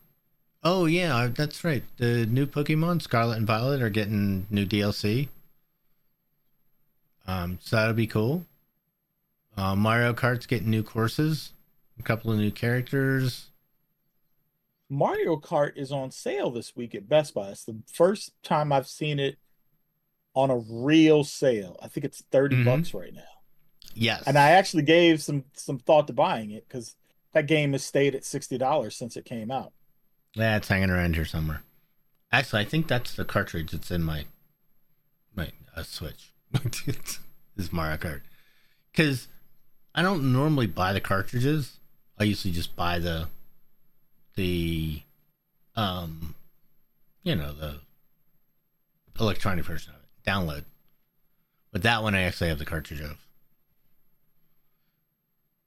Oh 0.63 0.85
yeah, 0.85 1.29
that's 1.33 1.63
right. 1.63 1.83
The 1.97 2.25
new 2.25 2.45
Pokemon 2.45 3.01
Scarlet 3.01 3.37
and 3.37 3.47
Violet 3.47 3.81
are 3.81 3.89
getting 3.89 4.47
new 4.49 4.65
DLC. 4.65 5.29
Um, 7.27 7.59
so 7.61 7.75
that'll 7.75 7.93
be 7.93 8.07
cool. 8.07 8.45
Uh, 9.55 9.75
Mario 9.75 10.13
Kart's 10.13 10.45
getting 10.45 10.69
new 10.69 10.83
courses, 10.83 11.53
a 11.99 12.03
couple 12.03 12.31
of 12.31 12.37
new 12.39 12.51
characters. 12.51 13.47
Mario 14.89 15.35
Kart 15.37 15.73
is 15.77 15.91
on 15.91 16.09
sale 16.11 16.49
this 16.49 16.75
week 16.75 16.95
at 16.95 17.07
Best 17.07 17.33
Buy. 17.33 17.49
It's 17.49 17.65
the 17.65 17.77
first 17.93 18.31
time 18.41 18.71
I've 18.71 18.87
seen 18.87 19.19
it 19.19 19.37
on 20.33 20.49
a 20.49 20.57
real 20.57 21.23
sale. 21.23 21.77
I 21.81 21.87
think 21.87 22.05
it's 22.05 22.23
30 22.31 22.55
Mhm. 22.57 22.65
bucks 22.65 22.93
right 22.93 23.13
now. 23.13 23.21
Yes, 23.93 24.23
And 24.25 24.37
I 24.37 24.51
actually 24.51 24.83
gave 24.83 25.21
some 25.21 25.45
some 25.53 25.79
thought 25.79 26.07
to 26.07 26.13
buying 26.13 26.51
it 26.51 26.67
because 26.67 26.95
that 27.33 27.47
game 27.47 27.71
has 27.73 27.83
stayed 27.83 28.15
at 28.15 28.23
sixty 28.23 28.57
dollars 28.57 28.95
since 28.95 29.17
it 29.17 29.25
came 29.25 29.51
out. 29.51 29.73
yeah, 30.35 30.57
it's 30.57 30.67
hanging 30.67 30.91
around 30.91 31.15
here 31.15 31.25
somewhere. 31.25 31.63
Actually, 32.31 32.61
I 32.61 32.65
think 32.65 32.87
that's 32.87 33.15
the 33.15 33.25
cartridge 33.25 33.71
that's 33.71 33.89
in 33.91 34.03
my 34.03 34.25
my 35.35 35.51
uh, 35.75 35.83
Switch. 35.83 36.33
is 37.57 37.73
Mario 37.73 37.97
Kart 37.97 38.21
because 38.91 39.27
I 39.95 40.01
don't 40.03 40.31
normally 40.31 40.67
buy 40.67 40.93
the 40.93 41.01
cartridges. 41.01 41.78
I 42.19 42.25
usually 42.25 42.53
just 42.53 42.75
buy 42.75 42.99
the 42.99 43.27
the 44.35 45.01
um 45.75 46.35
you 47.23 47.35
know 47.35 47.53
the 47.53 47.79
electronic 49.19 49.65
version 49.65 49.93
of 49.93 50.01
it 50.01 50.29
download. 50.29 50.63
But 51.71 51.83
that 51.83 52.03
one 52.03 52.15
I 52.15 52.21
actually 52.23 52.49
have 52.49 52.59
the 52.59 52.65
cartridge 52.65 53.01
of. 53.01 53.17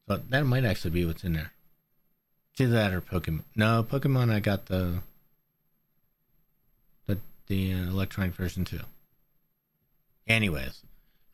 So 0.09 0.21
that 0.29 0.45
might 0.45 0.65
actually 0.65 0.91
be 0.91 1.05
what's 1.07 1.25
in 1.25 1.33
there. 1.33 1.53
Either 2.59 2.73
that 2.73 2.93
or 2.93 3.01
Pokemon. 3.01 3.45
No, 3.57 3.83
Pokemon. 3.89 4.31
I 4.31 4.41
got 4.41 4.67
the 4.67 4.99
the 7.07 7.19
the 7.47 7.71
electronic 7.73 8.35
version 8.35 8.65
too. 8.65 8.81
Anyways, 10.29 10.83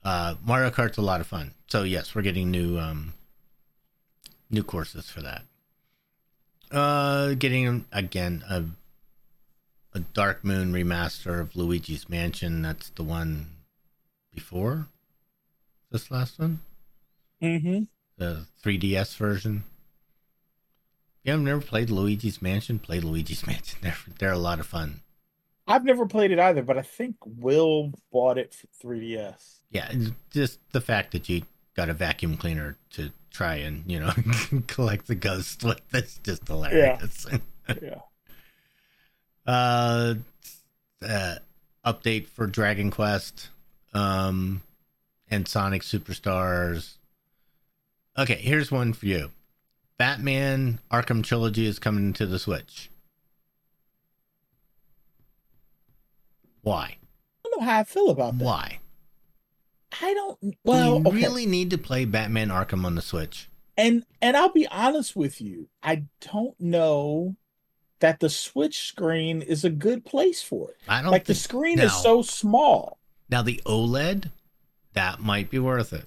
uh, 0.04 0.36
Mario 0.44 0.70
Kart's 0.70 0.96
a 0.96 1.02
lot 1.02 1.20
of 1.20 1.26
fun. 1.26 1.52
So 1.66 1.82
yes, 1.82 2.14
we're 2.14 2.22
getting 2.22 2.50
new 2.50 2.78
um 2.78 3.14
new 4.50 4.62
courses 4.62 5.08
for 5.10 5.20
that. 5.22 5.42
Uh, 6.70 7.34
getting 7.34 7.84
again 7.92 8.44
a 8.48 8.64
a 9.94 10.00
Dark 10.00 10.44
Moon 10.44 10.72
remaster 10.72 11.40
of 11.40 11.56
Luigi's 11.56 12.08
Mansion. 12.08 12.60
That's 12.62 12.90
the 12.90 13.02
one 13.02 13.46
before 14.34 14.86
this 15.90 16.10
last 16.10 16.38
one 16.38 16.60
Mm-hmm. 17.42 17.84
the 18.16 18.46
3DS 18.64 19.16
version. 19.16 19.64
You 21.22 21.32
have 21.32 21.40
never 21.40 21.60
played 21.60 21.88
Luigi's 21.88 22.42
Mansion? 22.42 22.78
Play 22.78 23.00
Luigi's 23.00 23.46
Mansion. 23.46 23.78
They're 23.82 23.96
they're 24.18 24.32
a 24.32 24.38
lot 24.38 24.60
of 24.60 24.66
fun. 24.66 25.00
I've 25.66 25.84
never 25.84 26.06
played 26.06 26.30
it 26.30 26.38
either, 26.38 26.62
but 26.62 26.78
I 26.78 26.82
think 26.82 27.16
Will 27.26 27.92
bought 28.10 28.38
it 28.38 28.54
for 28.80 28.94
3DS. 28.94 29.58
Yeah, 29.70 29.92
just 30.30 30.58
the 30.72 30.80
fact 30.80 31.12
that 31.12 31.28
you 31.28 31.42
got 31.76 31.90
a 31.90 31.94
vacuum 31.94 32.36
cleaner 32.38 32.76
to 32.92 33.10
try 33.30 33.56
and 33.56 33.84
you 33.86 34.00
know 34.00 34.12
collect 34.66 35.06
the 35.06 35.14
ghosts 35.14 35.62
with 35.62 35.80
that's 35.90 36.18
just 36.18 36.46
hilarious. 36.46 37.26
Yeah. 37.82 38.00
uh, 39.46 40.14
uh, 41.06 41.34
update 41.84 42.28
for 42.28 42.46
Dragon 42.46 42.90
Quest, 42.90 43.50
um, 43.92 44.62
and 45.30 45.46
Sonic 45.46 45.82
Superstars. 45.82 46.94
Okay, 48.16 48.36
here's 48.36 48.70
one 48.70 48.94
for 48.94 49.04
you. 49.04 49.30
Batman 49.98 50.78
Arkham 50.90 51.22
Trilogy 51.22 51.66
is 51.66 51.78
coming 51.78 52.14
to 52.14 52.24
the 52.24 52.38
Switch. 52.38 52.88
Why? 56.62 56.96
I 57.44 57.48
don't 57.48 57.60
know 57.60 57.66
how 57.66 57.80
I 57.80 57.84
feel 57.84 58.08
about 58.10 58.38
that. 58.38 58.44
Why? 58.44 58.78
I 60.00 60.14
don't. 60.14 60.40
Do 60.40 60.52
Well, 60.64 60.98
you 61.00 61.06
okay. 61.06 61.16
really 61.16 61.46
need 61.46 61.70
to 61.70 61.78
play 61.78 62.04
Batman 62.04 62.48
Arkham 62.48 62.84
on 62.84 62.94
the 62.94 63.02
Switch? 63.02 63.48
and 63.76 64.04
and 64.20 64.36
I'll 64.36 64.52
be 64.52 64.66
honest 64.68 65.14
with 65.14 65.40
you, 65.40 65.68
I 65.82 66.04
don't 66.20 66.60
know 66.60 67.36
that 68.00 68.20
the 68.20 68.28
Switch 68.30 68.80
screen 68.88 69.40
is 69.42 69.64
a 69.64 69.70
good 69.70 70.04
place 70.04 70.42
for 70.42 70.70
it. 70.70 70.76
I 70.88 71.00
don't 71.02 71.10
Like 71.12 71.24
the 71.24 71.34
screen 71.34 71.78
no. 71.78 71.84
is 71.84 71.96
so 71.96 72.22
small. 72.22 72.98
Now 73.30 73.42
the 73.42 73.60
OLED, 73.66 74.30
that 74.94 75.20
might 75.20 75.50
be 75.50 75.58
worth 75.58 75.92
it. 75.92 76.04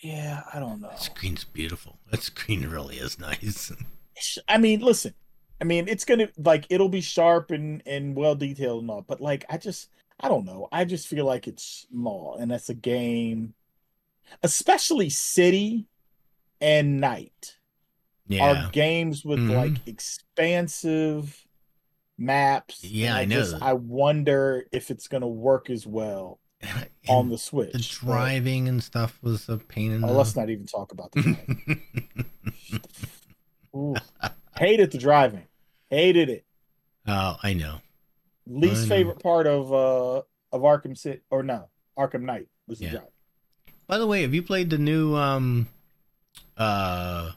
Yeah, 0.00 0.42
I 0.52 0.58
don't 0.60 0.80
know. 0.80 0.90
The 0.90 0.96
screen's 0.96 1.44
beautiful. 1.44 1.98
That 2.10 2.22
screen 2.22 2.68
really 2.68 2.96
is 2.96 3.18
nice. 3.18 3.72
I 4.48 4.58
mean, 4.58 4.80
listen. 4.80 5.14
I 5.60 5.64
mean, 5.64 5.88
it's 5.88 6.04
gonna 6.04 6.28
like 6.36 6.66
it'll 6.70 6.88
be 6.88 7.00
sharp 7.00 7.50
and 7.50 7.82
and 7.86 8.14
well 8.16 8.34
detailed 8.36 8.82
and 8.82 8.90
all, 8.90 9.02
but 9.02 9.20
like 9.20 9.44
I 9.50 9.56
just 9.56 9.88
I 10.20 10.28
don't 10.28 10.44
know. 10.44 10.68
I 10.72 10.84
just 10.84 11.06
feel 11.08 11.24
like 11.24 11.46
it's 11.46 11.86
small, 11.90 12.36
and 12.40 12.50
that's 12.50 12.68
a 12.70 12.74
game, 12.74 13.54
especially 14.42 15.10
City 15.10 15.86
and 16.60 17.00
Knight. 17.00 17.56
yeah. 18.26 18.66
are 18.66 18.70
games 18.72 19.24
with 19.24 19.38
Mhm. 19.38 19.54
like 19.56 19.86
expansive 19.88 21.46
maps. 22.18 22.82
Yeah, 22.84 23.10
and 23.10 23.18
I 23.18 23.24
know 23.24 23.36
Just. 23.42 23.62
I 23.62 23.72
wonder 23.74 24.66
if 24.72 24.90
it's 24.90 25.08
going 25.08 25.20
to 25.22 25.26
work 25.28 25.70
as 25.70 25.86
well 25.86 26.40
And 26.60 26.88
on 27.08 27.28
the 27.30 27.38
Switch. 27.38 27.72
the 27.72 27.78
driving 27.78 28.68
and 28.68 28.82
stuff 28.82 29.18
was 29.22 29.48
a 29.48 29.56
pain 29.56 29.92
in 29.92 30.04
Oh, 30.04 30.08
the. 30.08 30.12
let's 30.14 30.34
not 30.36 30.50
even 30.50 30.66
talk 30.66 30.92
about 30.92 31.12
the 31.12 31.22
driving. 31.22 31.82
Hated 34.58 34.90
the 34.90 34.98
driving. 34.98 35.46
Hated 35.90 36.28
it. 36.28 36.44
oh, 37.06 37.36
I 37.42 37.54
know. 37.54 37.80
Least 38.48 38.88
favorite 38.88 39.18
part 39.22 39.46
of 39.46 39.72
uh 39.72 40.22
of 40.52 40.62
Arkham 40.62 40.96
City 40.96 41.20
or 41.30 41.42
no 41.42 41.68
Arkham 41.98 42.22
Knight 42.22 42.48
was 42.66 42.78
the 42.78 42.86
Yeah. 42.86 42.90
driving. 42.92 43.08
By 43.86 43.98
the 43.98 44.06
way, 44.06 44.22
have 44.22 44.32
you 44.34 44.42
played 44.42 44.70
the 44.70 44.78
new 44.78 45.14
um 45.14 45.68
uh 46.56 47.32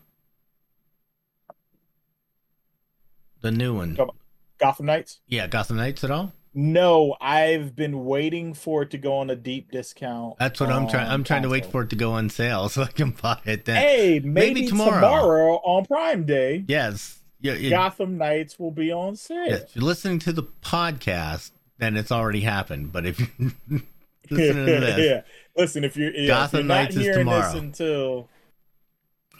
the 3.42 3.52
new 3.52 3.74
one? 3.76 3.98
Gotham 4.58 4.86
Knights. 4.86 5.20
Yeah, 5.28 5.48
Gotham 5.48 5.78
Knights 5.78 6.04
at 6.04 6.12
all? 6.12 6.34
No, 6.54 7.16
I've 7.22 7.76
been 7.76 8.04
waiting 8.06 8.54
for 8.54 8.84
it 8.84 8.92
to 8.92 8.98
go 8.98 9.18
on 9.18 9.30
a 9.30 9.36
deep 9.36 9.72
discount. 9.72 10.38
That's 10.38 10.60
what 10.60 10.70
I'm 10.70 10.88
trying. 10.88 11.08
I'm 11.10 11.24
trying 11.24 11.44
to 11.44 11.50
wait 11.50 11.66
for 11.66 11.84
it 11.84 11.90
to 11.92 11.96
go 11.96 12.12
on 12.12 12.30
sale 12.30 12.68
so 12.70 12.84
I 12.84 12.88
can 12.88 13.12
buy 13.12 13.40
it 13.46 13.66
then. 13.66 13.78
Hey, 13.82 14.20
maybe, 14.20 14.54
Maybe 14.56 14.68
tomorrow. 14.68 14.96
tomorrow. 15.02 15.56
on 15.64 15.86
Prime 15.86 16.26
Day, 16.26 16.66
Yes. 16.68 17.20
Yeah, 17.42 17.54
yeah, 17.54 17.70
Gotham 17.72 18.18
Knights 18.18 18.60
will 18.60 18.72
be 18.72 18.92
on 18.92 19.16
sale. 19.16 19.46
yes. 19.48 19.62
If 19.64 19.76
you're 19.76 19.86
listening 19.86 20.20
to 20.20 20.32
the 20.32 20.44
podcast, 20.44 21.52
then 21.80 21.98
it's 21.98 22.12
already 22.12 22.42
happened. 22.42 22.92
But 22.94 23.06
if 23.08 23.20
you're 23.20 23.28
listening 24.30 24.66
to 24.68 24.80
this, 24.80 25.00
yeah. 25.00 25.22
Listen, 25.58 25.84
if 25.84 25.98
you're, 25.98 26.12
Gotham 26.28 26.60
if 26.60 26.64
you're 26.66 26.68
not 26.68 26.74
Knights 26.84 26.96
is 26.96 27.16
tomorrow. 27.18 27.58
until 27.58 28.30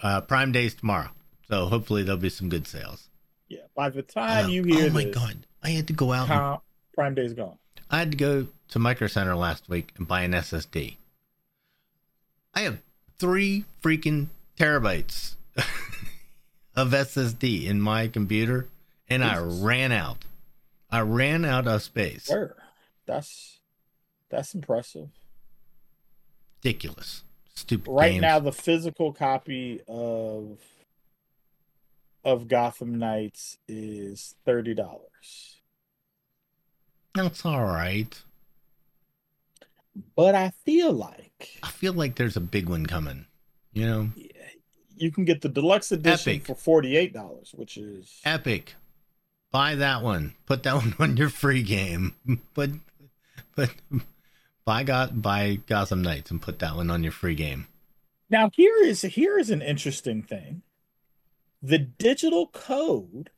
uh, 0.02 0.22
Prime 0.22 0.52
Day's 0.52 0.74
tomorrow. 0.74 1.10
So 1.48 1.68
hopefully 1.68 2.04
there'll 2.04 2.20
be 2.20 2.30
some 2.30 2.50
good 2.50 2.66
sales. 2.68 3.08
yeah, 3.50 3.60
by 3.76 3.90
the 3.90 4.02
time 4.02 4.46
Uh, 4.46 4.50
you 4.50 4.64
hear 4.64 4.88
oh 4.88 4.94
my 4.94 5.04
this, 5.06 5.16
god! 5.16 5.38
I 5.62 5.70
had 5.70 5.88
to 5.88 5.94
go 5.94 6.12
out. 6.14 6.30
and 6.30 6.60
Prime 6.96 7.14
Day's 7.14 7.34
gone. 7.34 7.58
I 7.90 8.00
had 8.00 8.12
to 8.12 8.18
go 8.18 8.48
to 8.70 8.80
Micro 8.80 9.08
Center 9.08 9.36
last 9.36 9.68
week 9.70 9.92
and 9.98 10.08
buy 10.08 10.22
an 10.24 10.32
SSD. 10.32 10.96
I 12.54 12.62
have 12.62 12.80
three 13.20 13.66
freaking 13.84 14.28
terabytes 14.58 15.36
of 16.76 16.92
SSD 16.92 17.66
in 17.66 17.82
my 17.82 18.08
computer, 18.08 18.68
and 19.10 19.24
I 19.24 19.38
ran 19.40 19.92
out. 19.92 20.26
I 20.90 21.02
ran 21.02 21.46
out 21.46 21.68
of 21.68 21.82
space. 21.84 22.30
Where? 22.30 22.56
That's 23.06 23.60
that's 24.30 24.54
impressive. 24.54 25.10
Ridiculous. 26.64 27.24
Stupid. 27.54 27.92
Right 27.92 28.12
games. 28.14 28.22
now, 28.22 28.40
the 28.40 28.52
physical 28.52 29.14
copy 29.14 29.82
of 29.88 30.60
of 32.24 32.48
Gotham 32.48 32.98
Knights 33.00 33.58
is 33.68 34.36
thirty 34.46 34.74
dollars. 34.74 35.62
that's 37.14 37.46
all 37.46 37.66
right. 37.66 38.22
But 40.16 40.36
I 40.36 40.52
feel 40.66 40.94
like 40.94 41.60
I 41.64 41.70
feel 41.70 41.94
like 41.94 42.16
there's 42.16 42.38
a 42.38 42.42
big 42.42 42.70
one 42.70 42.86
coming. 42.86 43.26
You 43.74 43.86
know, 43.86 44.10
you 45.02 45.12
can 45.12 45.26
get 45.26 45.42
the 45.42 45.50
deluxe 45.50 45.92
edition 45.92 46.34
Epic. 46.34 46.46
for 46.46 46.56
forty 46.56 46.96
eight 46.96 47.14
dollars, 47.14 47.52
which 47.56 47.78
is 47.78 48.20
Epic. 48.24 48.76
Buy 49.52 49.76
that 49.76 50.02
one. 50.02 50.36
Put 50.46 50.64
that 50.64 50.76
one 50.76 50.96
on 51.00 51.18
your 51.18 51.30
free 51.30 51.64
game. 51.64 52.16
But 52.54 52.72
but 53.56 53.72
buy 54.66 54.84
got 54.84 55.22
buy 55.22 55.60
Gotham 55.68 56.02
Knights 56.02 56.32
and 56.32 56.42
put 56.42 56.60
that 56.60 56.76
one 56.76 56.90
on 56.90 57.04
your 57.04 57.12
free 57.12 57.36
game. 57.36 57.68
Now 58.30 58.50
here 58.54 58.76
is 58.84 59.02
here 59.02 59.38
is 59.38 59.50
an 59.50 59.62
interesting 59.62 60.22
thing. 60.22 60.62
The 61.62 61.78
digital 61.80 62.48
code 62.48 63.30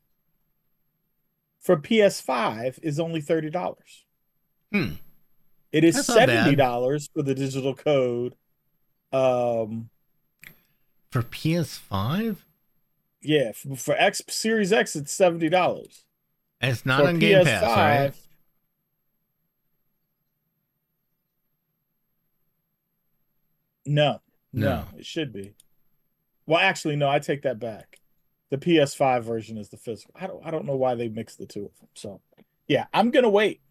for 1.60 1.78
PS5 1.78 2.80
is 2.84 3.00
only 3.00 3.22
thirty 3.22 3.50
dollars. 3.50 4.06
Hmm. 4.72 4.94
It 5.72 5.84
is 5.84 6.06
seventy 6.06 6.56
dollars 6.56 7.10
for 7.14 7.24
the 7.24 7.34
digital 7.34 7.74
code. 7.74 8.36
Um, 9.12 9.90
For 11.14 11.22
PS5? 11.22 12.38
yeah, 13.22 13.52
for, 13.52 13.76
for 13.76 13.94
X 13.94 14.24
Series 14.30 14.74
X, 14.74 14.96
it's 14.96 15.14
seventy 15.14 15.48
dollars. 15.48 16.06
It's 16.60 16.88
not 16.88 17.06
on 17.06 17.20
Game 17.20 17.46
Pass, 17.46 17.62
right? 17.62 18.14
No, 23.86 24.22
no, 24.52 24.68
No. 24.68 24.86
it 24.98 25.06
should 25.06 25.32
be. 25.32 25.54
Well, 26.48 26.60
actually, 26.60 26.96
no, 26.96 27.08
I 27.08 27.20
take 27.20 27.44
that 27.44 27.60
back. 27.60 28.00
The 28.50 28.58
PS5 28.58 29.22
version 29.22 29.60
is 29.60 29.70
the 29.70 29.78
physical. 29.78 30.16
I 30.20 30.26
don't, 30.26 30.44
I 30.44 30.50
don't 30.50 30.66
know 30.66 30.76
why 30.76 30.96
they 30.96 31.10
mixed 31.10 31.38
the 31.38 31.46
two 31.46 31.66
of 31.66 31.78
them. 31.78 31.90
So, 31.94 32.22
yeah, 32.68 32.88
I'm 32.92 33.12
gonna 33.12 33.30
wait. 33.30 33.62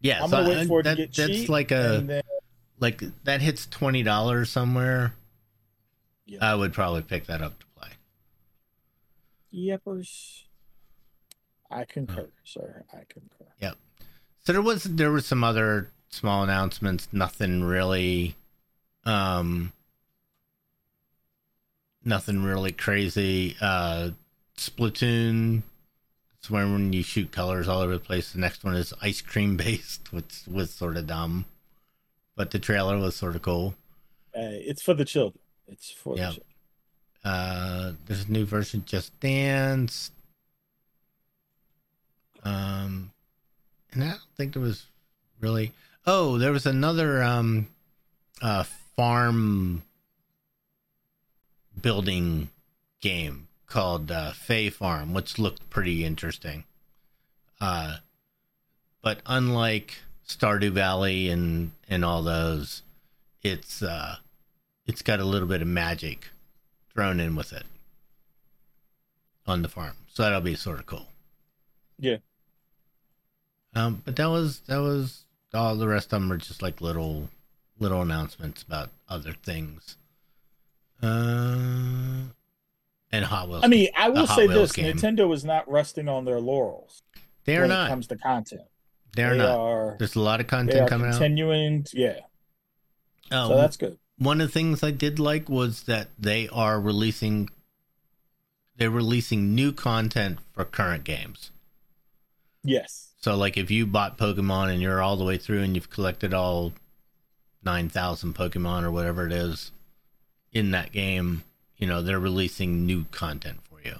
Yeah, 0.00 0.22
I'm 0.22 0.30
so 0.30 0.36
gonna 0.36 0.48
wait 0.48 0.58
uh, 0.58 0.64
for 0.66 0.78
it 0.78 0.82
that, 0.84 0.94
to 0.94 1.06
get 1.06 1.14
that's 1.16 1.38
cheap. 1.40 1.48
like 1.48 1.72
a 1.72 2.04
then, 2.06 2.22
like 2.78 3.02
that 3.24 3.40
hits 3.40 3.66
twenty 3.66 4.04
dollars 4.04 4.48
somewhere. 4.48 5.14
Yeah. 6.28 6.38
I 6.42 6.54
would 6.54 6.72
probably 6.72 7.02
pick 7.02 7.26
that 7.26 7.42
up 7.42 7.58
to 7.58 7.66
play. 7.76 7.88
Yepers. 9.52 10.42
I 11.70 11.84
concur, 11.84 12.28
sir. 12.44 12.84
I 12.92 13.04
concur. 13.08 13.46
Yep. 13.60 13.76
So 14.44 14.52
there 14.52 14.62
was 14.62 14.84
there 14.84 15.10
was 15.10 15.26
some 15.26 15.42
other 15.42 15.90
small 16.08 16.42
announcements. 16.42 17.08
Nothing 17.12 17.64
really, 17.64 18.36
um, 19.04 19.72
nothing 22.04 22.42
really 22.42 22.72
crazy. 22.72 23.56
Uh, 23.60 24.10
Splatoon. 24.56 25.62
It's 26.38 26.50
where 26.50 26.66
when 26.66 26.92
you 26.92 27.02
shoot 27.02 27.32
colors 27.32 27.68
all 27.68 27.80
over 27.80 27.94
the 27.94 28.00
place. 28.00 28.32
The 28.32 28.38
next 28.38 28.64
one 28.64 28.74
is 28.74 28.94
ice 29.02 29.20
cream 29.20 29.56
based, 29.56 30.12
which 30.12 30.42
was 30.46 30.70
sort 30.70 30.96
of 30.96 31.06
dumb, 31.06 31.46
but 32.36 32.50
the 32.50 32.58
trailer 32.58 32.98
was 32.98 33.16
sort 33.16 33.34
of 33.34 33.42
cool. 33.42 33.74
Uh, 34.34 34.52
it's 34.52 34.82
for 34.82 34.94
the 34.94 35.04
children. 35.04 35.40
It's 35.68 35.90
for 35.90 36.16
Yeah. 36.16 36.32
Uh, 37.24 37.92
there's 38.06 38.24
a 38.24 38.32
new 38.32 38.44
version, 38.44 38.84
Just 38.86 39.18
Dance. 39.20 40.10
Um, 42.44 43.10
and 43.92 44.04
I 44.04 44.08
don't 44.10 44.20
think 44.36 44.54
there 44.54 44.62
was 44.62 44.86
really. 45.40 45.72
Oh, 46.06 46.38
there 46.38 46.52
was 46.52 46.64
another 46.66 47.22
um, 47.22 47.68
uh, 48.40 48.64
farm 48.96 49.82
building 51.80 52.48
game 53.00 53.48
called 53.66 54.10
uh, 54.10 54.32
Fae 54.32 54.70
Farm, 54.70 55.12
which 55.12 55.38
looked 55.38 55.68
pretty 55.70 56.04
interesting. 56.04 56.64
Uh, 57.60 57.98
but 59.02 59.20
unlike 59.26 59.98
Stardew 60.26 60.70
Valley 60.70 61.28
and 61.28 61.72
and 61.88 62.04
all 62.04 62.22
those, 62.22 62.82
it's 63.42 63.82
uh, 63.82 64.16
it's 64.88 65.02
got 65.02 65.20
a 65.20 65.24
little 65.24 65.46
bit 65.46 65.62
of 65.62 65.68
magic 65.68 66.30
thrown 66.92 67.20
in 67.20 67.36
with 67.36 67.52
it 67.52 67.62
on 69.46 69.62
the 69.62 69.68
farm. 69.68 69.94
So 70.08 70.24
that'll 70.24 70.40
be 70.40 70.56
sort 70.56 70.80
of 70.80 70.86
cool. 70.86 71.06
Yeah. 71.98 72.16
Um, 73.74 74.02
but 74.04 74.16
that 74.16 74.26
was 74.26 74.60
that 74.66 74.78
was 74.78 75.24
all 75.54 75.76
the 75.76 75.86
rest 75.86 76.06
of 76.12 76.20
them 76.20 76.32
are 76.32 76.36
just 76.38 76.62
like 76.62 76.80
little 76.80 77.28
little 77.78 78.02
announcements 78.02 78.62
about 78.62 78.90
other 79.08 79.34
things. 79.44 79.96
Uh 81.02 82.24
and 83.10 83.24
Hot 83.24 83.48
Wheels. 83.48 83.62
I 83.64 83.68
mean, 83.68 83.88
I 83.96 84.08
will 84.10 84.26
say 84.26 84.46
Wheels 84.48 84.72
this: 84.72 84.72
game. 84.72 84.96
Nintendo 84.96 85.32
is 85.32 85.44
not 85.44 85.70
resting 85.70 86.08
on 86.08 86.24
their 86.24 86.40
laurels 86.40 87.02
they're 87.44 87.62
when 87.62 87.70
it 87.70 87.74
not. 87.74 87.88
comes 87.88 88.06
to 88.08 88.16
content. 88.16 88.62
They're 89.14 89.30
they 89.32 89.38
not. 89.38 89.58
Are, 89.58 89.96
There's 89.98 90.16
a 90.16 90.20
lot 90.20 90.40
of 90.40 90.46
they 90.46 90.50
content 90.50 90.80
are 90.82 90.88
coming 90.88 91.06
out. 91.08 91.12
continuing. 91.12 91.86
Yeah, 91.92 92.18
Oh, 93.32 93.48
so 93.48 93.56
that's 93.56 93.76
good. 93.76 93.98
One 94.18 94.40
of 94.40 94.48
the 94.48 94.52
things 94.52 94.82
I 94.82 94.90
did 94.90 95.18
like 95.18 95.48
was 95.48 95.84
that 95.84 96.08
they 96.18 96.48
are 96.48 96.80
releasing 96.80 97.48
they're 98.76 98.90
releasing 98.90 99.56
new 99.56 99.72
content 99.72 100.38
for 100.52 100.64
current 100.64 101.02
games. 101.02 101.50
Yes. 102.62 103.08
So 103.20 103.36
like 103.36 103.56
if 103.56 103.70
you 103.70 103.86
bought 103.86 104.18
Pokemon 104.18 104.72
and 104.72 104.80
you're 104.80 105.02
all 105.02 105.16
the 105.16 105.24
way 105.24 105.36
through 105.36 105.62
and 105.62 105.74
you've 105.74 105.90
collected 105.90 106.32
all 106.32 106.72
9,000 107.64 108.34
Pokemon 108.34 108.84
or 108.84 108.92
whatever 108.92 109.26
it 109.26 109.32
is 109.32 109.72
in 110.52 110.70
that 110.70 110.92
game, 110.92 111.42
you 111.76 111.88
know, 111.88 112.02
they're 112.02 112.20
releasing 112.20 112.86
new 112.86 113.04
content 113.10 113.58
for 113.64 113.80
you. 113.86 113.96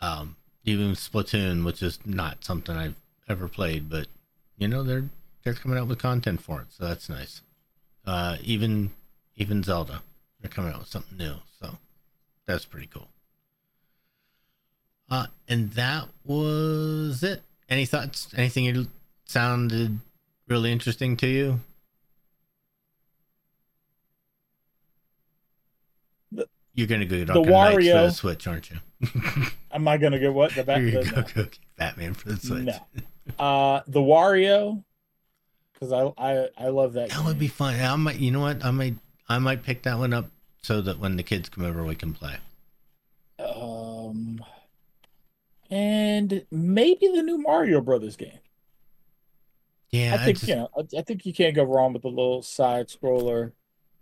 Um 0.00 0.36
even 0.64 0.92
Splatoon, 0.92 1.64
which 1.64 1.82
is 1.82 1.98
not 2.04 2.44
something 2.44 2.76
I've 2.76 2.96
ever 3.28 3.48
played, 3.48 3.88
but 3.88 4.06
you 4.56 4.68
know, 4.68 4.82
they're 4.82 5.08
they're 5.44 5.54
coming 5.54 5.78
out 5.78 5.88
with 5.88 5.98
content 5.98 6.42
for 6.42 6.60
it, 6.60 6.66
so 6.70 6.84
that's 6.84 7.08
nice. 7.08 7.42
Uh 8.08 8.36
even 8.42 8.90
even 9.36 9.62
Zelda, 9.62 10.00
they're 10.40 10.48
coming 10.50 10.72
out 10.72 10.78
with 10.78 10.88
something 10.88 11.18
new, 11.18 11.34
so 11.60 11.76
that's 12.46 12.64
pretty 12.64 12.86
cool. 12.86 13.08
Uh, 15.10 15.26
and 15.46 15.72
that 15.72 16.08
was 16.24 17.22
it. 17.22 17.42
Any 17.68 17.84
thoughts? 17.84 18.28
Anything 18.36 18.64
you 18.64 18.86
sounded 19.26 19.98
really 20.48 20.72
interesting 20.72 21.16
to 21.18 21.26
you? 21.26 21.60
The- 26.32 26.48
You're 26.74 26.86
gonna 26.86 27.04
go 27.04 27.18
get 27.24 27.26
the 27.32 27.40
Knights 27.42 27.74
for 27.74 27.80
Wario- 27.80 28.06
the 28.08 28.10
Switch, 28.10 28.46
aren't 28.46 28.70
you? 28.70 28.78
Am 29.72 29.86
I 29.86 29.96
gonna 29.98 30.18
get 30.18 30.32
what 30.32 30.54
the 30.54 30.64
back? 30.64 30.80
You're 30.82 31.04
the- 31.04 31.22
go, 31.34 31.42
go 31.44 31.48
Batman 31.76 32.14
for 32.14 32.30
the 32.30 32.36
Switch. 32.38 32.64
No. 32.64 33.44
Uh, 33.44 33.82
the 33.86 34.00
Wario, 34.00 34.82
because 35.78 35.92
I, 35.92 36.12
I 36.18 36.48
I 36.58 36.68
love 36.68 36.94
that. 36.94 37.10
That 37.10 37.24
would 37.24 37.38
be 37.38 37.48
fun. 37.48 37.78
I 37.80 37.94
might. 37.96 38.16
You 38.16 38.30
know 38.30 38.40
what? 38.40 38.64
I 38.64 38.70
might. 38.70 38.94
I 39.28 39.38
might 39.38 39.62
pick 39.62 39.82
that 39.82 39.98
one 39.98 40.12
up 40.12 40.30
so 40.62 40.80
that 40.80 40.98
when 40.98 41.16
the 41.16 41.22
kids 41.22 41.48
come 41.48 41.64
over, 41.64 41.84
we 41.84 41.94
can 41.94 42.14
play. 42.14 42.36
Um, 43.38 44.42
and 45.70 46.44
maybe 46.50 47.06
the 47.08 47.22
new 47.22 47.38
Mario 47.38 47.80
Brothers 47.80 48.16
game. 48.16 48.38
Yeah, 49.90 50.14
I 50.14 50.24
think 50.24 50.38
just- 50.38 50.48
you 50.48 50.56
know. 50.56 50.68
I, 50.76 50.98
I 50.98 51.02
think 51.02 51.24
you 51.26 51.32
can't 51.32 51.54
go 51.54 51.64
wrong 51.64 51.92
with 51.92 52.02
the 52.02 52.08
little 52.08 52.42
side 52.42 52.88
scroller. 52.88 53.52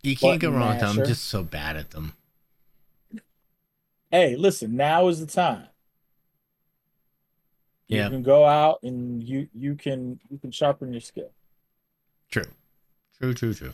you 0.03 0.17
can't 0.17 0.41
go 0.41 0.51
wrong 0.51 0.71
with 0.71 0.81
them. 0.81 0.99
I'm 1.01 1.07
just 1.07 1.25
so 1.27 1.43
bad 1.43 1.77
at 1.77 1.91
them. 1.91 2.15
Hey, 4.11 4.37
listen, 4.37 4.77
now 4.77 5.09
is 5.09 5.21
the 5.21 5.27
time. 5.27 5.67
You 7.89 7.99
Yeah. 7.99 8.09
can 8.09 8.23
go 8.23 8.45
out 8.45 8.81
and 8.83 9.23
you 9.23 9.49
you 9.53 9.75
can 9.77 10.19
you 10.31 10.39
can 10.39 10.51
sharpen 10.51 10.93
your 10.93 11.01
skill. 11.01 11.31
True. 12.31 12.51
True, 13.19 13.35
true, 13.35 13.55
true. 13.55 13.73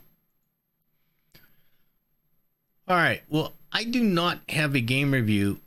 All 2.88 2.96
right. 2.96 3.22
Well, 3.28 3.52
I 3.72 3.84
do 3.84 4.02
not 4.02 4.40
have 4.48 4.74
a 4.74 4.80
game 4.80 5.12
review, 5.12 5.60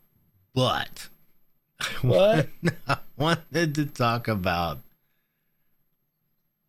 but 0.53 1.09
What? 2.01 2.47
I 2.87 2.97
wanted 3.17 3.75
to 3.75 3.85
talk 3.85 4.27
about 4.27 4.79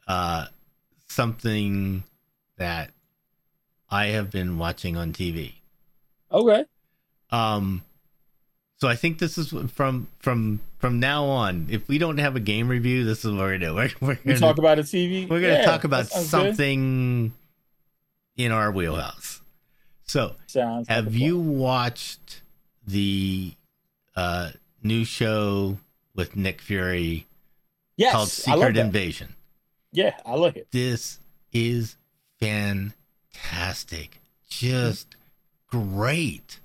uh 0.07 0.47
something 1.09 2.05
that 2.59 2.91
I 3.91 4.07
have 4.07 4.31
been 4.31 4.59
watching 4.59 4.97
on 4.97 5.13
TV. 5.13 5.55
Okay. 6.33 6.65
Um 7.31 7.83
so 8.87 8.91
I 8.91 8.95
think 8.95 9.19
this 9.19 9.37
is 9.37 9.53
from 9.73 10.07
from 10.21 10.61
from 10.79 11.01
now 11.01 11.25
on. 11.25 11.67
If 11.69 11.89
we 11.89 11.99
don't 11.99 12.19
have 12.19 12.37
a 12.37 12.41
game 12.41 12.69
review, 12.69 13.03
this 13.05 13.25
is 13.25 13.33
what 13.33 13.41
we're 13.41 13.59
gonna 13.59 13.67
do. 13.67 13.75
We're, 13.75 13.91
we're 14.01 14.15
gonna 14.15 14.39
talk 14.39 14.59
about 14.59 14.79
a 14.79 14.83
TV. 14.83 15.23
we're 15.29 15.41
going 15.41 15.55
to 15.55 15.59
Yeah, 15.61 15.65
talk 15.65 15.83
about 15.83 16.07
sounds 16.07 16.25
good. 16.31 16.31
something 16.31 17.33
in 18.37 18.53
our 18.53 18.71
wheelhouse. 18.71 19.41
So, 20.05 20.37
Sounds 20.47 20.87
have 20.89 21.09
a 21.09 21.11
you 21.11 21.37
watched 21.37 22.43
the 22.87 23.55
uh, 24.15 24.51
new 24.85 25.05
show 25.05 25.79
with 26.15 26.37
Nick 26.37 26.61
Fury 26.61 27.27
Yes, 27.97 28.13
called 28.13 28.29
Secret. 28.29 28.77
Invasion? 28.77 29.35
Yeah, 29.91 30.15
I 30.25 30.35
like 30.37 30.55
it. 30.57 30.69
This 30.71 31.19
is 31.53 31.97
fantastic. 32.39 34.21
Just 34.49 35.17
great. 35.69 36.61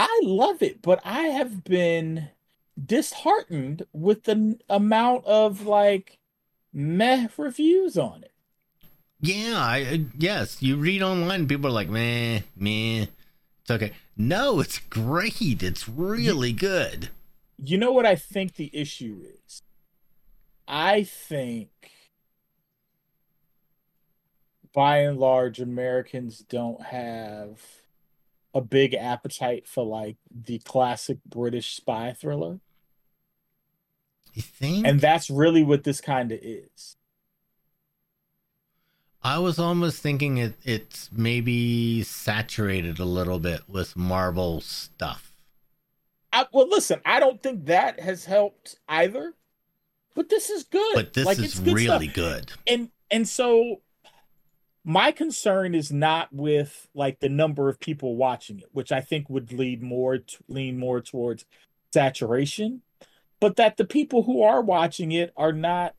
I 0.00 0.20
love 0.22 0.62
it, 0.62 0.80
but 0.80 1.00
I 1.04 1.22
have 1.22 1.64
been 1.64 2.28
disheartened 2.82 3.82
with 3.92 4.22
the 4.22 4.30
n- 4.32 4.60
amount 4.68 5.24
of 5.26 5.66
like 5.66 6.20
meh 6.72 7.26
reviews 7.36 7.98
on 7.98 8.22
it. 8.22 8.32
Yeah, 9.20 9.58
I, 9.58 9.76
I- 9.78 10.04
yes, 10.16 10.62
you 10.62 10.76
read 10.76 11.02
online, 11.02 11.48
people 11.48 11.66
are 11.66 11.72
like, 11.72 11.88
meh, 11.88 12.42
meh. 12.54 13.06
It's 13.62 13.70
okay. 13.72 13.92
No, 14.16 14.60
it's 14.60 14.78
great. 14.78 15.64
It's 15.64 15.88
really 15.88 16.52
good. 16.52 17.08
You 17.60 17.76
know 17.76 17.90
what 17.90 18.06
I 18.06 18.14
think 18.14 18.54
the 18.54 18.70
issue 18.72 19.20
is? 19.44 19.62
I 20.68 21.02
think 21.02 21.70
by 24.72 24.98
and 24.98 25.18
large 25.18 25.60
Americans 25.60 26.38
don't 26.38 26.82
have 26.84 27.77
a 28.54 28.60
big 28.60 28.94
appetite 28.94 29.66
for 29.66 29.84
like 29.84 30.16
the 30.30 30.58
classic 30.60 31.18
British 31.26 31.74
spy 31.76 32.12
thriller. 32.12 32.60
You 34.34 34.42
think? 34.42 34.86
And 34.86 35.00
that's 35.00 35.30
really 35.30 35.62
what 35.62 35.84
this 35.84 36.00
kind 36.00 36.32
of 36.32 36.38
is. 36.42 36.96
I 39.22 39.38
was 39.38 39.58
almost 39.58 40.00
thinking 40.00 40.38
it 40.38 40.54
it's 40.64 41.10
maybe 41.12 42.02
saturated 42.04 42.98
a 42.98 43.04
little 43.04 43.38
bit 43.40 43.62
with 43.68 43.96
Marvel 43.96 44.60
stuff. 44.60 45.32
I, 46.32 46.46
well, 46.52 46.68
listen, 46.68 47.00
I 47.04 47.20
don't 47.20 47.42
think 47.42 47.66
that 47.66 48.00
has 48.00 48.24
helped 48.24 48.76
either. 48.88 49.34
But 50.14 50.28
this 50.28 50.50
is 50.50 50.64
good. 50.64 50.94
But 50.94 51.14
this 51.14 51.26
Like, 51.26 51.38
is 51.38 51.44
it's 51.44 51.58
good 51.60 51.74
really 51.74 52.06
stuff. 52.08 52.14
good. 52.14 52.52
and 52.66 52.90
and 53.10 53.28
so 53.28 53.80
my 54.84 55.12
concern 55.12 55.74
is 55.74 55.92
not 55.92 56.28
with 56.32 56.88
like 56.94 57.20
the 57.20 57.28
number 57.28 57.68
of 57.68 57.80
people 57.80 58.16
watching 58.16 58.58
it 58.58 58.68
which 58.72 58.92
i 58.92 59.00
think 59.00 59.28
would 59.28 59.52
lead 59.52 59.82
more 59.82 60.18
to, 60.18 60.38
lean 60.48 60.78
more 60.78 61.00
towards 61.00 61.44
saturation 61.92 62.82
but 63.40 63.56
that 63.56 63.76
the 63.76 63.84
people 63.84 64.24
who 64.24 64.42
are 64.42 64.60
watching 64.60 65.12
it 65.12 65.32
are 65.36 65.52
not 65.52 65.94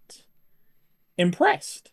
impressed. 1.18 1.92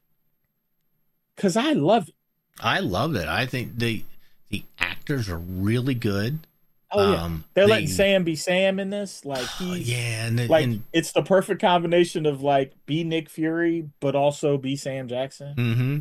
Because 1.35 1.57
i 1.57 1.73
love 1.73 2.09
it. 2.09 2.15
I 2.61 2.81
love 2.81 3.15
it. 3.17 3.29
I 3.29 3.45
think 3.47 3.79
the 3.79 4.05
the 4.49 4.65
actors 4.79 5.29
are 5.29 5.39
really 5.39 5.95
good. 5.95 6.47
oh 6.91 7.13
yeah. 7.13 7.23
Um, 7.23 7.45
they're 7.55 7.67
they- 7.67 7.71
letting 7.73 7.89
sam 7.89 8.25
be 8.25 8.37
sam 8.37 8.81
in 8.81 8.91
this. 8.91 9.25
Like 9.25 9.47
he's 9.59 9.91
yeah, 9.91 10.27
and, 10.27 10.49
like 10.49 10.65
and 10.65 10.83
it's 10.93 11.13
the 11.13 11.23
perfect 11.23 11.61
combination 11.61 12.25
of 12.25 12.43
like 12.43 12.73
be 12.87 13.05
nick 13.05 13.29
fury 13.29 13.91
but 14.01 14.15
also 14.17 14.57
be 14.57 14.77
sam 14.77 15.09
jackson. 15.09 15.55
Hmm 15.55 15.99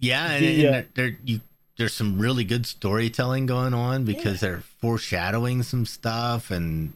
Yeah, 0.00 0.32
and, 0.32 0.44
The, 0.44 0.66
and 0.66 0.76
uh, 0.76 0.82
there, 0.94 1.16
you 1.24 1.40
there's 1.76 1.94
some 1.94 2.18
really 2.18 2.44
good 2.44 2.66
storytelling 2.66 3.46
going 3.46 3.72
on 3.74 4.04
because 4.04 4.40
they're 4.40 4.62
foreshadowing 4.80 5.62
some 5.62 5.86
stuff 5.86 6.50
and 6.50 6.94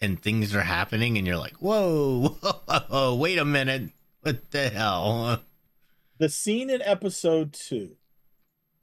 and 0.00 0.20
things 0.20 0.54
are 0.54 0.62
happening 0.62 1.16
and 1.18 1.26
you're 1.26 1.36
like, 1.36 1.54
whoa, 1.54 2.28
whoa, 2.88 3.14
wait 3.14 3.38
a 3.38 3.44
minute, 3.44 3.90
what 4.22 4.50
the 4.50 4.68
hell? 4.70 5.40
the 6.18 6.28
scene 6.28 6.70
in 6.70 6.80
episode 6.82 7.52
two 7.52 7.96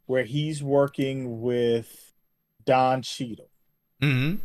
where 0.05 0.23
he's 0.23 0.61
working 0.63 1.41
with 1.41 2.13
Don 2.65 3.01
Cheadle 3.01 3.49
hmm 4.01 4.35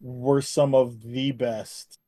were 0.00 0.40
some 0.42 0.74
of 0.74 1.02
the 1.02 1.30
best 1.32 1.98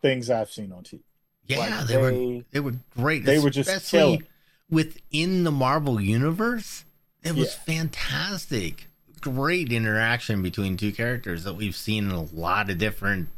things 0.00 0.30
I've 0.30 0.50
seen 0.50 0.72
on 0.72 0.82
TV. 0.82 1.00
Yeah, 1.46 1.58
Like, 1.58 1.86
they, 1.86 1.96
were 1.98 2.10
they- 2.12 2.44
they 2.52 2.60
were 2.60 2.74
great. 2.96 3.24
they 3.24 3.38
were 3.38 3.50
just 3.50 3.90
killing. 3.90 4.24
Within 4.72 5.44
the 5.44 5.52
Marvel 5.52 6.00
universe. 6.00 6.84
It 7.22 7.36
was 7.36 7.54
Yeah. 7.54 7.74
fantastic. 7.76 8.88
Great 9.20 9.70
interaction 9.70 10.42
between 10.42 10.76
two 10.76 10.90
characters 10.92 11.44
that 11.44 11.54
we've 11.54 11.76
seen 11.76 12.06
in 12.06 12.10
a 12.10 12.22
lot 12.22 12.70
of 12.70 12.78
different 12.78 13.28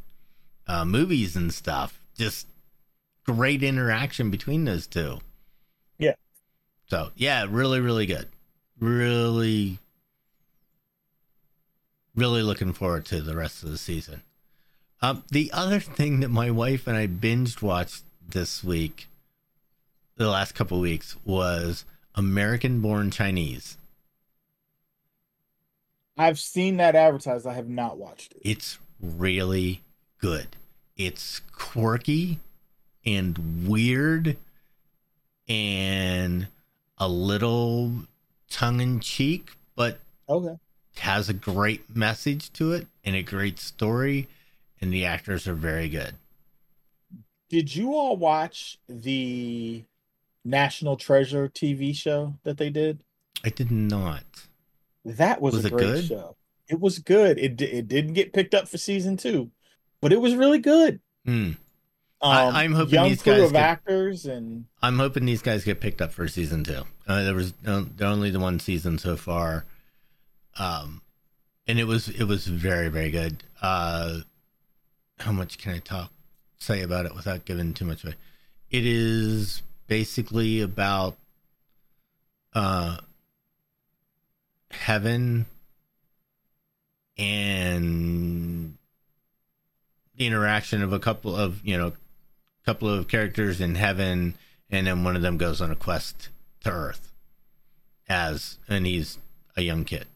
uh, 0.66 0.84
movies 0.86 1.36
and 1.36 1.52
stuff. 1.52 2.00
Just 2.16 2.46
great 3.26 3.62
interaction 3.62 4.30
between 4.30 4.64
those 4.64 4.86
two. 4.86 5.18
Yeah. 5.98 6.14
So 6.86 7.10
yeah, 7.16 7.44
really, 7.50 7.80
really 7.80 8.06
good. 8.06 8.28
Really, 8.78 9.78
really 12.14 12.42
looking 12.42 12.72
forward 12.72 13.04
to 13.06 13.20
the 13.20 13.36
rest 13.36 13.62
of 13.62 13.70
the 13.70 13.78
season. 13.78 14.22
Um, 15.02 15.24
the 15.30 15.50
other 15.52 15.80
thing 15.80 16.20
that 16.20 16.30
my 16.30 16.50
wife 16.50 16.86
and 16.86 16.96
I 16.96 17.06
binged 17.06 17.60
watched 17.60 18.04
this 18.26 18.64
week, 18.64 19.08
the 20.16 20.28
last 20.28 20.54
couple 20.54 20.80
weeks, 20.80 21.16
was 21.24 21.84
American 22.14 22.80
Born 22.80 23.10
Chinese. 23.10 23.76
I've 26.16 26.38
seen 26.38 26.76
that 26.76 26.94
advertised. 26.94 27.46
I 27.46 27.54
have 27.54 27.68
not 27.68 27.98
watched 27.98 28.32
it. 28.32 28.42
It's 28.42 28.78
really 29.00 29.80
good. 30.20 30.48
It's 30.96 31.40
quirky 31.52 32.38
and 33.04 33.66
weird 33.68 34.36
and 35.48 36.46
a 36.98 37.08
little 37.08 37.92
tongue 38.48 38.80
in 38.80 39.00
cheek, 39.00 39.56
but 39.74 39.98
Okay. 40.28 40.56
has 40.98 41.28
a 41.28 41.34
great 41.34 41.94
message 41.94 42.52
to 42.52 42.72
it 42.72 42.86
and 43.04 43.16
a 43.16 43.22
great 43.22 43.58
story, 43.58 44.28
and 44.80 44.92
the 44.92 45.04
actors 45.04 45.48
are 45.48 45.54
very 45.54 45.88
good. 45.88 46.14
Did 47.50 47.74
you 47.74 47.94
all 47.94 48.16
watch 48.16 48.78
the 48.88 49.82
National 50.44 50.96
Treasure 50.96 51.48
TV 51.48 51.94
show 51.94 52.34
that 52.44 52.58
they 52.58 52.70
did? 52.70 53.00
I 53.44 53.48
did 53.50 53.70
not. 53.70 54.24
That 55.04 55.40
was, 55.40 55.54
Was 55.54 55.64
a 55.66 55.70
great 55.70 55.80
good? 55.80 56.04
show. 56.04 56.36
It 56.68 56.80
was 56.80 56.98
good. 56.98 57.38
It 57.38 57.60
it 57.60 57.88
didn't 57.88 58.14
get 58.14 58.32
picked 58.32 58.54
up 58.54 58.68
for 58.68 58.78
season 58.78 59.16
two, 59.18 59.50
but 60.00 60.12
it 60.12 60.20
was 60.20 60.34
really 60.34 60.58
good. 60.58 61.00
Hmm. 61.26 61.52
Um, 62.22 62.30
I- 62.54 62.64
I'm 62.64 62.72
hoping 62.72 62.94
young 62.94 63.08
these 63.10 63.22
crew 63.22 63.34
guys 63.34 63.42
of 63.44 63.52
get- 63.52 63.62
actors 63.62 64.24
and 64.24 64.64
I'm 64.82 64.98
hoping 64.98 65.26
these 65.26 65.42
guys 65.42 65.62
get 65.64 65.80
picked 65.80 66.00
up 66.00 66.10
for 66.12 66.26
season 66.26 66.64
two. 66.64 66.84
Uh, 67.06 67.22
there 67.22 67.34
was 67.34 67.52
uh, 67.66 67.84
only 68.00 68.30
the 68.30 68.40
one 68.40 68.58
season 68.60 68.96
so 68.98 69.14
far, 69.16 69.66
um, 70.58 71.02
and 71.66 71.78
it 71.78 71.84
was 71.84 72.08
it 72.08 72.24
was 72.24 72.46
very 72.46 72.88
very 72.88 73.10
good. 73.10 73.44
Uh, 73.60 74.20
how 75.18 75.32
much 75.32 75.58
can 75.58 75.74
I 75.74 75.78
talk 75.80 76.12
say 76.58 76.80
about 76.80 77.04
it 77.04 77.14
without 77.14 77.44
giving 77.44 77.74
too 77.74 77.84
much 77.84 78.04
away? 78.04 78.14
It 78.70 78.86
is 78.86 79.62
basically 79.86 80.60
about 80.60 81.16
uh, 82.54 82.98
heaven 84.70 85.46
and 87.16 88.76
the 90.16 90.26
interaction 90.26 90.82
of 90.82 90.92
a 90.92 90.98
couple 90.98 91.34
of 91.34 91.64
you 91.64 91.76
know 91.76 91.92
couple 92.64 92.88
of 92.88 93.08
characters 93.08 93.60
in 93.60 93.74
heaven 93.74 94.34
and 94.70 94.86
then 94.86 95.04
one 95.04 95.16
of 95.16 95.22
them 95.22 95.36
goes 95.36 95.60
on 95.60 95.70
a 95.70 95.76
quest 95.76 96.30
to 96.60 96.70
earth 96.70 97.12
as 98.08 98.58
and 98.68 98.86
he's 98.86 99.18
a 99.56 99.62
young 99.62 99.84
kid 99.84 100.06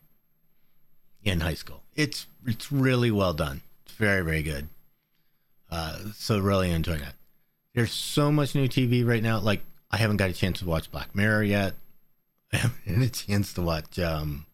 in 1.22 1.40
high 1.40 1.54
school. 1.54 1.82
It's 1.94 2.26
it's 2.46 2.72
really 2.72 3.10
well 3.10 3.34
done. 3.34 3.60
It's 3.84 3.94
very 3.94 4.22
very 4.22 4.42
good. 4.42 4.68
Uh 5.70 5.98
so 6.14 6.38
really 6.38 6.70
enjoying 6.70 7.02
it 7.02 7.17
there's 7.78 7.92
so 7.92 8.32
much 8.32 8.54
new 8.54 8.66
tv 8.66 9.06
right 9.06 9.22
now 9.22 9.38
like 9.38 9.62
i 9.90 9.96
haven't 9.96 10.16
got 10.16 10.28
a 10.28 10.32
chance 10.32 10.58
to 10.58 10.66
watch 10.66 10.90
black 10.90 11.14
mirror 11.14 11.42
yet 11.42 11.74
i 12.52 12.56
haven't 12.58 12.84
had 12.86 13.02
a 13.02 13.08
chance 13.08 13.52
to 13.52 13.62
watch 13.62 13.98
um 13.98 14.46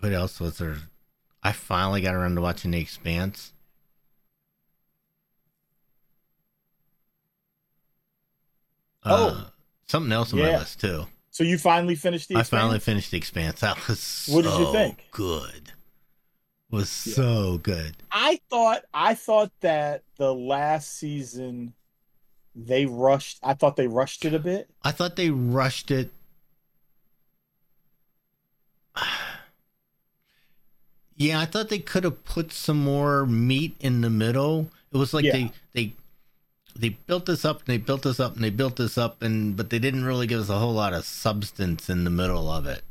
what 0.00 0.12
else 0.12 0.40
was 0.40 0.58
there 0.58 0.76
i 1.42 1.52
finally 1.52 2.00
got 2.00 2.14
around 2.14 2.34
to 2.34 2.40
watching 2.40 2.72
the 2.72 2.80
expanse 2.80 3.52
Oh. 9.04 9.28
Uh, 9.28 9.44
something 9.86 10.12
else 10.12 10.32
on 10.32 10.40
my 10.40 10.50
Yeah. 10.50 10.58
list 10.58 10.80
too. 10.80 11.06
so 11.30 11.44
you 11.44 11.56
finally 11.56 11.94
finished 11.94 12.28
the 12.28 12.34
Expanse? 12.38 12.52
I 12.52 12.58
finally 12.58 12.78
finished 12.80 13.10
the 13.12 13.16
Expanse. 13.16 13.60
That 13.60 13.86
was 13.88 14.00
so 14.00 14.34
What 14.34 14.42
did 14.44 14.58
you 14.58 14.72
think? 14.72 15.04
Good. 15.12 15.72
Was 16.70 17.06
Yeah. 17.06 17.14
so 17.14 17.58
good. 17.58 17.96
I 18.12 18.40
thought 18.50 18.84
I 18.92 19.14
thought 19.14 19.52
that 19.60 20.02
the 20.16 20.34
last 20.34 20.98
season 20.98 21.72
they 22.54 22.84
rushed 22.86 23.38
I 23.42 23.54
thought 23.54 23.76
they 23.76 23.86
rushed 23.86 24.24
it 24.24 24.34
a 24.34 24.38
bit. 24.38 24.68
I 24.82 24.90
thought 24.92 25.16
they 25.16 25.30
rushed 25.30 25.90
it. 25.90 26.10
Yeah, 31.20 31.40
I 31.40 31.46
thought 31.46 31.68
they 31.68 31.80
could 31.80 32.04
have 32.04 32.22
put 32.24 32.52
some 32.52 32.78
more 32.84 33.26
meat 33.26 33.74
in 33.80 34.02
the 34.02 34.10
middle. 34.10 34.70
It 34.92 34.98
was 34.98 35.12
like 35.12 35.24
Yeah. 35.24 35.32
they 35.32 35.52
they 35.72 35.92
they 36.76 36.88
built 36.90 37.26
this 37.26 37.44
up 37.44 37.58
and 37.58 37.66
they 37.66 37.76
built 37.78 38.02
this 38.02 38.20
up 38.20 38.36
and 38.36 38.44
they 38.44 38.50
built 38.50 38.76
this 38.76 38.96
up 38.96 39.20
and 39.20 39.56
but 39.56 39.68
they 39.70 39.80
didn't 39.80 40.04
really 40.04 40.28
give 40.28 40.38
us 40.40 40.48
a 40.48 40.60
whole 40.60 40.74
lot 40.74 40.92
of 40.94 41.04
substance 41.04 41.90
in 41.90 42.04
the 42.04 42.10
middle 42.10 42.48
of 42.48 42.66
it. 42.66 42.84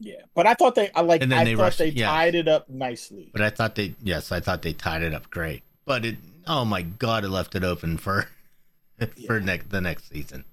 Yeah. 0.00 0.22
But 0.34 0.46
I 0.46 0.54
thought 0.54 0.74
they 0.74 0.90
I 0.94 1.02
like 1.02 1.22
And 1.22 1.30
then 1.30 1.38
I 1.40 1.44
they 1.44 1.54
thought 1.54 1.62
rushed- 1.62 1.78
they 1.78 1.90
yeah. 1.90 2.06
tied 2.08 2.34
it 2.34 2.48
up 2.48 2.68
nicely. 2.68 3.30
But 3.32 3.42
I 3.42 3.50
thought 3.50 3.74
they 3.74 3.94
yes, 4.02 4.32
I 4.32 4.40
thought 4.40 4.62
they 4.62 4.72
tied 4.72 5.02
it 5.02 5.14
up 5.14 5.30
great. 5.30 5.62
But 5.84 6.04
it 6.04 6.16
oh 6.46 6.64
my 6.64 6.82
god, 6.82 7.24
it 7.24 7.28
left 7.28 7.54
it 7.54 7.62
open 7.64 7.98
for 7.98 8.28
for 9.26 9.38
Yeah. 9.38 9.44
next 9.44 9.68
the 9.70 9.80
next 9.80 10.08
season. 10.08 10.44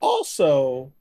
Also, 0.00 0.92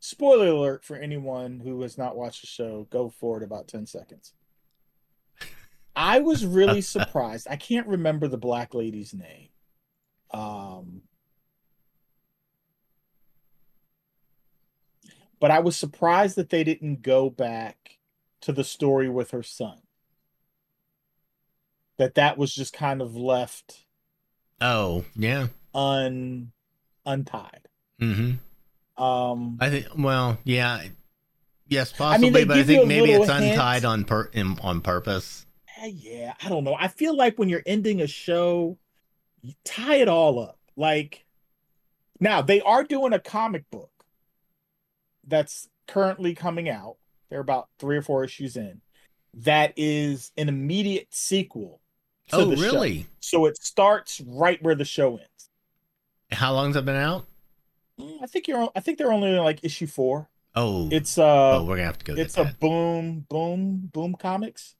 spoiler 0.00 0.48
alert 0.48 0.84
for 0.84 0.96
anyone 0.96 1.60
who 1.60 1.80
has 1.82 1.96
not 1.98 2.16
watched 2.16 2.40
the 2.42 2.46
show, 2.46 2.86
go 2.90 3.08
forward 3.08 3.42
about 3.42 3.68
10 3.68 3.86
seconds. 3.86 4.32
I 5.94 6.20
was 6.20 6.44
really 6.46 6.80
surprised. 6.96 7.46
I 7.50 7.56
can't 7.56 7.86
remember 7.86 8.28
the 8.28 8.38
black 8.38 8.74
lady's 8.74 9.14
name. 9.14 9.48
Um, 10.32 11.02
but 15.40 15.50
I 15.50 15.60
was 15.60 15.76
surprised 15.76 16.36
that 16.36 16.50
they 16.50 16.64
didn't 16.64 17.02
go 17.02 17.30
back 17.30 17.98
to 18.42 18.52
the 18.52 18.64
story 18.64 19.08
with 19.08 19.30
her 19.32 19.42
son. 19.42 19.78
That 21.98 22.14
that 22.14 22.38
was 22.38 22.54
just 22.54 22.72
kind 22.72 23.02
of 23.02 23.16
left 23.16 23.84
Oh, 24.60 25.04
yeah. 25.16 25.48
un 25.74 26.52
untied. 27.06 27.68
Mm-hmm. 28.00 29.02
Um, 29.02 29.58
I 29.60 29.70
think. 29.70 29.86
Well, 29.96 30.38
yeah, 30.44 30.82
yes, 31.68 31.92
I 31.94 31.96
possibly, 31.96 32.30
mean, 32.30 32.48
but 32.48 32.58
I 32.58 32.62
think 32.64 32.86
maybe 32.88 33.12
it's 33.12 33.30
hint. 33.30 33.44
untied 33.52 33.84
on 33.84 34.04
per 34.04 34.24
in, 34.32 34.58
on 34.60 34.80
purpose. 34.80 35.46
Eh, 35.80 35.92
yeah, 35.94 36.34
I 36.42 36.48
don't 36.48 36.64
know. 36.64 36.74
I 36.74 36.88
feel 36.88 37.16
like 37.16 37.38
when 37.38 37.48
you're 37.48 37.62
ending 37.66 38.00
a 38.00 38.06
show, 38.08 38.78
you 39.42 39.54
tie 39.64 39.96
it 39.96 40.08
all 40.08 40.40
up. 40.40 40.58
Like 40.76 41.24
now 42.20 42.42
they 42.42 42.60
are 42.60 42.82
doing 42.84 43.12
a 43.12 43.20
comic 43.20 43.70
book 43.70 43.90
that's 45.28 45.68
currently 45.86 46.34
coming 46.34 46.68
out. 46.68 46.96
They're 47.30 47.40
about 47.40 47.68
three 47.78 47.96
or 47.96 48.02
four 48.02 48.24
issues 48.24 48.56
in. 48.56 48.80
That 49.34 49.72
is 49.76 50.32
an 50.36 50.48
immediate 50.48 51.08
sequel 51.10 51.80
Oh, 52.32 52.44
the 52.46 52.56
show. 52.56 52.62
really? 52.62 53.06
So 53.20 53.46
it 53.46 53.56
starts 53.62 54.20
right 54.26 54.62
where 54.62 54.74
the 54.74 54.84
show 54.84 55.12
ends. 55.16 55.50
How 56.32 56.52
long's 56.52 56.76
it 56.76 56.84
been 56.84 56.96
out? 56.96 57.26
Mm, 58.00 58.18
I 58.22 58.26
think 58.26 58.48
you're. 58.48 58.68
I 58.76 58.80
think 58.80 58.98
they're 58.98 59.12
only 59.12 59.30
in 59.30 59.36
like 59.42 59.64
issue 59.64 59.86
four. 59.86 60.28
Oh, 60.54 60.88
It's 60.90 61.16
uh, 61.18 61.58
oh, 61.58 61.64
we're 61.64 61.76
gonna 61.76 61.86
have 61.86 61.98
to 61.98 62.04
go. 62.04 62.14
it's 62.14 62.36
a 62.36 62.44
that. 62.44 62.58
boom 62.60 63.26
boom 63.28 63.90
boom 63.92 64.14
comics 64.18 64.74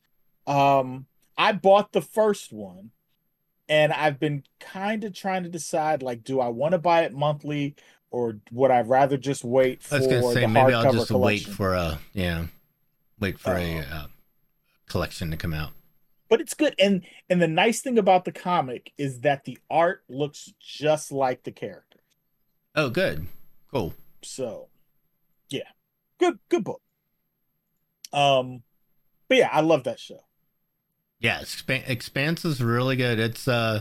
um 0.46 1.06
i 1.36 1.52
bought 1.52 1.92
the 1.92 2.00
first 2.00 2.52
one 2.52 2.90
and 3.68 3.92
i've 3.92 4.18
been 4.18 4.42
kind 4.60 5.04
of 5.04 5.12
trying 5.12 5.42
to 5.42 5.48
decide 5.50 6.02
like 6.02 6.24
do 6.24 6.40
i 6.40 6.48
want 6.48 6.72
to 6.72 6.78
buy 6.78 7.02
it 7.02 7.12
monthly 7.12 7.76
or 8.10 8.38
would 8.50 8.70
i 8.70 8.80
rather 8.80 9.16
just 9.16 9.44
wait 9.44 9.82
for 9.82 9.96
I 9.96 9.98
was 9.98 10.06
gonna 10.06 10.32
say 10.32 10.40
the 10.42 10.48
maybe 10.48 10.72
I'll 10.74 10.92
just 10.92 11.10
wait 11.10 11.42
for 11.42 11.74
a 11.74 11.98
yeah, 12.12 12.46
wait 13.20 13.38
for 13.38 13.54
a 13.54 13.78
Oh. 13.78 13.94
uh, 13.94 14.06
collection 14.88 15.30
to 15.30 15.36
come 15.36 15.52
out. 15.52 15.70
but 16.28 16.40
it's 16.40 16.54
good 16.54 16.74
and 16.78 17.02
and 17.28 17.40
the 17.42 17.48
nice 17.48 17.80
thing 17.80 17.98
about 17.98 18.24
the 18.24 18.32
comic 18.32 18.92
is 18.98 19.20
that 19.20 19.44
the 19.44 19.58
art 19.70 20.02
looks 20.08 20.52
just 20.60 21.12
like 21.12 21.42
the 21.44 21.52
character 21.52 21.98
Oh, 22.74 22.90
good, 22.90 23.26
cool. 23.72 23.94
so 24.22 24.68
yeah 25.50 25.68
good 26.18 26.38
good 26.48 26.64
book 26.64 26.80
um 28.12 28.62
but 29.28 29.36
yeah 29.38 29.48
i 29.52 29.60
love 29.60 29.84
that 29.84 30.00
show 30.00 30.20
Yeah, 31.20 31.40
Expan- 31.40 31.88
Expanse 31.88 32.44
is 32.44 32.62
really 32.62 32.94
good. 32.94 33.18
It's 33.18 33.48
uh, 33.48 33.80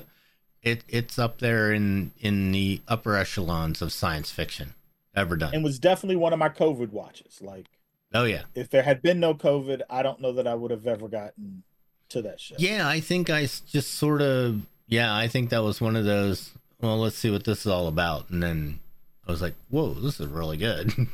it 0.70 0.84
it's 0.88 1.18
up 1.18 1.40
there 1.40 1.72
in 1.72 2.12
in 2.20 2.52
the 2.52 2.82
upper 2.88 3.16
echelons 3.16 3.82
of 3.82 3.92
science 3.92 4.32
fiction 4.32 4.74
ever 5.16 5.36
done. 5.36 5.54
and 5.54 5.64
was 5.64 5.80
definitely 5.80 6.16
one 6.16 6.34
of 6.34 6.40
my 6.40 6.50
covid 6.50 6.92
watches 6.92 7.40
like 7.42 7.66
oh 8.14 8.24
yeah, 8.24 8.44
if 8.56 8.70
there 8.70 8.84
had 8.84 9.02
been 9.02 9.20
no 9.20 9.34
COVID, 9.34 9.82
I 9.90 10.04
don't 10.04 10.22
know 10.22 10.32
that 10.34 10.48
I 10.48 10.56
would 10.56 10.72
have 10.72 10.88
ever 10.88 11.08
gotten 11.08 11.64
to 12.10 12.22
that 12.22 12.40
show. 12.40 12.56
Yeah, 12.58 12.88
I 12.88 13.00
think 13.00 13.30
I 13.30 13.42
just 13.44 13.94
sort 13.94 14.22
of 14.22 14.62
yeah, 14.88 15.16
I 15.16 15.28
think 15.28 15.50
that 15.50 15.64
was 15.64 15.82
one 15.82 15.96
of 15.96 16.06
those. 16.06 16.52
Well, 16.82 16.98
let's 17.00 17.18
see 17.18 17.32
what 17.32 17.44
this 17.44 17.62
is 17.62 17.68
all 17.68 17.88
about, 17.88 18.30
and 18.30 18.42
then 18.42 18.80
I 19.28 19.32
was 19.32 19.42
like, 19.42 19.56
"Whoa, 19.70 19.94
this 19.94 20.20
is 20.20 20.28
really 20.28 20.58
good." 20.58 20.94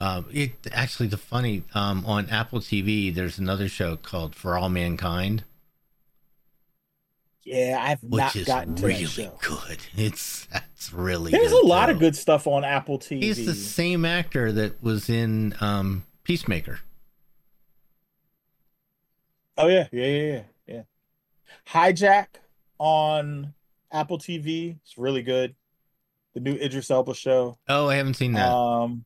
um, 0.00 0.26
it 0.32 0.52
actually 0.72 1.08
the 1.08 1.16
funny 1.16 1.62
um 1.74 2.04
on 2.06 2.28
Apple 2.30 2.60
TV, 2.60 3.14
there's 3.14 3.38
another 3.38 3.68
show 3.68 3.96
called 3.96 4.34
For 4.34 4.56
All 4.56 4.68
Mankind, 4.68 5.44
Yeah, 7.50 7.78
I've 7.80 8.02
which 8.02 8.18
not 8.18 8.36
is 8.36 8.46
gotten 8.46 8.74
to 8.76 8.86
really 8.86 9.04
that 9.04 9.10
show. 9.10 9.38
good. 9.40 9.78
It's 9.96 10.46
that's 10.46 10.92
really 10.92 11.30
There's 11.32 11.50
good, 11.50 11.64
a 11.64 11.66
lot 11.66 11.88
of 11.88 11.98
good 11.98 12.14
stuff 12.14 12.46
on 12.46 12.62
Apple 12.64 12.98
TV. 12.98 13.22
He's 13.22 13.46
the 13.46 13.54
same 13.54 14.04
actor 14.04 14.52
that 14.52 14.82
was 14.82 15.08
in 15.08 15.54
um 15.60 16.04
Peacemaker. 16.24 16.80
Oh 19.56 19.68
yeah, 19.68 19.88
yeah, 19.92 20.06
yeah, 20.06 20.22
yeah, 20.32 20.42
yeah. 20.66 20.82
Hijack 21.68 22.26
on 22.78 23.54
Apple 23.90 24.18
TV. 24.18 24.76
It's 24.82 24.98
really 24.98 25.22
good. 25.22 25.54
The 26.34 26.40
new 26.40 26.54
Idris 26.54 26.90
Elba 26.90 27.14
show. 27.14 27.58
Oh, 27.68 27.88
I 27.88 27.96
haven't 27.96 28.14
seen 28.14 28.32
that. 28.32 28.52
Um, 28.52 29.04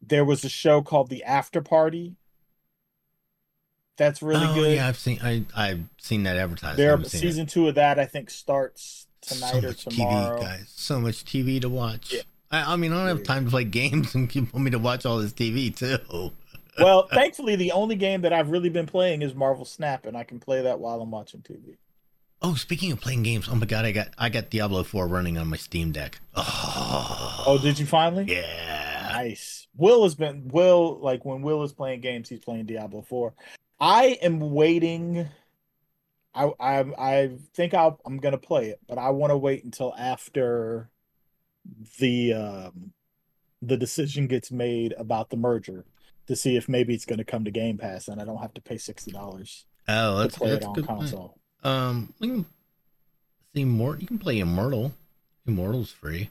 there 0.00 0.24
was 0.24 0.44
a 0.44 0.48
show 0.48 0.82
called 0.82 1.10
The 1.10 1.24
After 1.24 1.60
Party. 1.60 2.14
That's 3.98 4.22
really 4.22 4.46
oh 4.46 4.54
good. 4.54 4.74
yeah, 4.76 4.88
I've 4.88 4.96
seen 4.98 5.18
I 5.22 5.44
I've 5.54 5.80
seen 5.98 6.22
that 6.22 6.36
advertised. 6.36 6.78
There, 6.78 6.90
haven't 6.90 7.06
it. 7.06 7.10
season 7.18 7.46
two 7.46 7.68
of 7.68 7.74
that 7.74 7.98
I 7.98 8.06
think 8.06 8.30
starts 8.30 9.06
tonight 9.20 9.50
so 9.50 9.58
or 9.58 9.62
much 9.62 9.84
tomorrow. 9.84 10.38
TV, 10.38 10.40
guys. 10.40 10.72
So 10.74 11.00
much 11.00 11.24
TV 11.24 11.60
to 11.60 11.68
watch. 11.68 12.14
Yeah. 12.14 12.22
I, 12.50 12.72
I 12.72 12.76
mean, 12.76 12.92
I 12.92 12.96
don't 13.06 13.08
have 13.18 13.26
time 13.26 13.44
to 13.44 13.50
play 13.50 13.64
games, 13.64 14.14
and 14.14 14.34
you 14.34 14.42
want 14.52 14.64
me 14.64 14.70
to 14.70 14.78
watch 14.78 15.04
all 15.04 15.18
this 15.18 15.32
TV 15.34 15.74
too. 15.76 16.30
well, 16.78 17.06
thankfully, 17.08 17.56
the 17.56 17.72
only 17.72 17.96
game 17.96 18.22
that 18.22 18.32
I've 18.32 18.50
really 18.50 18.70
been 18.70 18.86
playing 18.86 19.20
is 19.20 19.34
Marvel 19.34 19.66
Snap, 19.66 20.06
and 20.06 20.16
I 20.16 20.22
can 20.24 20.38
play 20.40 20.62
that 20.62 20.78
while 20.80 21.00
I'm 21.02 21.10
watching 21.10 21.40
TV. 21.42 21.76
Oh, 22.40 22.54
speaking 22.54 22.92
of 22.92 23.00
playing 23.00 23.24
games, 23.24 23.48
oh 23.50 23.56
my 23.56 23.66
god, 23.66 23.84
I 23.84 23.90
got 23.92 24.08
I 24.16 24.28
got 24.28 24.48
Diablo 24.48 24.84
Four 24.84 25.08
running 25.08 25.36
on 25.38 25.48
my 25.48 25.56
Steam 25.56 25.90
Deck. 25.90 26.20
Oh, 26.36 27.44
Oh, 27.48 27.58
did 27.58 27.78
you 27.80 27.84
finally? 27.86 28.24
yeah. 28.28 29.08
Nice. 29.12 29.66
Will 29.76 30.04
has 30.04 30.14
been 30.14 30.46
Will 30.48 31.00
like 31.00 31.24
when 31.24 31.42
Will 31.42 31.64
is 31.64 31.72
playing 31.72 32.00
games, 32.00 32.28
he's 32.28 32.38
playing 32.38 32.66
Diablo 32.66 33.02
Four. 33.02 33.34
I 33.80 34.18
am 34.22 34.40
waiting. 34.40 35.28
I 36.34 36.50
I 36.60 36.78
I 36.98 37.30
think 37.54 37.74
I'll, 37.74 38.00
I'm 38.04 38.18
gonna 38.18 38.38
play 38.38 38.68
it, 38.70 38.80
but 38.88 38.98
I 38.98 39.10
want 39.10 39.30
to 39.30 39.36
wait 39.36 39.64
until 39.64 39.94
after 39.96 40.90
the 41.98 42.32
um 42.34 42.92
the 43.60 43.76
decision 43.76 44.26
gets 44.26 44.50
made 44.50 44.94
about 44.98 45.30
the 45.30 45.36
merger 45.36 45.84
to 46.26 46.36
see 46.36 46.56
if 46.56 46.68
maybe 46.68 46.94
it's 46.94 47.04
going 47.06 47.18
to 47.18 47.24
come 47.24 47.44
to 47.44 47.50
Game 47.50 47.76
Pass 47.78 48.06
and 48.08 48.20
I 48.20 48.24
don't 48.24 48.38
have 48.40 48.54
to 48.54 48.60
pay 48.60 48.78
sixty 48.78 49.10
dollars 49.10 49.66
Oh, 49.88 50.16
to 50.16 50.22
that's 50.22 50.36
play 50.38 50.50
that's 50.50 50.64
it 50.64 50.68
on 50.68 50.74
good 50.74 50.86
point. 50.86 51.00
console. 51.00 51.38
Um, 51.64 52.12
we 52.20 52.28
can 52.28 52.46
see 53.54 53.64
more. 53.64 53.96
You 53.96 54.06
can 54.06 54.18
play 54.18 54.38
Immortal. 54.38 54.92
Immortal's 55.46 55.90
free. 55.90 56.30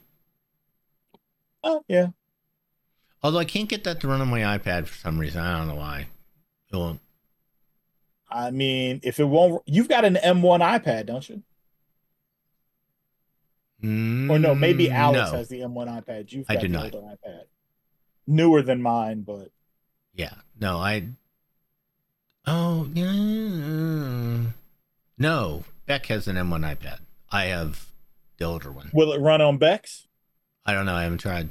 Oh 1.64 1.82
yeah, 1.88 2.08
Although 3.22 3.38
I 3.40 3.44
can't 3.44 3.68
get 3.68 3.82
that 3.84 4.00
to 4.00 4.08
run 4.08 4.20
on 4.20 4.28
my 4.28 4.40
iPad 4.58 4.86
for 4.86 4.96
some 4.96 5.18
reason. 5.18 5.40
I 5.40 5.58
don't 5.58 5.68
know 5.68 5.74
why. 5.74 6.06
It 6.72 6.76
won't. 6.76 7.00
I 8.30 8.50
mean, 8.50 9.00
if 9.02 9.18
it 9.20 9.24
won't, 9.24 9.62
you've 9.66 9.88
got 9.88 10.04
an 10.04 10.16
M1 10.16 10.60
iPad, 10.60 11.06
don't 11.06 11.28
you? 11.28 11.42
Or 13.80 14.38
no, 14.38 14.54
maybe 14.54 14.86
Mm, 14.88 14.92
Alex 14.92 15.30
no. 15.32 15.38
has 15.38 15.48
the 15.48 15.60
M1 15.60 15.88
iPad. 16.04 16.32
You've 16.32 16.46
I 16.48 16.54
got 16.54 16.60
do 16.62 16.68
the 16.68 16.72
not. 16.74 16.94
older 16.94 17.06
iPad, 17.06 17.42
newer 18.26 18.60
than 18.62 18.82
mine, 18.82 19.22
but 19.22 19.50
Yeah. 20.14 20.34
No, 20.60 20.78
I. 20.78 21.08
Oh, 22.46 22.88
yeah. 22.92 24.50
No. 25.16 25.64
Beck 25.86 26.06
has 26.06 26.26
an 26.26 26.36
M1 26.36 26.76
iPad. 26.76 26.98
I 27.30 27.44
have 27.46 27.86
the 28.38 28.44
older 28.46 28.72
one. 28.72 28.90
will 28.92 29.12
it 29.12 29.20
run 29.20 29.40
on 29.40 29.58
Beck's? 29.58 30.06
I 30.66 30.72
don't 30.72 30.84
know. 30.86 30.94
I 30.94 31.04
haven't 31.04 31.18
tried. 31.18 31.50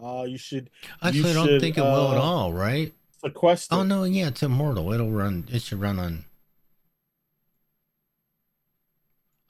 Uh, 0.00 0.24
you 0.26 0.38
should 0.38 0.70
Actually, 1.02 1.30
I 1.30 1.34
don't 1.34 1.46
should, 1.46 1.60
think 1.60 1.76
it 1.76 1.82
will 1.82 2.12
at 2.12 2.18
uh, 2.18 2.22
all, 2.22 2.52
right? 2.52 2.92
Sequester. 3.24 3.74
Oh, 3.74 3.82
no. 3.82 4.04
Yeah, 4.04 4.28
it's 4.28 4.42
Immortal. 4.42 4.92
It'll 4.92 5.10
run. 5.10 5.48
It 5.50 5.62
should 5.62 5.80
run 5.80 5.98
on. 5.98 6.24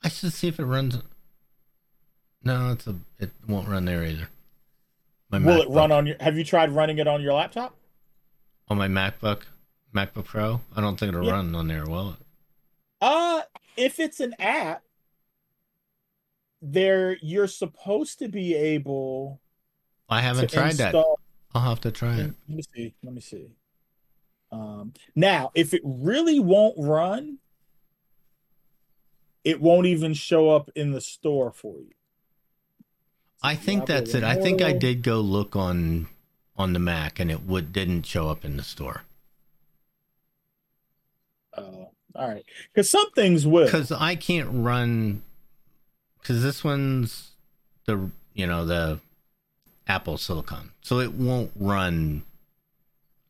I 0.05 0.09
should 0.09 0.33
see 0.33 0.49
if 0.49 0.59
it 0.59 0.64
runs. 0.64 0.99
No, 2.43 2.73
it's 2.73 2.87
a. 2.87 2.97
It 3.20 3.31
won't 3.47 3.68
run 3.68 3.85
there 3.85 4.05
either. 4.05 4.29
My 5.31 5.39
Will 5.39 5.62
it 5.62 5.68
run 5.70 5.93
on 5.93 6.07
your? 6.07 6.16
Have 6.20 6.37
you 6.37 6.45
tried 6.45 6.73
running 6.73 6.99
it 6.99 7.07
on 7.07 7.23
your 7.23 7.35
laptop? 7.35 7.77
on 8.68 8.79
my 8.79 8.89
MacBook? 8.89 9.43
MacBook 9.95 10.25
Pro? 10.25 10.61
I 10.75 10.81
don't 10.81 10.99
think 10.99 11.11
it'll 11.12 11.27
Yeah. 11.27 11.33
run 11.33 11.55
on 11.55 11.68
there. 11.68 11.85
Will 11.85 12.11
it? 12.11 12.16
Uh, 13.01 13.43
if 13.77 14.01
it's 14.01 14.18
an 14.20 14.35
app, 14.39 14.83
there 16.62 17.18
you're 17.20 17.49
supposed 17.49 18.18
to 18.20 18.29
be 18.29 18.55
able 18.55 19.41
I 20.09 20.20
haven't 20.20 20.51
tried 20.51 20.75
that. 20.75 20.95
I'll 21.55 21.68
have 21.68 21.81
to 21.83 21.91
try 21.91 22.16
it. 22.16 22.35
Let 22.49 22.57
me 22.57 22.62
see. 22.75 22.95
Let 23.03 23.14
me 23.14 23.20
see. 23.20 23.51
Um, 24.53 24.93
now, 25.17 25.51
if 25.55 25.73
it 25.73 25.81
really 25.83 26.39
won't 26.39 26.75
run, 26.79 27.39
it 29.45 29.61
won't 29.61 29.87
even 29.87 30.13
show 30.15 30.51
up 30.51 30.71
in 30.77 30.93
the 30.93 31.01
store 31.01 31.51
for 31.51 31.79
you. 31.81 31.95
I 33.43 33.57
think 33.57 33.87
that's 33.87 34.15
it. 34.15 34.23
I 34.23 34.37
think 34.37 34.63
I 34.63 34.73
did 34.73 35.03
go 35.03 35.21
look 35.21 35.57
on 35.57 36.07
on 36.57 36.75
the 36.75 36.79
Mac 36.79 37.19
and 37.19 37.31
it 37.31 37.43
would 37.45 37.73
didn't 37.73 38.05
show 38.05 38.29
up 38.29 38.45
in 38.45 38.57
the 38.59 38.63
store 38.63 39.05
Uh, 41.57 41.87
all 42.15 42.29
right, 42.29 42.45
because 42.73 42.89
some 42.91 43.11
things 43.13 43.47
will. 43.47 43.65
because 43.65 43.91
I 43.91 44.15
can't 44.15 44.49
run 44.53 45.23
because 46.21 46.43
this 46.43 46.63
one's 46.63 47.31
the 47.87 48.11
you 48.35 48.47
know 48.47 48.65
the 48.65 49.01
Apple 49.89 50.19
Silicon, 50.19 50.73
so 50.83 51.01
it 51.01 51.15
won't 51.15 51.51
run. 51.57 52.23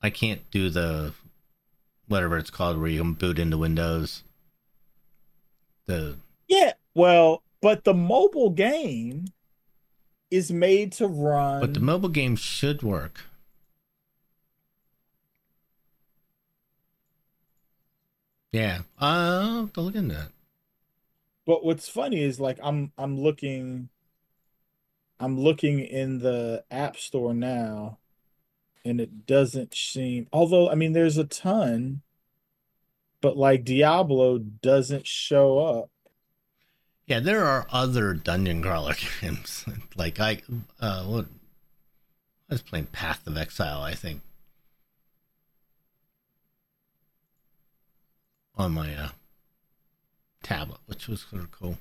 I 0.02 0.10
can't 0.10 0.50
do 0.50 0.68
the 0.68 1.12
whatever 2.08 2.36
it's 2.36 2.50
called 2.50 2.78
where 2.78 2.88
you 2.88 3.00
can 3.00 3.12
boot 3.14 3.38
into 3.38 3.56
Windows. 3.56 4.24
The 5.86 6.16
Yeah, 6.48 6.72
well, 6.94 7.42
but 7.60 7.84
the 7.84 7.94
mobile 7.94 8.50
game 8.50 9.26
is 10.30 10.50
made 10.50 10.92
to 10.92 11.06
run. 11.06 11.60
but 11.60 11.74
the 11.74 11.80
mobile 11.80 12.08
game 12.08 12.36
should 12.36 12.82
work. 12.82 13.20
Yeah, 18.50 18.80
uh, 19.00 19.04
I'll 19.04 19.60
have 19.62 19.72
to 19.74 19.80
look 19.80 19.94
into 19.94 20.14
that. 20.14 20.28
But 21.46 21.64
what's 21.64 21.88
funny 21.88 22.22
is 22.22 22.38
like 22.38 22.58
I'm 22.62 22.92
I'm 22.98 23.18
looking 23.18 23.88
I'm 25.18 25.38
looking 25.38 25.80
in 25.80 26.18
the 26.18 26.64
app 26.70 26.96
store 26.96 27.32
now 27.32 27.98
and 28.84 29.00
it 29.00 29.26
doesn't 29.26 29.74
seem 29.74 30.26
although 30.32 30.68
I 30.68 30.74
mean 30.74 30.92
there's 30.92 31.18
a 31.18 31.24
ton 31.24 32.02
but 33.22 33.36
like 33.36 33.64
Diablo 33.64 34.38
doesn't 34.38 35.06
show 35.06 35.60
up. 35.60 35.90
Yeah, 37.06 37.20
there 37.20 37.44
are 37.44 37.66
other 37.70 38.14
dungeon 38.14 38.60
crawler 38.62 38.94
games. 39.20 39.64
like 39.96 40.20
I 40.20 40.42
uh 40.80 41.04
what 41.04 41.26
I 42.50 42.54
was 42.54 42.62
playing 42.62 42.86
Path 42.86 43.26
of 43.26 43.38
Exile, 43.38 43.80
I 43.80 43.94
think. 43.94 44.20
On 48.56 48.72
my 48.72 48.94
uh 48.94 49.08
tablet, 50.42 50.80
which 50.86 51.08
was 51.08 51.24
sort 51.30 51.44
of 51.44 51.50
cool. 51.50 51.78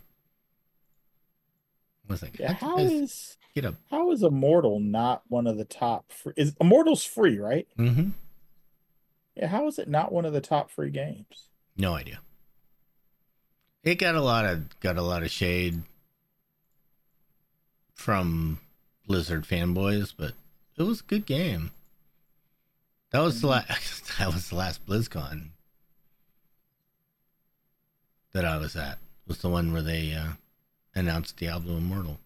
I 2.09 2.11
was 2.13 2.21
like, 2.21 2.39
Yeah, 2.39 2.53
how 2.53 2.69
how 2.69 2.77
do 2.77 2.83
you 2.83 2.89
guys 2.89 3.09
is 3.11 3.37
get 3.55 3.65
a 3.65 3.75
how 3.89 4.11
is 4.11 4.23
Immortal 4.23 4.79
not 4.79 5.23
one 5.27 5.47
of 5.47 5.57
the 5.57 5.65
top 5.65 6.11
free 6.11 6.33
is 6.37 6.55
Immortal's 6.59 7.03
free, 7.03 7.37
right? 7.39 7.67
mm-hmm. 7.77 8.09
Yeah, 9.35 9.47
how 9.47 9.67
is 9.67 9.79
it 9.79 9.87
not 9.87 10.11
one 10.11 10.25
of 10.25 10.33
the 10.33 10.41
top 10.41 10.69
free 10.69 10.89
games? 10.91 11.47
No 11.77 11.93
idea. 11.93 12.19
It 13.83 13.95
got 13.95 14.15
a 14.15 14.21
lot 14.21 14.45
of 14.45 14.79
got 14.81 14.97
a 14.97 15.01
lot 15.01 15.23
of 15.23 15.31
shade 15.31 15.81
from 17.95 18.59
Blizzard 19.07 19.45
fanboys, 19.45 20.13
but 20.15 20.33
it 20.77 20.83
was 20.83 20.99
a 21.01 21.03
good 21.05 21.25
game. 21.25 21.71
That 23.11 23.19
was 23.19 23.41
the 23.41 23.47
last. 23.47 23.67
That 24.19 24.33
was 24.33 24.49
the 24.49 24.55
last 24.55 24.85
BlizzCon 24.85 25.49
that 28.33 28.45
I 28.45 28.57
was 28.57 28.75
at. 28.75 28.93
It 28.93 29.27
Was 29.27 29.37
the 29.39 29.49
one 29.49 29.71
where 29.73 29.81
they 29.81 30.13
uh, 30.13 30.33
announced 30.95 31.37
Diablo 31.37 31.77
Immortal. 31.77 32.19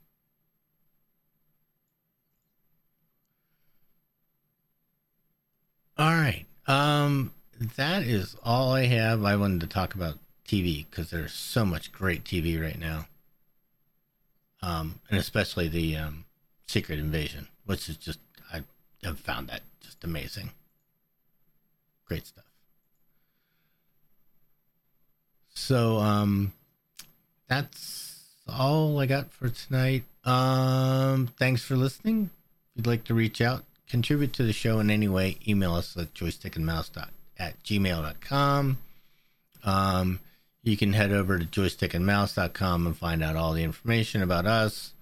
All 5.97 6.11
right. 6.11 6.45
Um, 6.67 7.31
that 7.77 8.03
is 8.03 8.35
all 8.43 8.73
I 8.73 8.85
have. 8.85 9.23
I 9.23 9.35
wanted 9.35 9.61
to 9.61 9.67
talk 9.67 9.95
about 9.95 10.17
TV 10.47 10.85
because 10.89 11.09
there's 11.09 11.33
so 11.33 11.65
much 11.65 11.91
great 11.91 12.23
TV 12.23 12.61
right 12.61 12.77
now. 12.77 13.07
Um, 14.61 14.99
and 15.09 15.19
especially 15.19 15.67
the 15.67 15.95
um, 15.95 16.25
Secret 16.67 16.99
Invasion, 16.99 17.47
which 17.65 17.87
is 17.87 17.97
just 17.97 18.19
I 18.51 18.63
have 19.03 19.19
found 19.19 19.47
that 19.49 19.61
just 19.79 20.03
amazing. 20.03 20.51
Great 22.05 22.27
stuff. 22.27 22.45
So 25.53 25.97
um, 25.97 26.53
that's 28.45 28.59
all 28.59 28.99
I 28.99 29.05
got 29.05 29.31
for 29.31 29.49
tonight. 29.49 30.03
Um, 30.23 31.27
thanks 31.37 31.63
for 31.63 31.75
listening. 31.75 32.29
If 32.71 32.79
you'd 32.79 32.87
like 32.87 33.03
to 33.05 33.13
reach 33.13 33.41
out, 33.41 33.63
contribute 33.87 34.33
to 34.33 34.43
the 34.43 34.53
show 34.53 34.79
in 34.79 34.89
any 34.89 35.07
way, 35.07 35.37
email 35.47 35.73
us 35.73 35.95
at 35.97 36.13
joystickandmouse 36.13 36.91
dot 36.91 37.09
at 37.37 37.61
gmail.com. 37.63 38.77
Um, 39.63 40.19
you 40.63 40.77
can 40.77 40.93
head 40.93 41.11
over 41.11 41.39
to 41.39 41.45
joystickandmouse.com 41.45 42.87
and 42.87 42.97
find 42.97 43.23
out 43.23 43.35
all 43.35 43.53
the 43.53 43.63
information 43.63 44.21
about 44.21 44.45
us 44.45 44.93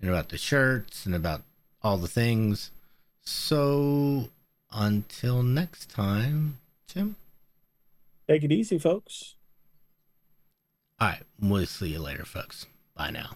and 0.00 0.10
about 0.10 0.28
the 0.30 0.38
shirts 0.38 1.06
and 1.06 1.14
about 1.14 1.42
all 1.82 1.96
the 1.96 2.08
things. 2.08 2.70
So 3.24 4.28
until 4.72 5.42
next 5.42 5.90
time, 5.90 6.58
Tim. 6.88 7.16
Take 8.28 8.44
it 8.44 8.52
easy, 8.52 8.78
folks. 8.78 9.34
All 11.00 11.08
right, 11.08 11.22
we'll 11.40 11.66
see 11.66 11.88
you 11.88 11.98
later, 11.98 12.24
folks. 12.24 12.66
Bye 12.96 13.10
now. 13.10 13.30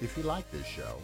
If 0.00 0.16
you 0.16 0.22
like 0.22 0.48
this 0.52 0.66
show, 0.66 0.98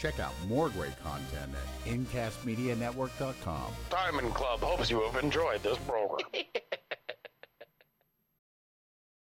Check 0.00 0.18
out 0.18 0.32
more 0.48 0.70
great 0.70 0.98
content 1.02 1.52
at 1.54 1.92
IncastMediaNetwork.com. 1.92 3.72
Diamond 3.90 4.32
Club 4.32 4.60
hopes 4.60 4.90
you 4.90 5.02
have 5.02 5.22
enjoyed 5.22 5.62
this 5.62 5.76
program. 5.76 6.26